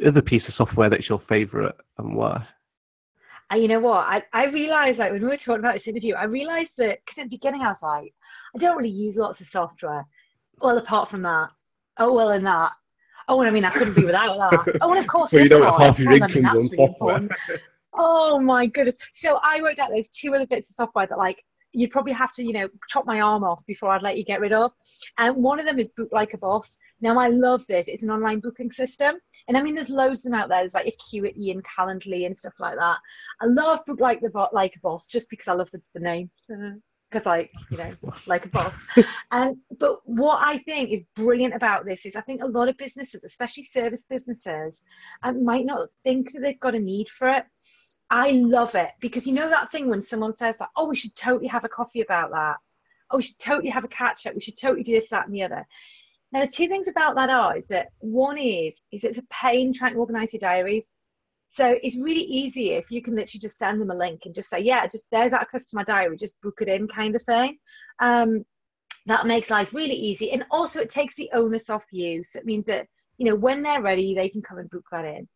other 0.07 0.23
piece 0.23 0.43
of 0.47 0.55
software 0.55 0.89
that's 0.91 1.09
your 1.09 1.21
favorite 1.29 1.75
and 1.99 2.15
why? 2.15 2.47
And 3.51 3.63
you 3.63 3.69
know 3.69 3.81
what? 3.81 4.07
I, 4.07 4.23
I 4.33 4.45
realized 4.47 4.99
like 4.99 5.11
when 5.11 5.23
we 5.23 5.29
were 5.29 5.37
talking 5.37 5.61
about 5.61 5.75
this 5.75 5.89
interview 5.89 6.15
i 6.15 6.25
realized 6.25 6.73
that 6.79 7.01
because 7.05 7.19
at 7.19 7.25
the 7.25 7.37
beginning 7.37 7.63
i 7.63 7.69
was 7.69 7.83
like 7.83 8.13
I 8.55 8.59
don't 8.59 8.77
really 8.77 8.89
use 8.89 9.17
lots 9.17 9.41
of 9.41 9.47
software. 9.47 10.05
Well, 10.61 10.79
apart 10.79 11.11
from 11.11 11.23
that. 11.23 11.51
Oh, 11.99 12.13
well, 12.13 12.31
and 12.31 12.47
that. 12.47 12.73
Oh, 13.29 13.41
and 13.41 13.49
I 13.49 13.53
mean, 13.53 13.65
I 13.65 13.71
couldn't 13.71 13.95
be 13.95 14.05
without 14.05 14.39
that. 14.39 14.79
Oh, 14.81 14.91
and 14.91 15.01
of 15.01 15.07
course, 15.07 15.33
well, 15.33 15.43
you 15.43 15.49
don't 15.49 15.81
half 15.81 15.99
your 15.99 16.13
I 16.13 16.27
mean, 16.27 16.43
that's 16.43 16.71
really 16.71 16.85
important. 16.85 17.33
Oh 17.95 18.39
my 18.39 18.67
goodness! 18.67 18.97
So 19.13 19.41
I 19.43 19.61
worked 19.61 19.79
out 19.79 19.91
there's 19.91 20.09
two 20.09 20.35
other 20.35 20.47
bits 20.47 20.71
of 20.71 20.77
software 20.77 21.07
that 21.07 21.19
like 21.19 21.43
you'd 21.73 21.91
probably 21.91 22.13
have 22.13 22.33
to, 22.33 22.45
you 22.45 22.53
know, 22.53 22.69
chop 22.89 23.07
my 23.07 23.21
arm 23.21 23.45
off 23.45 23.65
before 23.67 23.91
I'd 23.91 24.03
let 24.03 24.17
you 24.17 24.25
get 24.25 24.41
rid 24.41 24.53
of. 24.53 24.73
And 25.19 25.37
one 25.37 25.61
of 25.61 25.67
them 25.67 25.79
is 25.79 25.91
Book 25.91 26.09
Like 26.13 26.35
a 26.35 26.39
Boss. 26.39 26.77
Now 27.01 27.19
I 27.19 27.29
love 27.29 27.67
this. 27.67 27.89
It's 27.89 28.03
an 28.03 28.11
online 28.11 28.41
booking 28.41 28.71
system. 28.71 29.17
And 29.47 29.57
I 29.57 29.63
mean 29.63 29.75
there's 29.75 29.91
loads 29.91 30.21
of 30.21 30.25
them 30.25 30.35
out 30.35 30.49
there. 30.49 30.61
There's 30.61 30.75
like 30.75 30.87
Acuity 30.87 31.51
and 31.51 31.65
Calendly 31.65 32.27
and 32.27 32.37
stuff 32.37 32.55
like 32.59 32.77
that. 32.77 32.99
I 33.41 33.47
love 33.47 33.85
Book 33.87 34.01
Like 34.01 34.21
the 34.21 34.31
Bo- 34.31 34.49
Like 34.53 34.75
a 34.77 34.81
Boss 34.81 35.07
just 35.07 35.29
because 35.31 35.49
I 35.49 35.55
love 35.55 35.71
the, 35.71 35.81
the 35.95 36.01
name 36.01 36.31
mm-hmm. 36.51 36.79
Because 37.11 37.27
like 37.27 37.51
you 37.71 37.77
know 37.77 37.95
like 38.27 38.47
a 38.47 38.49
boss. 38.49 38.75
And 39.31 39.57
but 39.79 40.01
what 40.05 40.39
i 40.43 40.59
think 40.59 40.91
is 40.91 41.03
brilliant 41.15 41.55
about 41.55 41.85
this 41.85 42.07
is 42.07 42.17
i 42.17 42.21
think 42.21 42.43
a 42.43 42.47
lot 42.47 42.69
of 42.69 42.77
businesses 42.77 43.25
especially 43.25 43.63
service 43.63 44.05
businesses 44.09 44.83
um, 45.23 45.45
might 45.45 45.67
not 45.67 45.89
think 46.05 46.33
that 46.33 46.41
they've 46.41 46.61
got 46.61 46.75
a 46.75 46.81
need 46.81 47.09
for 47.09 47.29
it. 47.29 47.45
I 48.11 48.31
love 48.31 48.75
it 48.75 48.89
because 49.01 49.27
you 49.27 49.35
know 49.35 49.51
that 49.51 49.71
thing 49.71 49.89
when 49.89 50.03
someone 50.03 50.35
says 50.37 50.61
like 50.61 50.71
oh 50.77 50.89
we 50.89 50.97
should 50.97 51.15
totally 51.15 51.49
have 51.49 51.65
a 51.65 51.69
coffee 51.69 52.01
about 52.01 52.31
that. 52.31 52.57
Oh 53.11 53.19
we 53.19 53.23
should 53.23 53.39
totally 53.39 53.71
have 53.71 53.85
a 53.85 53.89
catch 53.89 54.27
up. 54.27 54.35
We 54.35 54.41
should 54.41 54.57
totally 54.57 54.83
do 54.83 54.93
this 54.93 55.11
that 55.11 55.27
and 55.27 55.35
the 55.35 55.43
other. 55.43 55.67
Now 56.33 56.45
the 56.45 56.51
two 56.51 56.69
things 56.69 56.89
about 56.89 57.17
that 57.17 57.31
are 57.31 57.57
is 57.57 57.69
that 57.69 57.89
one 57.99 58.39
is 58.39 58.83
is 58.93 59.05
it's 59.05 59.19
a 59.19 59.23
pain 59.31 59.75
trying 59.75 59.95
to 59.95 59.99
organize 59.99 60.33
your 60.33 60.41
diaries 60.41 60.91
so 61.51 61.77
it's 61.83 61.97
really 61.97 62.23
easy 62.23 62.73
if 62.73 62.91
you 62.91 63.03
can 63.03 63.15
literally 63.15 63.41
just 63.41 63.59
send 63.59 63.81
them 63.81 63.91
a 63.91 63.97
link 63.97 64.23
and 64.25 64.35
just 64.35 64.51
say, 64.51 64.61
yeah, 64.61 64.87
just 64.87 65.07
there's 65.11 65.33
access 65.33 65.65
to 65.67 65.77
my 65.77 65.85
diary, 65.85 66.17
just 66.17 66.41
book 66.43 66.59
it 66.61 66.69
in 66.69 66.87
kind 66.87 67.17
of 67.17 67.23
thing. 67.23 67.59
Um, 68.01 68.45
that 69.07 69.27
makes 69.27 69.49
life 69.49 69.73
really 69.73 69.95
easy. 69.95 70.31
And 70.33 70.45
also 70.51 70.81
it 70.81 70.91
takes 70.91 71.15
the 71.15 71.31
onus 71.33 71.71
off 71.71 71.85
you. 71.91 72.23
So 72.23 72.39
it 72.39 72.45
means 72.45 72.67
that, 72.67 72.87
you 73.17 73.27
know, 73.27 73.35
when 73.35 73.63
they're 73.63 73.83
ready, 73.83 74.15
they 74.15 74.29
can 74.29 74.43
come 74.43 74.59
and 74.59 74.71
book 74.71 74.85
that 74.93 75.07
in. 75.07 75.27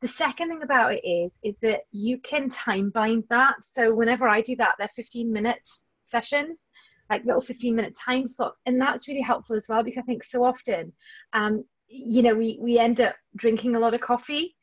The 0.00 0.08
second 0.08 0.48
thing 0.48 0.62
about 0.62 0.94
it 0.94 1.06
is, 1.06 1.38
is 1.44 1.58
that 1.58 1.82
you 1.92 2.18
can 2.18 2.48
time 2.48 2.88
bind 2.88 3.24
that. 3.28 3.56
So 3.60 3.94
whenever 3.94 4.26
I 4.26 4.40
do 4.40 4.56
that, 4.56 4.76
they're 4.78 4.88
15 4.88 5.30
minute 5.30 5.68
sessions, 6.04 6.66
like 7.10 7.26
little 7.26 7.42
15 7.42 7.74
minute 7.74 7.94
time 7.94 8.26
slots. 8.26 8.60
And 8.64 8.80
that's 8.80 9.06
really 9.06 9.20
helpful 9.20 9.56
as 9.56 9.68
well, 9.68 9.84
because 9.84 9.98
I 9.98 10.02
think 10.02 10.24
so 10.24 10.42
often, 10.42 10.94
um, 11.34 11.64
you 11.86 12.22
know, 12.22 12.34
we, 12.34 12.58
we 12.62 12.78
end 12.78 13.02
up 13.02 13.16
drinking 13.36 13.76
a 13.76 13.80
lot 13.80 13.92
of 13.92 14.00
coffee 14.00 14.56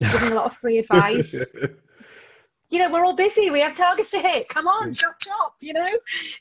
giving 0.00 0.32
a 0.32 0.34
lot 0.34 0.46
of 0.46 0.56
free 0.56 0.78
advice. 0.80 1.34
you 2.70 2.78
know, 2.78 2.90
we're 2.90 3.04
all 3.04 3.14
busy. 3.14 3.50
We 3.50 3.60
have 3.60 3.76
targets 3.76 4.10
to 4.10 4.18
hit. 4.18 4.48
Come 4.48 4.66
on, 4.66 4.92
chop 4.92 5.16
chop. 5.20 5.54
You 5.60 5.74
know. 5.74 5.90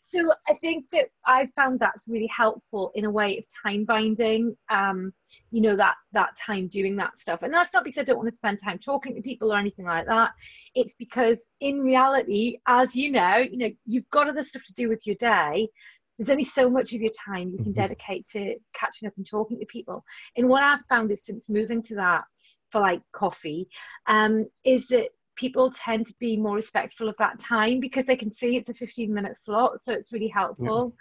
So 0.01 0.31
I 0.49 0.53
think 0.55 0.89
that 0.89 1.09
I 1.25 1.45
found 1.47 1.79
that's 1.79 2.07
really 2.07 2.29
helpful 2.35 2.91
in 2.95 3.05
a 3.05 3.09
way 3.09 3.37
of 3.37 3.45
time 3.63 3.85
binding. 3.85 4.55
Um, 4.69 5.13
you 5.51 5.61
know 5.61 5.75
that 5.75 5.95
that 6.13 6.35
time 6.35 6.67
doing 6.67 6.95
that 6.97 7.19
stuff, 7.19 7.43
and 7.43 7.53
that's 7.53 7.73
not 7.73 7.83
because 7.83 7.99
I 7.99 8.03
don't 8.03 8.17
want 8.17 8.29
to 8.29 8.35
spend 8.35 8.59
time 8.63 8.79
talking 8.79 9.15
to 9.15 9.21
people 9.21 9.53
or 9.53 9.57
anything 9.57 9.85
like 9.85 10.07
that. 10.07 10.31
It's 10.75 10.95
because 10.95 11.47
in 11.59 11.79
reality, 11.79 12.57
as 12.67 12.95
you 12.95 13.11
know, 13.11 13.37
you 13.37 13.57
know 13.57 13.69
you've 13.85 14.09
got 14.09 14.29
other 14.29 14.43
stuff 14.43 14.63
to 14.65 14.73
do 14.73 14.89
with 14.89 15.05
your 15.05 15.15
day 15.17 15.69
there's 16.17 16.29
only 16.29 16.43
so 16.43 16.69
much 16.69 16.93
of 16.93 17.01
your 17.01 17.11
time 17.25 17.49
you 17.49 17.57
can 17.57 17.65
mm-hmm. 17.65 17.73
dedicate 17.73 18.27
to 18.27 18.55
catching 18.73 19.07
up 19.07 19.13
and 19.17 19.25
talking 19.25 19.59
to 19.59 19.65
people. 19.65 20.03
And 20.37 20.47
what 20.47 20.63
I've 20.63 20.85
found 20.85 21.11
is 21.11 21.25
since 21.25 21.49
moving 21.49 21.81
to 21.83 21.95
that 21.95 22.23
for 22.71 22.81
like 22.81 23.01
coffee, 23.11 23.67
um, 24.07 24.45
is 24.63 24.87
that 24.87 25.09
people 25.35 25.71
tend 25.71 26.05
to 26.07 26.13
be 26.19 26.37
more 26.37 26.55
respectful 26.55 27.09
of 27.09 27.15
that 27.17 27.39
time 27.39 27.79
because 27.79 28.05
they 28.05 28.15
can 28.15 28.29
see 28.29 28.55
it's 28.55 28.69
a 28.69 28.73
15 28.73 29.13
minute 29.13 29.37
slot. 29.37 29.81
So 29.81 29.93
it's 29.93 30.13
really 30.13 30.27
helpful. 30.27 30.93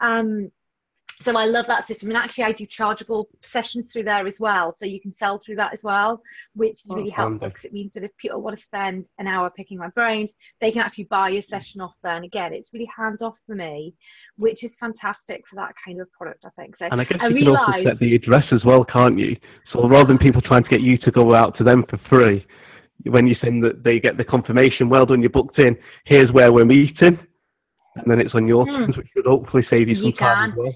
Yeah. 0.00 0.18
Um, 0.18 0.50
so 1.20 1.36
I 1.36 1.46
love 1.46 1.66
that 1.66 1.86
system. 1.86 2.10
And 2.10 2.16
actually, 2.16 2.44
I 2.44 2.52
do 2.52 2.64
chargeable 2.64 3.28
sessions 3.42 3.92
through 3.92 4.04
there 4.04 4.26
as 4.26 4.38
well. 4.38 4.70
So 4.70 4.86
you 4.86 5.00
can 5.00 5.10
sell 5.10 5.38
through 5.38 5.56
that 5.56 5.72
as 5.72 5.82
well, 5.82 6.22
which 6.54 6.84
is 6.84 6.90
oh, 6.90 6.96
really 6.96 7.10
helpful 7.10 7.48
because 7.48 7.64
it 7.64 7.72
means 7.72 7.94
that 7.94 8.04
if 8.04 8.16
people 8.16 8.40
want 8.40 8.56
to 8.56 8.62
spend 8.62 9.10
an 9.18 9.26
hour 9.26 9.50
picking 9.50 9.78
my 9.78 9.88
brains, 9.88 10.34
they 10.60 10.70
can 10.70 10.80
actually 10.80 11.04
buy 11.04 11.30
a 11.30 11.42
session 11.42 11.80
off 11.80 11.98
there. 12.02 12.14
And 12.14 12.24
again, 12.24 12.52
it's 12.52 12.72
really 12.72 12.88
hands 12.96 13.20
off 13.20 13.38
for 13.46 13.56
me, 13.56 13.94
which 14.36 14.62
is 14.62 14.76
fantastic 14.76 15.46
for 15.48 15.56
that 15.56 15.74
kind 15.84 16.00
of 16.00 16.10
product, 16.12 16.44
I 16.44 16.50
think. 16.50 16.76
So 16.76 16.86
and 16.90 17.00
I 17.00 17.04
guess 17.04 17.18
I 17.20 17.28
you 17.28 17.34
realized... 17.34 17.64
can 17.64 17.74
also 17.74 17.90
set 17.90 17.98
the 17.98 18.14
address 18.14 18.44
as 18.52 18.64
well, 18.64 18.84
can't 18.84 19.18
you? 19.18 19.36
So 19.72 19.88
rather 19.88 20.06
than 20.06 20.18
people 20.18 20.40
trying 20.40 20.62
to 20.62 20.70
get 20.70 20.82
you 20.82 20.98
to 20.98 21.10
go 21.10 21.34
out 21.34 21.56
to 21.58 21.64
them 21.64 21.84
for 21.90 21.98
free, 22.08 22.46
when 23.04 23.26
you 23.26 23.34
send 23.40 23.64
that 23.64 23.82
they 23.82 23.98
get 23.98 24.16
the 24.16 24.24
confirmation, 24.24 24.88
well 24.88 25.06
done, 25.06 25.20
you're 25.20 25.30
booked 25.30 25.58
in, 25.58 25.76
here's 26.04 26.30
where 26.30 26.52
we're 26.52 26.64
meeting. 26.64 27.18
And 27.96 28.04
then 28.06 28.20
it's 28.20 28.34
on 28.34 28.46
your 28.46 28.64
mm. 28.64 28.78
terms, 28.78 28.96
which 28.96 29.08
should 29.12 29.26
hopefully 29.26 29.66
save 29.66 29.88
you 29.88 29.96
some 29.96 30.04
you 30.04 30.12
time 30.12 30.50
as 30.52 30.56
well 30.56 30.74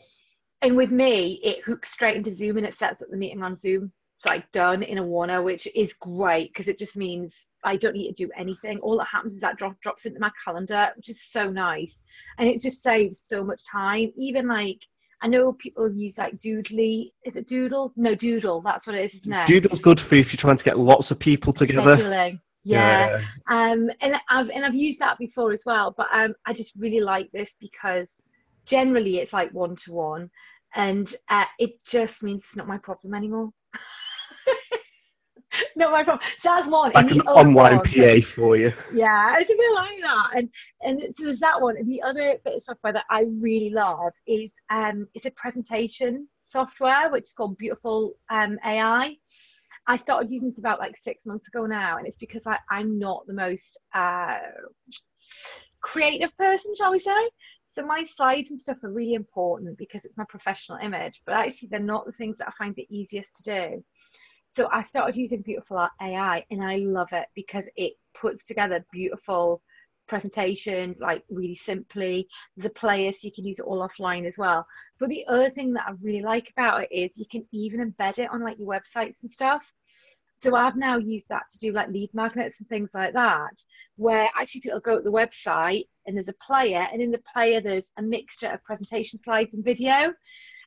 and 0.62 0.76
with 0.76 0.90
me, 0.90 1.40
it 1.42 1.62
hooks 1.64 1.90
straight 1.90 2.16
into 2.16 2.30
Zoom 2.30 2.56
and 2.56 2.66
it 2.66 2.74
sets 2.74 3.02
up 3.02 3.08
the 3.10 3.16
meeting 3.16 3.42
on 3.42 3.54
Zoom. 3.54 3.92
It's 4.18 4.26
like 4.26 4.50
done 4.52 4.82
in 4.82 4.98
a 4.98 5.02
warner, 5.02 5.42
which 5.42 5.66
is 5.74 5.92
great 5.94 6.52
because 6.52 6.68
it 6.68 6.78
just 6.78 6.96
means 6.96 7.46
I 7.64 7.76
don't 7.76 7.94
need 7.94 8.14
to 8.14 8.26
do 8.26 8.30
anything. 8.36 8.78
All 8.78 8.96
that 8.98 9.06
happens 9.06 9.32
is 9.32 9.40
that 9.40 9.56
drop 9.56 9.80
drops 9.80 10.06
into 10.06 10.20
my 10.20 10.30
calendar, 10.44 10.90
which 10.96 11.08
is 11.08 11.22
so 11.22 11.50
nice, 11.50 12.02
and 12.38 12.48
it 12.48 12.60
just 12.60 12.82
saves 12.82 13.20
so 13.20 13.44
much 13.44 13.62
time. 13.70 14.12
Even 14.16 14.46
like 14.46 14.78
I 15.22 15.28
know 15.28 15.52
people 15.52 15.92
use 15.92 16.18
like 16.18 16.38
Doodly. 16.38 17.12
Is 17.24 17.36
it 17.36 17.48
Doodle? 17.48 17.92
No, 17.96 18.14
Doodle. 18.14 18.60
That's 18.60 18.86
what 18.86 18.96
it 18.96 19.04
is, 19.04 19.14
isn't 19.14 19.32
it? 19.32 19.48
Doodle's 19.48 19.80
good 19.80 20.00
for 20.08 20.14
if 20.16 20.26
you're 20.26 20.40
trying 20.40 20.58
to 20.58 20.64
get 20.64 20.78
lots 20.78 21.10
of 21.10 21.18
people 21.18 21.52
together. 21.52 21.96
Scheduling. 21.96 22.40
Yeah. 22.64 23.20
yeah. 23.20 23.70
Um, 23.72 23.90
and 24.00 24.16
I've 24.28 24.50
and 24.50 24.64
I've 24.64 24.74
used 24.74 25.00
that 25.00 25.18
before 25.18 25.52
as 25.52 25.64
well. 25.64 25.94
But 25.96 26.08
um, 26.12 26.34
I 26.46 26.52
just 26.52 26.74
really 26.76 27.00
like 27.00 27.30
this 27.32 27.56
because 27.60 28.22
generally 28.66 29.18
it's 29.18 29.32
like 29.32 29.52
one 29.52 29.76
to 29.76 29.92
one, 29.92 30.30
and 30.74 31.14
uh, 31.28 31.44
it 31.58 31.84
just 31.84 32.22
means 32.22 32.44
it's 32.44 32.56
not 32.56 32.68
my 32.68 32.78
problem 32.78 33.14
anymore. 33.14 33.50
not 35.76 35.92
my 35.92 36.04
problem. 36.04 36.26
So 36.38 36.50
that's 36.54 36.68
one. 36.68 36.92
Like 36.94 37.10
an 37.10 37.20
online 37.22 37.76
one, 37.76 37.86
PA 37.86 38.14
for 38.34 38.56
you. 38.56 38.72
Yeah, 38.92 39.36
it's 39.38 39.50
a 39.50 39.54
bit 39.54 39.74
like 39.74 40.00
that. 40.00 40.30
And 40.36 40.48
and 40.82 41.14
so 41.14 41.24
there's 41.24 41.40
that 41.40 41.60
one. 41.60 41.76
And 41.76 41.90
the 41.90 42.02
other 42.02 42.36
bit 42.44 42.54
of 42.54 42.62
software 42.62 42.92
that 42.92 43.06
I 43.10 43.24
really 43.40 43.70
love 43.70 44.12
is 44.26 44.54
um 44.70 45.08
it's 45.14 45.26
a 45.26 45.30
presentation 45.32 46.28
software 46.44 47.10
which 47.10 47.24
is 47.24 47.32
called 47.32 47.58
Beautiful 47.58 48.14
um, 48.30 48.58
AI. 48.64 49.16
I 49.86 49.96
started 49.96 50.30
using 50.30 50.48
this 50.48 50.58
about 50.58 50.78
like 50.78 50.96
six 50.96 51.26
months 51.26 51.48
ago 51.48 51.66
now, 51.66 51.98
and 51.98 52.06
it's 52.06 52.16
because 52.16 52.46
I, 52.46 52.58
I'm 52.70 52.98
not 52.98 53.26
the 53.26 53.32
most 53.32 53.78
uh, 53.94 54.38
creative 55.80 56.36
person, 56.36 56.74
shall 56.76 56.92
we 56.92 57.00
say. 57.00 57.30
So 57.74 57.82
my 57.84 58.04
slides 58.04 58.50
and 58.50 58.60
stuff 58.60 58.84
are 58.84 58.92
really 58.92 59.14
important 59.14 59.78
because 59.78 60.04
it's 60.04 60.18
my 60.18 60.26
professional 60.28 60.78
image, 60.78 61.22
but 61.24 61.34
actually 61.34 61.68
they're 61.68 61.80
not 61.80 62.04
the 62.04 62.12
things 62.12 62.36
that 62.38 62.48
I 62.48 62.50
find 62.52 62.74
the 62.74 62.86
easiest 62.90 63.36
to 63.38 63.42
do. 63.42 63.84
So 64.48 64.68
I 64.70 64.82
started 64.82 65.16
using 65.16 65.40
Beautiful 65.40 65.88
AI 66.00 66.44
and 66.50 66.62
I 66.62 66.76
love 66.76 67.08
it 67.12 67.26
because 67.34 67.66
it 67.76 67.94
puts 68.14 68.44
together 68.44 68.84
beautiful 68.92 69.62
presentations 70.06 70.96
like 71.00 71.24
really 71.30 71.54
simply. 71.54 72.28
There's 72.54 72.66
a 72.66 72.74
player 72.74 73.10
so 73.10 73.20
you 73.22 73.32
can 73.32 73.46
use 73.46 73.58
it 73.58 73.64
all 73.64 73.88
offline 73.88 74.26
as 74.26 74.36
well. 74.36 74.66
But 74.98 75.08
the 75.08 75.24
other 75.26 75.48
thing 75.48 75.72
that 75.72 75.84
I 75.88 75.92
really 76.02 76.20
like 76.20 76.50
about 76.50 76.82
it 76.82 76.92
is 76.92 77.16
you 77.16 77.24
can 77.30 77.46
even 77.52 77.80
embed 77.80 78.18
it 78.18 78.28
on 78.30 78.42
like 78.42 78.58
your 78.58 78.68
websites 78.68 79.22
and 79.22 79.32
stuff. 79.32 79.72
So 80.42 80.56
I've 80.56 80.76
now 80.76 80.98
used 80.98 81.28
that 81.30 81.48
to 81.52 81.58
do 81.58 81.72
like 81.72 81.88
lead 81.88 82.10
magnets 82.12 82.60
and 82.60 82.68
things 82.68 82.90
like 82.92 83.14
that, 83.14 83.54
where 83.96 84.28
actually 84.38 84.60
people 84.60 84.80
go 84.80 84.98
to 84.98 85.02
the 85.02 85.10
website 85.10 85.86
and 86.06 86.16
there's 86.16 86.28
a 86.28 86.34
player, 86.34 86.86
and 86.92 87.00
in 87.00 87.10
the 87.10 87.22
player 87.32 87.60
there's 87.60 87.92
a 87.96 88.02
mixture 88.02 88.48
of 88.48 88.62
presentation 88.64 89.20
slides 89.22 89.54
and 89.54 89.64
video 89.64 90.12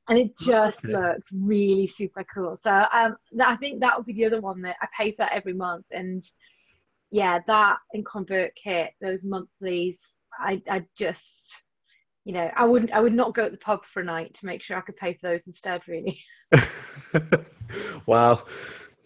and 0.08 0.20
it 0.20 0.38
just 0.40 0.86
okay. 0.86 0.94
looks 0.94 1.30
really 1.34 1.88
super 1.88 2.24
cool. 2.34 2.58
So 2.60 2.72
um, 2.72 3.16
I 3.44 3.56
think 3.56 3.80
that 3.80 3.98
would 3.98 4.06
be 4.06 4.14
the 4.14 4.26
other 4.26 4.42
one 4.42 4.62
that 4.62 4.78
I 4.82 4.88
pay 4.96 5.12
for 5.12 5.18
that 5.20 5.34
every 5.34 5.54
month, 5.54 5.86
and 5.92 6.24
yeah, 7.12 7.40
that 7.48 7.78
and 7.94 8.06
ConvertKit, 8.06 8.90
those 9.02 9.24
monthlies, 9.24 10.00
I 10.40 10.62
I 10.70 10.86
just 10.98 11.64
you 12.24 12.34
know 12.34 12.50
I 12.56 12.66
wouldn't 12.66 12.92
I 12.92 13.00
would 13.00 13.14
not 13.14 13.34
go 13.34 13.46
to 13.46 13.52
the 13.52 13.58
pub 13.58 13.86
for 13.86 14.02
a 14.02 14.06
night 14.06 14.36
to 14.36 14.46
make 14.46 14.62
sure 14.62 14.78
I 14.78 14.82
could 14.82 14.98
pay 14.98 15.14
for 15.14 15.30
those 15.30 15.48
instead. 15.48 15.82
Really. 15.88 16.20
wow. 18.06 18.44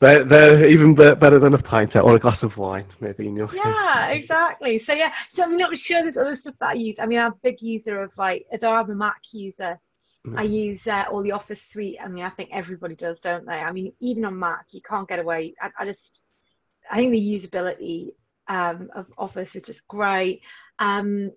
They're, 0.02 0.24
they're 0.24 0.70
even 0.70 0.96
better 0.96 1.40
than 1.40 1.54
a 1.54 1.62
pint 1.62 1.96
or 1.96 2.16
a 2.16 2.20
glass 2.20 2.42
of 2.42 2.56
wine, 2.56 2.86
maybe 3.02 3.28
in 3.28 3.36
your 3.36 3.54
Yeah, 3.54 4.08
case. 4.08 4.24
exactly. 4.24 4.80
So 4.80 4.94
yeah, 4.94 5.14
so 5.30 5.44
I'm 5.44 5.58
not 5.58 5.78
sure 5.78 6.02
there's 6.02 6.16
other 6.16 6.38
stuff 6.38 6.56
that 6.62 6.70
I 6.70 6.74
use. 6.74 7.00
I 7.00 7.06
mean, 7.06 7.20
I'm 7.20 7.34
a 7.34 7.36
big 7.44 7.62
user 7.62 8.02
of 8.02 8.18
like, 8.18 8.46
although 8.52 8.76
I'm 8.76 8.90
a 8.90 8.96
Mac 8.96 9.22
user, 9.34 9.78
I 10.38 10.46
mm. 10.46 10.50
use 10.50 10.88
uh, 10.88 11.06
all 11.12 11.22
the 11.22 11.34
Office 11.34 11.62
suite. 11.62 11.98
I 12.02 12.08
mean, 12.08 12.24
I 12.24 12.30
think 12.30 12.50
everybody 12.54 12.96
does, 12.96 13.20
don't 13.20 13.46
they? 13.46 13.54
I 13.54 13.72
mean, 13.74 13.92
even 14.00 14.24
on 14.24 14.40
Mac, 14.40 14.68
you 14.72 14.82
can't 14.82 15.08
get 15.08 15.20
away. 15.20 15.56
I, 15.62 15.70
I 15.80 15.86
just, 15.86 16.22
I 16.90 16.96
think 16.98 17.12
the 17.12 17.20
usability 17.20 18.12
um, 18.48 18.90
of 18.96 19.08
Office 19.18 19.56
is 19.56 19.64
just 19.64 19.88
great. 19.88 20.42
Um, 20.80 21.32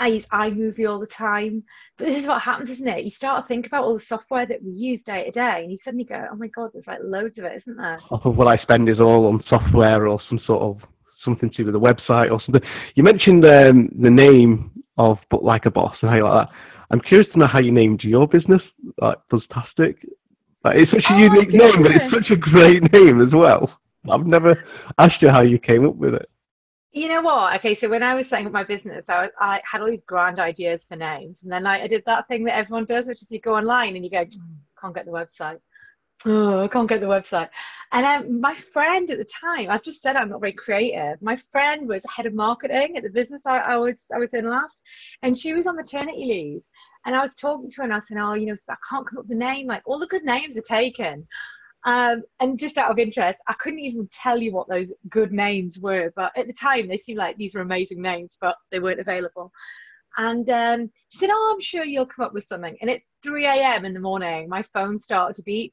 I 0.00 0.08
use 0.08 0.26
iMovie 0.28 0.88
all 0.88 0.98
the 0.98 1.06
time. 1.06 1.62
But 1.96 2.06
this 2.06 2.18
is 2.18 2.26
what 2.26 2.40
happens, 2.40 2.70
isn't 2.70 2.88
it? 2.88 3.04
You 3.04 3.10
start 3.10 3.42
to 3.42 3.46
think 3.46 3.66
about 3.66 3.84
all 3.84 3.94
the 3.94 4.00
software 4.00 4.46
that 4.46 4.62
we 4.62 4.72
use 4.72 5.04
day 5.04 5.24
to 5.24 5.30
day, 5.30 5.60
and 5.62 5.70
you 5.70 5.76
suddenly 5.76 6.04
go, 6.04 6.26
"Oh 6.32 6.36
my 6.36 6.48
god, 6.48 6.70
there's 6.72 6.86
like 6.86 7.00
loads 7.02 7.38
of 7.38 7.44
it, 7.44 7.54
isn't 7.54 7.76
there?" 7.76 8.00
Half 8.10 8.24
of 8.24 8.36
what 8.36 8.48
I 8.48 8.56
spend 8.62 8.88
is 8.88 8.98
all 8.98 9.26
on 9.26 9.44
software 9.48 10.08
or 10.08 10.18
some 10.28 10.40
sort 10.46 10.62
of 10.62 10.78
something 11.24 11.50
to 11.50 11.56
do 11.56 11.64
with 11.66 11.74
the 11.74 11.80
website 11.80 12.32
or 12.32 12.40
something. 12.44 12.62
You 12.94 13.02
mentioned 13.02 13.44
um, 13.44 13.90
the 14.00 14.10
name 14.10 14.70
of 14.96 15.18
Book 15.30 15.42
Like 15.42 15.66
a 15.66 15.70
Boss 15.70 15.94
and 16.00 16.10
how 16.10 16.16
you 16.16 16.24
like 16.24 16.46
that. 16.46 16.54
I'm 16.90 17.00
curious 17.00 17.30
to 17.32 17.38
know 17.38 17.46
how 17.46 17.60
you 17.60 17.70
named 17.70 18.02
your 18.02 18.26
business, 18.26 18.62
like 19.00 19.18
Buzztastic. 19.30 19.96
Like, 20.64 20.76
it's 20.76 20.90
such 20.90 21.04
a 21.08 21.12
oh 21.12 21.18
unique 21.18 21.52
name, 21.52 21.82
but 21.82 21.92
it's 21.92 22.12
such 22.12 22.30
a 22.30 22.36
great 22.36 22.82
name 22.92 23.20
as 23.20 23.32
well. 23.32 23.78
I've 24.10 24.26
never 24.26 24.62
asked 24.98 25.22
you 25.22 25.28
how 25.28 25.42
you 25.42 25.58
came 25.58 25.86
up 25.86 25.94
with 25.96 26.14
it. 26.14 26.28
You 26.92 27.08
know 27.08 27.22
what? 27.22 27.54
Okay, 27.56 27.74
so 27.74 27.88
when 27.88 28.02
I 28.02 28.14
was 28.14 28.28
setting 28.28 28.46
up 28.46 28.52
my 28.52 28.64
business, 28.64 29.08
I, 29.08 29.30
I 29.38 29.62
had 29.64 29.80
all 29.80 29.86
these 29.86 30.02
grand 30.02 30.40
ideas 30.40 30.84
for 30.84 30.96
names, 30.96 31.42
and 31.42 31.52
then 31.52 31.64
I, 31.64 31.84
I, 31.84 31.86
did 31.86 32.02
that 32.06 32.26
thing 32.26 32.42
that 32.44 32.56
everyone 32.56 32.84
does, 32.84 33.06
which 33.06 33.22
is 33.22 33.30
you 33.30 33.40
go 33.40 33.54
online 33.54 33.94
and 33.94 34.04
you 34.04 34.10
go, 34.10 34.24
mm, 34.24 34.56
can't 34.80 34.94
get 34.94 35.04
the 35.04 35.12
website. 35.12 35.58
Oh, 36.26 36.64
I 36.64 36.68
can't 36.68 36.88
get 36.88 37.00
the 37.00 37.06
website. 37.06 37.48
And 37.92 38.04
um, 38.04 38.40
my 38.40 38.52
friend 38.54 39.08
at 39.10 39.18
the 39.18 39.24
time, 39.24 39.70
I've 39.70 39.84
just 39.84 40.02
said 40.02 40.16
I'm 40.16 40.28
not 40.30 40.40
very 40.40 40.52
creative. 40.52 41.22
My 41.22 41.36
friend 41.36 41.88
was 41.88 42.04
head 42.14 42.26
of 42.26 42.34
marketing 42.34 42.96
at 42.96 43.04
the 43.04 43.10
business 43.10 43.42
I, 43.46 43.58
I 43.58 43.76
was 43.76 44.04
I 44.14 44.18
was 44.18 44.34
in 44.34 44.44
last, 44.44 44.82
and 45.22 45.38
she 45.38 45.54
was 45.54 45.66
on 45.66 45.76
maternity 45.76 46.24
leave. 46.26 46.62
And 47.06 47.14
I 47.14 47.20
was 47.20 47.34
talking 47.34 47.70
to 47.70 47.76
her 47.76 47.82
and 47.84 47.94
I 47.94 48.00
said, 48.00 48.18
oh, 48.18 48.34
you 48.34 48.46
know, 48.46 48.54
I 48.68 48.74
can't 48.90 49.06
come 49.06 49.18
up 49.18 49.24
with 49.24 49.30
a 49.30 49.34
name. 49.34 49.66
Like 49.66 49.82
all 49.86 49.98
the 49.98 50.06
good 50.06 50.24
names 50.24 50.56
are 50.56 50.62
taken. 50.62 51.26
Um, 51.84 52.22
and 52.40 52.58
just 52.58 52.78
out 52.78 52.90
of 52.90 52.98
interest, 52.98 53.38
I 53.48 53.54
couldn't 53.54 53.80
even 53.80 54.08
tell 54.12 54.38
you 54.38 54.52
what 54.52 54.68
those 54.68 54.92
good 55.08 55.32
names 55.32 55.78
were. 55.78 56.12
But 56.14 56.36
at 56.36 56.46
the 56.46 56.52
time, 56.52 56.88
they 56.88 56.96
seemed 56.96 57.18
like 57.18 57.36
these 57.36 57.54
were 57.54 57.62
amazing 57.62 58.02
names, 58.02 58.36
but 58.40 58.56
they 58.70 58.80
weren't 58.80 59.00
available. 59.00 59.50
And 60.16 60.48
um, 60.50 60.90
she 61.08 61.18
said, 61.18 61.30
oh, 61.32 61.52
I'm 61.54 61.60
sure 61.60 61.84
you'll 61.84 62.06
come 62.06 62.24
up 62.24 62.34
with 62.34 62.44
something. 62.44 62.76
And 62.80 62.90
it's 62.90 63.12
3 63.22 63.46
a.m. 63.46 63.84
in 63.84 63.94
the 63.94 64.00
morning. 64.00 64.48
My 64.48 64.62
phone 64.62 64.98
started 64.98 65.36
to 65.36 65.42
beep. 65.42 65.72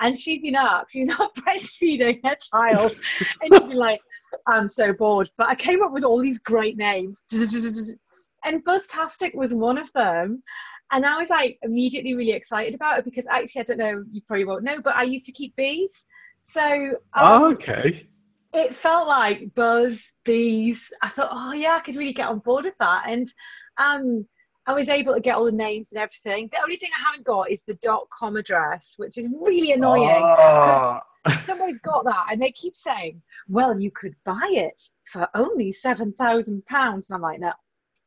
And 0.00 0.16
she'd 0.16 0.42
been 0.42 0.54
up, 0.54 0.86
she's 0.90 1.08
not 1.08 1.34
breastfeeding 1.36 2.20
her 2.24 2.36
child. 2.52 2.96
and 3.42 3.54
she'd 3.54 3.68
be 3.68 3.74
like, 3.74 4.00
I'm 4.46 4.68
so 4.68 4.92
bored. 4.92 5.30
But 5.36 5.48
I 5.48 5.54
came 5.54 5.82
up 5.82 5.92
with 5.92 6.04
all 6.04 6.20
these 6.20 6.38
great 6.38 6.76
names 6.76 7.24
and 7.32 8.64
Buzztastic 8.64 9.34
was 9.34 9.54
one 9.54 9.78
of 9.78 9.92
them. 9.92 10.42
And 10.90 11.04
I 11.04 11.18
was 11.18 11.28
like 11.28 11.58
immediately 11.62 12.14
really 12.14 12.32
excited 12.32 12.74
about 12.74 12.98
it 12.98 13.04
because 13.04 13.26
actually, 13.26 13.60
I 13.60 13.64
don't 13.64 13.78
know, 13.78 14.04
you 14.10 14.22
probably 14.22 14.44
won't 14.44 14.64
know, 14.64 14.80
but 14.80 14.94
I 14.94 15.02
used 15.02 15.26
to 15.26 15.32
keep 15.32 15.54
bees. 15.56 16.04
So, 16.40 16.62
um, 16.62 17.26
oh, 17.26 17.52
okay. 17.52 18.08
It 18.54 18.74
felt 18.74 19.06
like 19.06 19.54
buzz, 19.54 20.12
bees. 20.24 20.90
I 21.02 21.08
thought, 21.08 21.28
oh, 21.30 21.52
yeah, 21.52 21.74
I 21.74 21.80
could 21.80 21.96
really 21.96 22.14
get 22.14 22.28
on 22.28 22.38
board 22.38 22.64
with 22.64 22.78
that. 22.78 23.04
And 23.06 23.30
um, 23.76 24.26
I 24.66 24.72
was 24.72 24.88
able 24.88 25.14
to 25.14 25.20
get 25.20 25.36
all 25.36 25.44
the 25.44 25.52
names 25.52 25.92
and 25.92 26.00
everything. 26.00 26.48
The 26.52 26.62
only 26.62 26.76
thing 26.76 26.90
I 26.98 27.02
haven't 27.02 27.24
got 27.24 27.50
is 27.50 27.62
the 27.64 27.74
dot 27.74 28.08
.com 28.10 28.36
address, 28.36 28.94
which 28.96 29.18
is 29.18 29.26
really 29.42 29.72
annoying. 29.72 30.22
Oh. 30.22 31.00
Somebody's 31.46 31.80
got 31.80 32.04
that, 32.04 32.26
and 32.30 32.40
they 32.40 32.52
keep 32.52 32.76
saying, 32.76 33.20
"Well, 33.48 33.78
you 33.78 33.90
could 33.90 34.14
buy 34.24 34.48
it 34.52 34.80
for 35.04 35.28
only 35.34 35.72
seven 35.72 36.12
thousand 36.12 36.64
pounds," 36.66 37.08
and 37.08 37.16
I'm 37.16 37.22
like, 37.22 37.40
"No, 37.40 37.52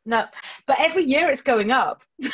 no, 0.05 0.25
but 0.65 0.79
every 0.79 1.03
year 1.03 1.29
it's 1.29 1.41
going 1.41 1.71
up. 1.71 2.01
so 2.21 2.29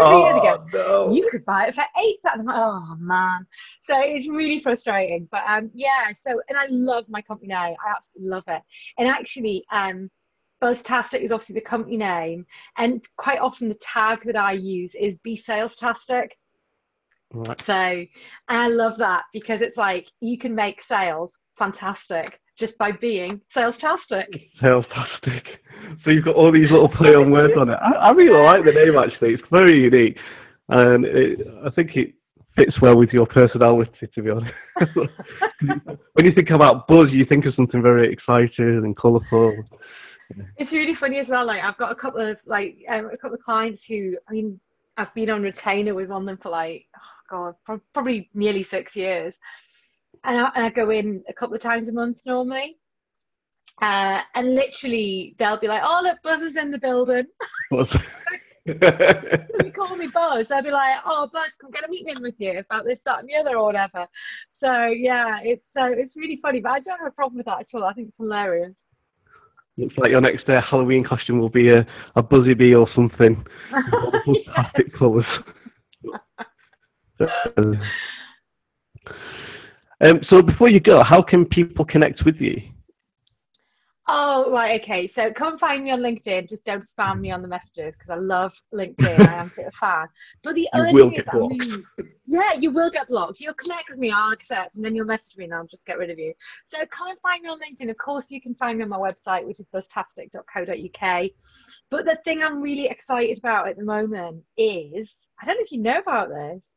oh, 0.00 0.64
no. 0.72 1.10
you 1.10 1.28
could 1.30 1.44
buy 1.46 1.66
it 1.66 1.74
for 1.74 1.84
eight. 2.02 2.18
And 2.24 2.42
I'm 2.42 2.46
like, 2.46 2.56
oh 2.58 2.96
man. 2.98 3.46
So 3.80 3.94
it's 3.98 4.28
really 4.28 4.60
frustrating. 4.60 5.26
But 5.30 5.42
um, 5.48 5.70
yeah, 5.72 6.12
so, 6.14 6.40
and 6.48 6.58
I 6.58 6.66
love 6.68 7.06
my 7.08 7.22
company 7.22 7.48
name. 7.48 7.74
I 7.84 7.90
absolutely 7.96 8.30
love 8.30 8.44
it. 8.48 8.62
And 8.98 9.08
actually, 9.08 9.64
um, 9.72 10.10
Buzztastic 10.62 11.20
is 11.20 11.32
obviously 11.32 11.54
the 11.54 11.62
company 11.62 11.96
name. 11.96 12.44
And 12.76 13.02
quite 13.16 13.40
often 13.40 13.68
the 13.68 13.74
tag 13.76 14.22
that 14.24 14.36
I 14.36 14.52
use 14.52 14.94
is 14.94 15.16
Be 15.18 15.36
Sales 15.36 15.76
Tastic. 15.76 16.36
Right. 17.32 17.60
So, 17.62 17.72
and 17.74 18.08
I 18.48 18.66
love 18.66 18.98
that 18.98 19.24
because 19.32 19.62
it's 19.62 19.78
like 19.78 20.06
you 20.20 20.36
can 20.36 20.54
make 20.54 20.82
sales 20.82 21.32
fantastic 21.56 22.40
just 22.60 22.76
by 22.76 22.92
being 22.92 23.40
sales-tastic. 23.48 24.28
Sales-tastic. 24.60 25.44
So 26.04 26.10
you've 26.10 26.26
got 26.26 26.36
all 26.36 26.52
these 26.52 26.70
little 26.70 26.90
play 26.90 27.14
on 27.14 27.30
words 27.38 27.56
on 27.56 27.70
it. 27.70 27.78
I, 27.80 27.92
I 27.92 28.10
really 28.12 28.38
like 28.38 28.64
the 28.64 28.72
name 28.72 28.96
actually. 28.96 29.34
It's 29.34 29.42
very 29.50 29.80
unique, 29.80 30.16
and 30.68 31.04
it, 31.06 31.40
I 31.66 31.70
think 31.70 31.96
it 31.96 32.12
fits 32.56 32.80
well 32.80 32.96
with 32.96 33.10
your 33.10 33.26
personality. 33.26 34.06
To 34.14 34.22
be 34.22 34.30
honest, 34.30 34.54
when 36.12 36.26
you 36.26 36.32
think 36.32 36.50
about 36.50 36.86
buzz, 36.86 37.06
you 37.10 37.24
think 37.24 37.46
of 37.46 37.54
something 37.54 37.82
very 37.82 38.12
exciting 38.12 38.82
and 38.84 38.96
colourful. 38.96 39.56
It's 40.58 40.72
really 40.72 40.94
funny 40.94 41.18
as 41.18 41.28
well. 41.28 41.46
Like 41.46 41.64
I've 41.64 41.78
got 41.78 41.90
a 41.90 41.96
couple 41.96 42.20
of 42.20 42.38
like 42.44 42.76
um, 42.88 43.06
a 43.06 43.16
couple 43.16 43.34
of 43.34 43.42
clients 43.42 43.84
who 43.84 44.16
I 44.28 44.32
mean 44.32 44.60
I've 44.98 45.14
been 45.14 45.30
on 45.30 45.42
retainer 45.42 45.94
with 45.94 46.10
one 46.10 46.22
of 46.22 46.26
them 46.26 46.36
for 46.36 46.50
like 46.50 46.86
oh 46.96 47.54
god 47.64 47.80
probably 47.94 48.28
nearly 48.34 48.62
six 48.62 48.94
years 48.94 49.38
and 50.24 50.38
I, 50.38 50.50
and 50.54 50.66
I 50.66 50.70
go 50.70 50.90
in 50.90 51.22
a 51.28 51.32
couple 51.32 51.54
of 51.54 51.62
times 51.62 51.88
a 51.88 51.92
month 51.92 52.22
normally. 52.26 52.76
Uh, 53.82 54.20
and 54.34 54.54
literally, 54.54 55.34
they'll 55.38 55.58
be 55.58 55.68
like, 55.68 55.82
"Oh, 55.84 56.00
look, 56.02 56.18
Buzz 56.22 56.42
is 56.42 56.56
in 56.56 56.70
the 56.70 56.78
building." 56.78 57.24
you 57.70 57.86
call 59.74 59.96
me 59.96 60.08
Buzz, 60.08 60.48
they'd 60.48 60.64
be 60.64 60.70
like, 60.70 60.98
"Oh, 61.06 61.28
Buzz, 61.32 61.56
come 61.56 61.70
get 61.70 61.86
a 61.86 61.88
meeting 61.88 62.20
with 62.20 62.34
you 62.38 62.58
about 62.58 62.84
this, 62.84 63.00
that, 63.02 63.20
and 63.20 63.28
the 63.28 63.36
other, 63.36 63.56
or 63.56 63.64
whatever." 63.64 64.06
So 64.50 64.86
yeah, 64.86 65.38
it's 65.42 65.74
uh, 65.76 65.92
it's 65.92 66.16
really 66.16 66.36
funny, 66.36 66.60
but 66.60 66.72
I 66.72 66.80
don't 66.80 66.98
have 66.98 67.08
a 67.08 67.12
problem 67.12 67.38
with 67.38 67.46
that 67.46 67.60
at 67.60 67.74
all. 67.74 67.84
I 67.84 67.94
think 67.94 68.08
it's 68.08 68.18
hilarious. 68.18 68.86
Looks 69.78 69.96
like 69.96 70.10
your 70.10 70.20
next 70.20 70.46
uh, 70.48 70.60
Halloween 70.60 71.04
costume 71.04 71.38
will 71.38 71.48
be 71.48 71.70
a, 71.70 71.86
a 72.16 72.22
buzzy 72.22 72.52
bee 72.52 72.74
or 72.74 72.86
something. 72.94 73.46
Fantastic 74.26 74.92
colours. 74.92 75.24
Um, 80.00 80.20
so 80.28 80.42
before 80.42 80.68
you 80.68 80.80
go, 80.80 81.02
how 81.02 81.22
can 81.22 81.44
people 81.44 81.84
connect 81.84 82.24
with 82.24 82.36
you? 82.36 82.60
Oh, 84.12 84.50
right, 84.50 84.80
okay. 84.80 85.06
So 85.06 85.32
come 85.32 85.56
find 85.56 85.84
me 85.84 85.92
on 85.92 86.00
LinkedIn. 86.00 86.48
Just 86.48 86.64
don't 86.64 86.82
spam 86.82 87.20
me 87.20 87.30
on 87.30 87.42
the 87.42 87.48
messages 87.48 87.94
because 87.94 88.10
I 88.10 88.16
love 88.16 88.60
LinkedIn. 88.74 89.24
I 89.24 89.34
am 89.34 89.46
a 89.46 89.56
bit 89.56 89.66
of 89.66 89.74
fan. 89.74 90.08
But 90.42 90.56
the 90.56 90.62
You 90.74 90.80
other 90.80 90.98
thing 90.98 91.12
is, 91.12 91.28
I 91.28 91.38
mean, 91.38 91.84
yeah, 92.26 92.54
you 92.54 92.72
will 92.72 92.90
get 92.90 93.06
blocked. 93.06 93.38
You'll 93.38 93.54
connect 93.54 93.88
with 93.88 94.00
me, 94.00 94.10
I'll 94.10 94.32
accept, 94.32 94.74
and 94.74 94.84
then 94.84 94.96
you'll 94.96 95.06
message 95.06 95.36
me 95.36 95.44
and 95.44 95.54
I'll 95.54 95.66
just 95.66 95.86
get 95.86 95.96
rid 95.96 96.10
of 96.10 96.18
you. 96.18 96.34
So 96.64 96.78
come 96.86 97.08
and 97.08 97.20
find 97.20 97.42
me 97.42 97.50
on 97.50 97.60
LinkedIn. 97.60 97.88
Of 97.88 97.98
course, 97.98 98.32
you 98.32 98.40
can 98.40 98.54
find 98.56 98.78
me 98.78 98.84
on 98.84 98.90
my 98.90 98.98
website, 98.98 99.46
which 99.46 99.60
is 99.60 99.66
buzztastic.co.uk. 99.72 101.30
But 101.90 102.04
the 102.04 102.16
thing 102.24 102.42
I'm 102.42 102.60
really 102.60 102.86
excited 102.86 103.38
about 103.38 103.68
at 103.68 103.76
the 103.76 103.84
moment 103.84 104.42
is 104.56 105.28
I 105.40 105.46
don't 105.46 105.56
know 105.56 105.62
if 105.62 105.70
you 105.70 105.78
know 105.78 105.98
about 105.98 106.30
this. 106.30 106.74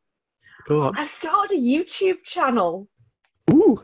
Go 0.68 0.82
on. 0.82 0.98
I've 0.98 1.10
started 1.10 1.58
a 1.58 1.62
YouTube 1.62 2.24
channel. 2.24 2.88
Ooh. 3.52 3.82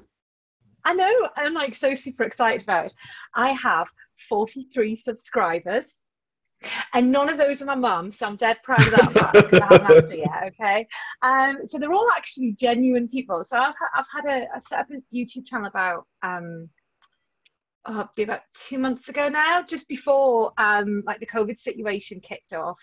I 0.86 0.94
know, 0.94 1.30
I'm 1.36 1.54
like 1.54 1.76
so 1.76 1.94
super 1.94 2.24
excited 2.24 2.64
about 2.64 2.88
it. 2.88 2.94
I 3.36 3.52
have 3.52 3.88
43 4.30 4.96
subscribers, 4.96 6.00
and 6.94 7.12
none 7.12 7.30
of 7.30 7.38
those 7.38 7.62
are 7.62 7.66
my 7.66 7.76
mum, 7.76 8.12
so 8.12 8.28
I'm 8.28 8.36
dead 8.36 8.58
proud 8.64 8.88
of 8.88 8.94
that 8.94 9.14
fact 9.14 9.34
because 9.34 9.62
I 9.62 9.66
haven't 9.66 9.98
asked 9.98 10.10
her 10.10 10.16
yet. 10.16 10.54
Okay, 10.60 10.88
um, 11.22 11.60
so 11.64 11.78
they're 11.78 11.94
all 11.94 12.10
actually 12.16 12.54
genuine 12.54 13.08
people. 13.08 13.44
So 13.44 13.58
I've 13.58 13.76
I've 13.96 14.06
had 14.14 14.26
a 14.26 14.48
I 14.56 14.60
set 14.60 14.80
up 14.80 14.88
a 14.92 15.16
YouTube 15.16 15.46
channel 15.46 15.68
about 15.68 16.06
um 16.24 16.70
oh, 17.86 18.08
be 18.16 18.24
about 18.24 18.42
two 18.56 18.78
months 18.80 19.10
ago 19.10 19.30
now, 19.30 19.62
just 19.62 19.88
before 19.88 20.54
um 20.58 21.04
like 21.06 21.20
the 21.20 21.28
COVID 21.28 21.60
situation 21.60 22.20
kicked 22.20 22.54
off. 22.54 22.80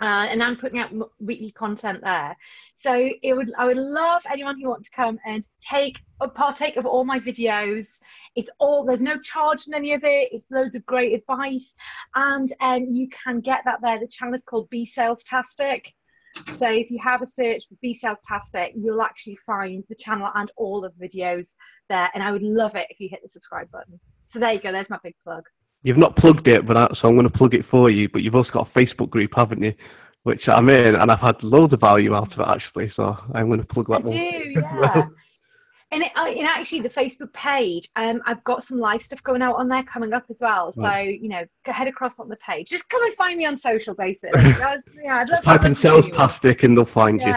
Uh, 0.00 0.26
and 0.28 0.42
I'm 0.42 0.56
putting 0.56 0.78
out 0.78 0.92
weekly 1.20 1.50
content 1.50 2.02
there. 2.02 2.36
So 2.76 3.10
it 3.22 3.34
would 3.34 3.52
I 3.56 3.64
would 3.64 3.78
love 3.78 4.22
anyone 4.30 4.60
who 4.60 4.68
wants 4.68 4.90
to 4.90 4.96
come 4.96 5.18
and 5.24 5.48
take 5.60 5.98
or 6.20 6.28
partake 6.28 6.76
of 6.76 6.84
all 6.84 7.04
my 7.04 7.18
videos. 7.18 7.88
It's 8.34 8.50
all 8.58 8.84
there's 8.84 9.00
no 9.00 9.18
charge 9.18 9.66
in 9.66 9.74
any 9.74 9.94
of 9.94 10.04
it. 10.04 10.28
It's 10.32 10.44
loads 10.50 10.74
of 10.74 10.84
great 10.84 11.14
advice, 11.14 11.74
and 12.14 12.52
um, 12.60 12.84
you 12.84 13.08
can 13.08 13.40
get 13.40 13.62
that 13.64 13.78
there. 13.82 13.98
The 13.98 14.06
channel 14.06 14.34
is 14.34 14.44
called 14.44 14.68
Be 14.68 14.84
Sales 14.84 15.24
Tastic. 15.24 15.94
So 16.56 16.70
if 16.70 16.90
you 16.90 16.98
have 17.02 17.22
a 17.22 17.26
search 17.26 17.66
for 17.66 17.76
Be 17.80 17.94
Sales 17.94 18.18
Tastic, 18.28 18.72
you'll 18.76 19.00
actually 19.00 19.38
find 19.46 19.82
the 19.88 19.94
channel 19.94 20.30
and 20.34 20.50
all 20.56 20.84
of 20.84 20.92
the 20.98 21.08
videos 21.08 21.54
there. 21.88 22.10
And 22.12 22.22
I 22.22 22.32
would 22.32 22.42
love 22.42 22.74
it 22.74 22.88
if 22.90 23.00
you 23.00 23.08
hit 23.08 23.20
the 23.22 23.28
subscribe 23.30 23.70
button. 23.70 23.98
So 24.26 24.38
there 24.38 24.52
you 24.52 24.60
go. 24.60 24.72
There's 24.72 24.90
my 24.90 24.98
big 25.02 25.14
plug. 25.24 25.44
You've 25.86 25.98
not 25.98 26.16
plugged 26.16 26.48
it, 26.48 26.66
but 26.66 26.76
I, 26.76 26.88
so 27.00 27.06
I'm 27.06 27.14
going 27.14 27.30
to 27.30 27.38
plug 27.38 27.54
it 27.54 27.64
for 27.70 27.88
you. 27.90 28.08
But 28.08 28.22
you've 28.22 28.34
also 28.34 28.50
got 28.50 28.68
a 28.74 28.76
Facebook 28.76 29.08
group, 29.08 29.30
haven't 29.36 29.62
you? 29.62 29.72
Which 30.24 30.48
I'm 30.48 30.68
in, 30.68 30.96
and 30.96 31.12
I've 31.12 31.20
had 31.20 31.40
loads 31.44 31.72
of 31.72 31.78
value 31.78 32.12
out 32.12 32.32
of 32.32 32.40
it 32.40 32.48
actually. 32.48 32.92
So 32.96 33.16
I'm 33.32 33.46
going 33.46 33.60
to 33.60 33.66
plug 33.66 33.86
I 33.90 33.98
that 33.98 34.04
one. 34.04 34.16
do, 34.16 34.20
yeah. 34.82 35.06
And, 35.92 36.02
it, 36.02 36.10
uh, 36.16 36.26
and 36.26 36.48
actually, 36.48 36.80
the 36.80 36.88
Facebook 36.88 37.32
page, 37.32 37.88
um, 37.94 38.20
I've 38.26 38.42
got 38.42 38.64
some 38.64 38.80
live 38.80 39.00
stuff 39.00 39.22
going 39.22 39.42
out 39.42 39.54
on 39.54 39.68
there 39.68 39.84
coming 39.84 40.12
up 40.12 40.24
as 40.28 40.38
well. 40.40 40.72
So 40.72 40.82
Right. 40.82 41.20
you 41.20 41.28
know, 41.28 41.44
go 41.64 41.70
head 41.70 41.86
across 41.86 42.18
on 42.18 42.28
the 42.28 42.36
page. 42.38 42.68
Just 42.68 42.88
come 42.88 43.04
and 43.04 43.14
find 43.14 43.38
me 43.38 43.46
on 43.46 43.56
social, 43.56 43.94
basically. 43.94 44.42
That's, 44.58 44.88
yeah, 45.00 45.18
I'd 45.18 45.28
love 45.28 45.44
Type 45.44 45.64
in 45.64 45.76
sales 45.76 46.06
plastic 46.12 46.64
and 46.64 46.76
they'll 46.76 46.86
find 46.86 47.20
you. 47.20 47.32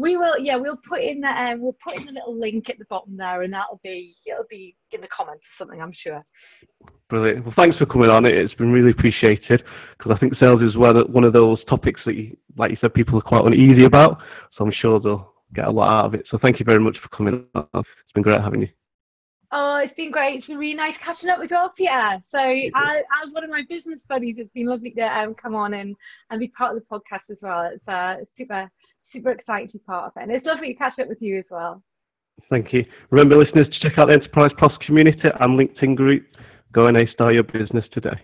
We 0.00 0.16
will. 0.16 0.38
Yeah, 0.38 0.56
we'll 0.56 0.78
put 0.78 1.02
in 1.02 1.20
the 1.20 1.28
um, 1.28 1.60
we'll 1.60 1.76
put 1.86 1.96
in 1.96 2.06
the 2.06 2.12
little 2.12 2.34
link 2.34 2.70
at 2.70 2.78
the 2.78 2.86
bottom 2.86 3.18
there, 3.18 3.42
and 3.42 3.52
that'll 3.52 3.80
be 3.84 4.16
it'll 4.26 4.46
be 4.48 4.74
in 4.92 5.02
the 5.02 5.08
comments 5.08 5.46
or 5.46 5.52
something. 5.52 5.80
I'm 5.80 5.92
sure. 5.92 6.24
Brilliant. 7.10 7.44
Well, 7.44 7.54
thanks 7.58 7.76
for 7.76 7.84
coming 7.84 8.08
on. 8.08 8.24
It. 8.24 8.34
It's 8.34 8.54
been 8.54 8.72
really 8.72 8.92
appreciated 8.92 9.62
because 9.98 10.12
I 10.14 10.18
think 10.18 10.34
sales 10.40 10.62
is 10.62 10.74
one 10.76 11.24
of, 11.24 11.32
those 11.34 11.62
topics 11.68 12.00
that, 12.06 12.14
you, 12.14 12.36
like 12.56 12.70
you 12.70 12.78
said, 12.80 12.94
people 12.94 13.18
are 13.18 13.22
quite 13.22 13.44
uneasy 13.44 13.84
about. 13.84 14.18
So 14.56 14.64
I'm 14.64 14.72
sure 14.80 15.00
they'll 15.00 15.34
get 15.54 15.66
a 15.66 15.70
lot 15.70 15.90
out 15.90 16.06
of 16.06 16.14
it. 16.14 16.24
So 16.30 16.38
thank 16.42 16.60
you 16.60 16.64
very 16.64 16.82
much 16.82 16.96
for 17.02 17.08
coming 17.14 17.44
on. 17.54 17.66
It's 17.74 18.12
been 18.14 18.22
great 18.22 18.40
having 18.40 18.62
you. 18.62 18.68
Oh, 19.52 19.78
it's 19.78 19.92
been 19.92 20.12
great. 20.12 20.36
It's 20.36 20.46
been 20.46 20.58
really 20.58 20.74
nice 20.74 20.96
catching 20.96 21.28
up 21.28 21.40
as 21.40 21.50
well, 21.50 21.70
Peter. 21.70 22.22
So, 22.28 22.38
I, 22.38 23.02
as 23.24 23.32
one 23.32 23.42
of 23.42 23.50
my 23.50 23.64
business 23.68 24.04
buddies, 24.04 24.38
it's 24.38 24.52
been 24.52 24.66
lovely 24.66 24.92
to 24.92 25.02
um, 25.02 25.34
come 25.34 25.56
on 25.56 25.74
and, 25.74 25.96
and 26.30 26.38
be 26.38 26.46
part 26.46 26.76
of 26.76 26.80
the 26.80 26.88
podcast 26.88 27.30
as 27.30 27.42
well. 27.42 27.62
It's 27.62 27.88
uh, 27.88 28.18
super, 28.32 28.70
super 29.02 29.30
excited 29.30 29.70
to 29.70 29.78
be 29.78 29.84
part 29.84 30.06
of 30.06 30.12
it. 30.16 30.22
And 30.22 30.32
it's 30.32 30.46
lovely 30.46 30.68
to 30.68 30.78
catch 30.78 30.98
up 30.98 31.08
with 31.08 31.22
you 31.22 31.38
as 31.38 31.46
well. 31.50 31.82
Thank 32.48 32.72
you. 32.72 32.84
Remember, 33.10 33.36
listeners, 33.36 33.68
to 33.68 33.88
check 33.88 33.98
out 33.98 34.08
the 34.08 34.14
Enterprise 34.14 34.50
Plus 34.58 34.72
community 34.86 35.28
and 35.40 35.58
LinkedIn 35.58 35.94
group. 35.96 36.24
Go 36.72 36.86
and 36.86 36.96
A-star 36.96 37.32
your 37.32 37.42
business 37.42 37.84
today. 37.92 38.18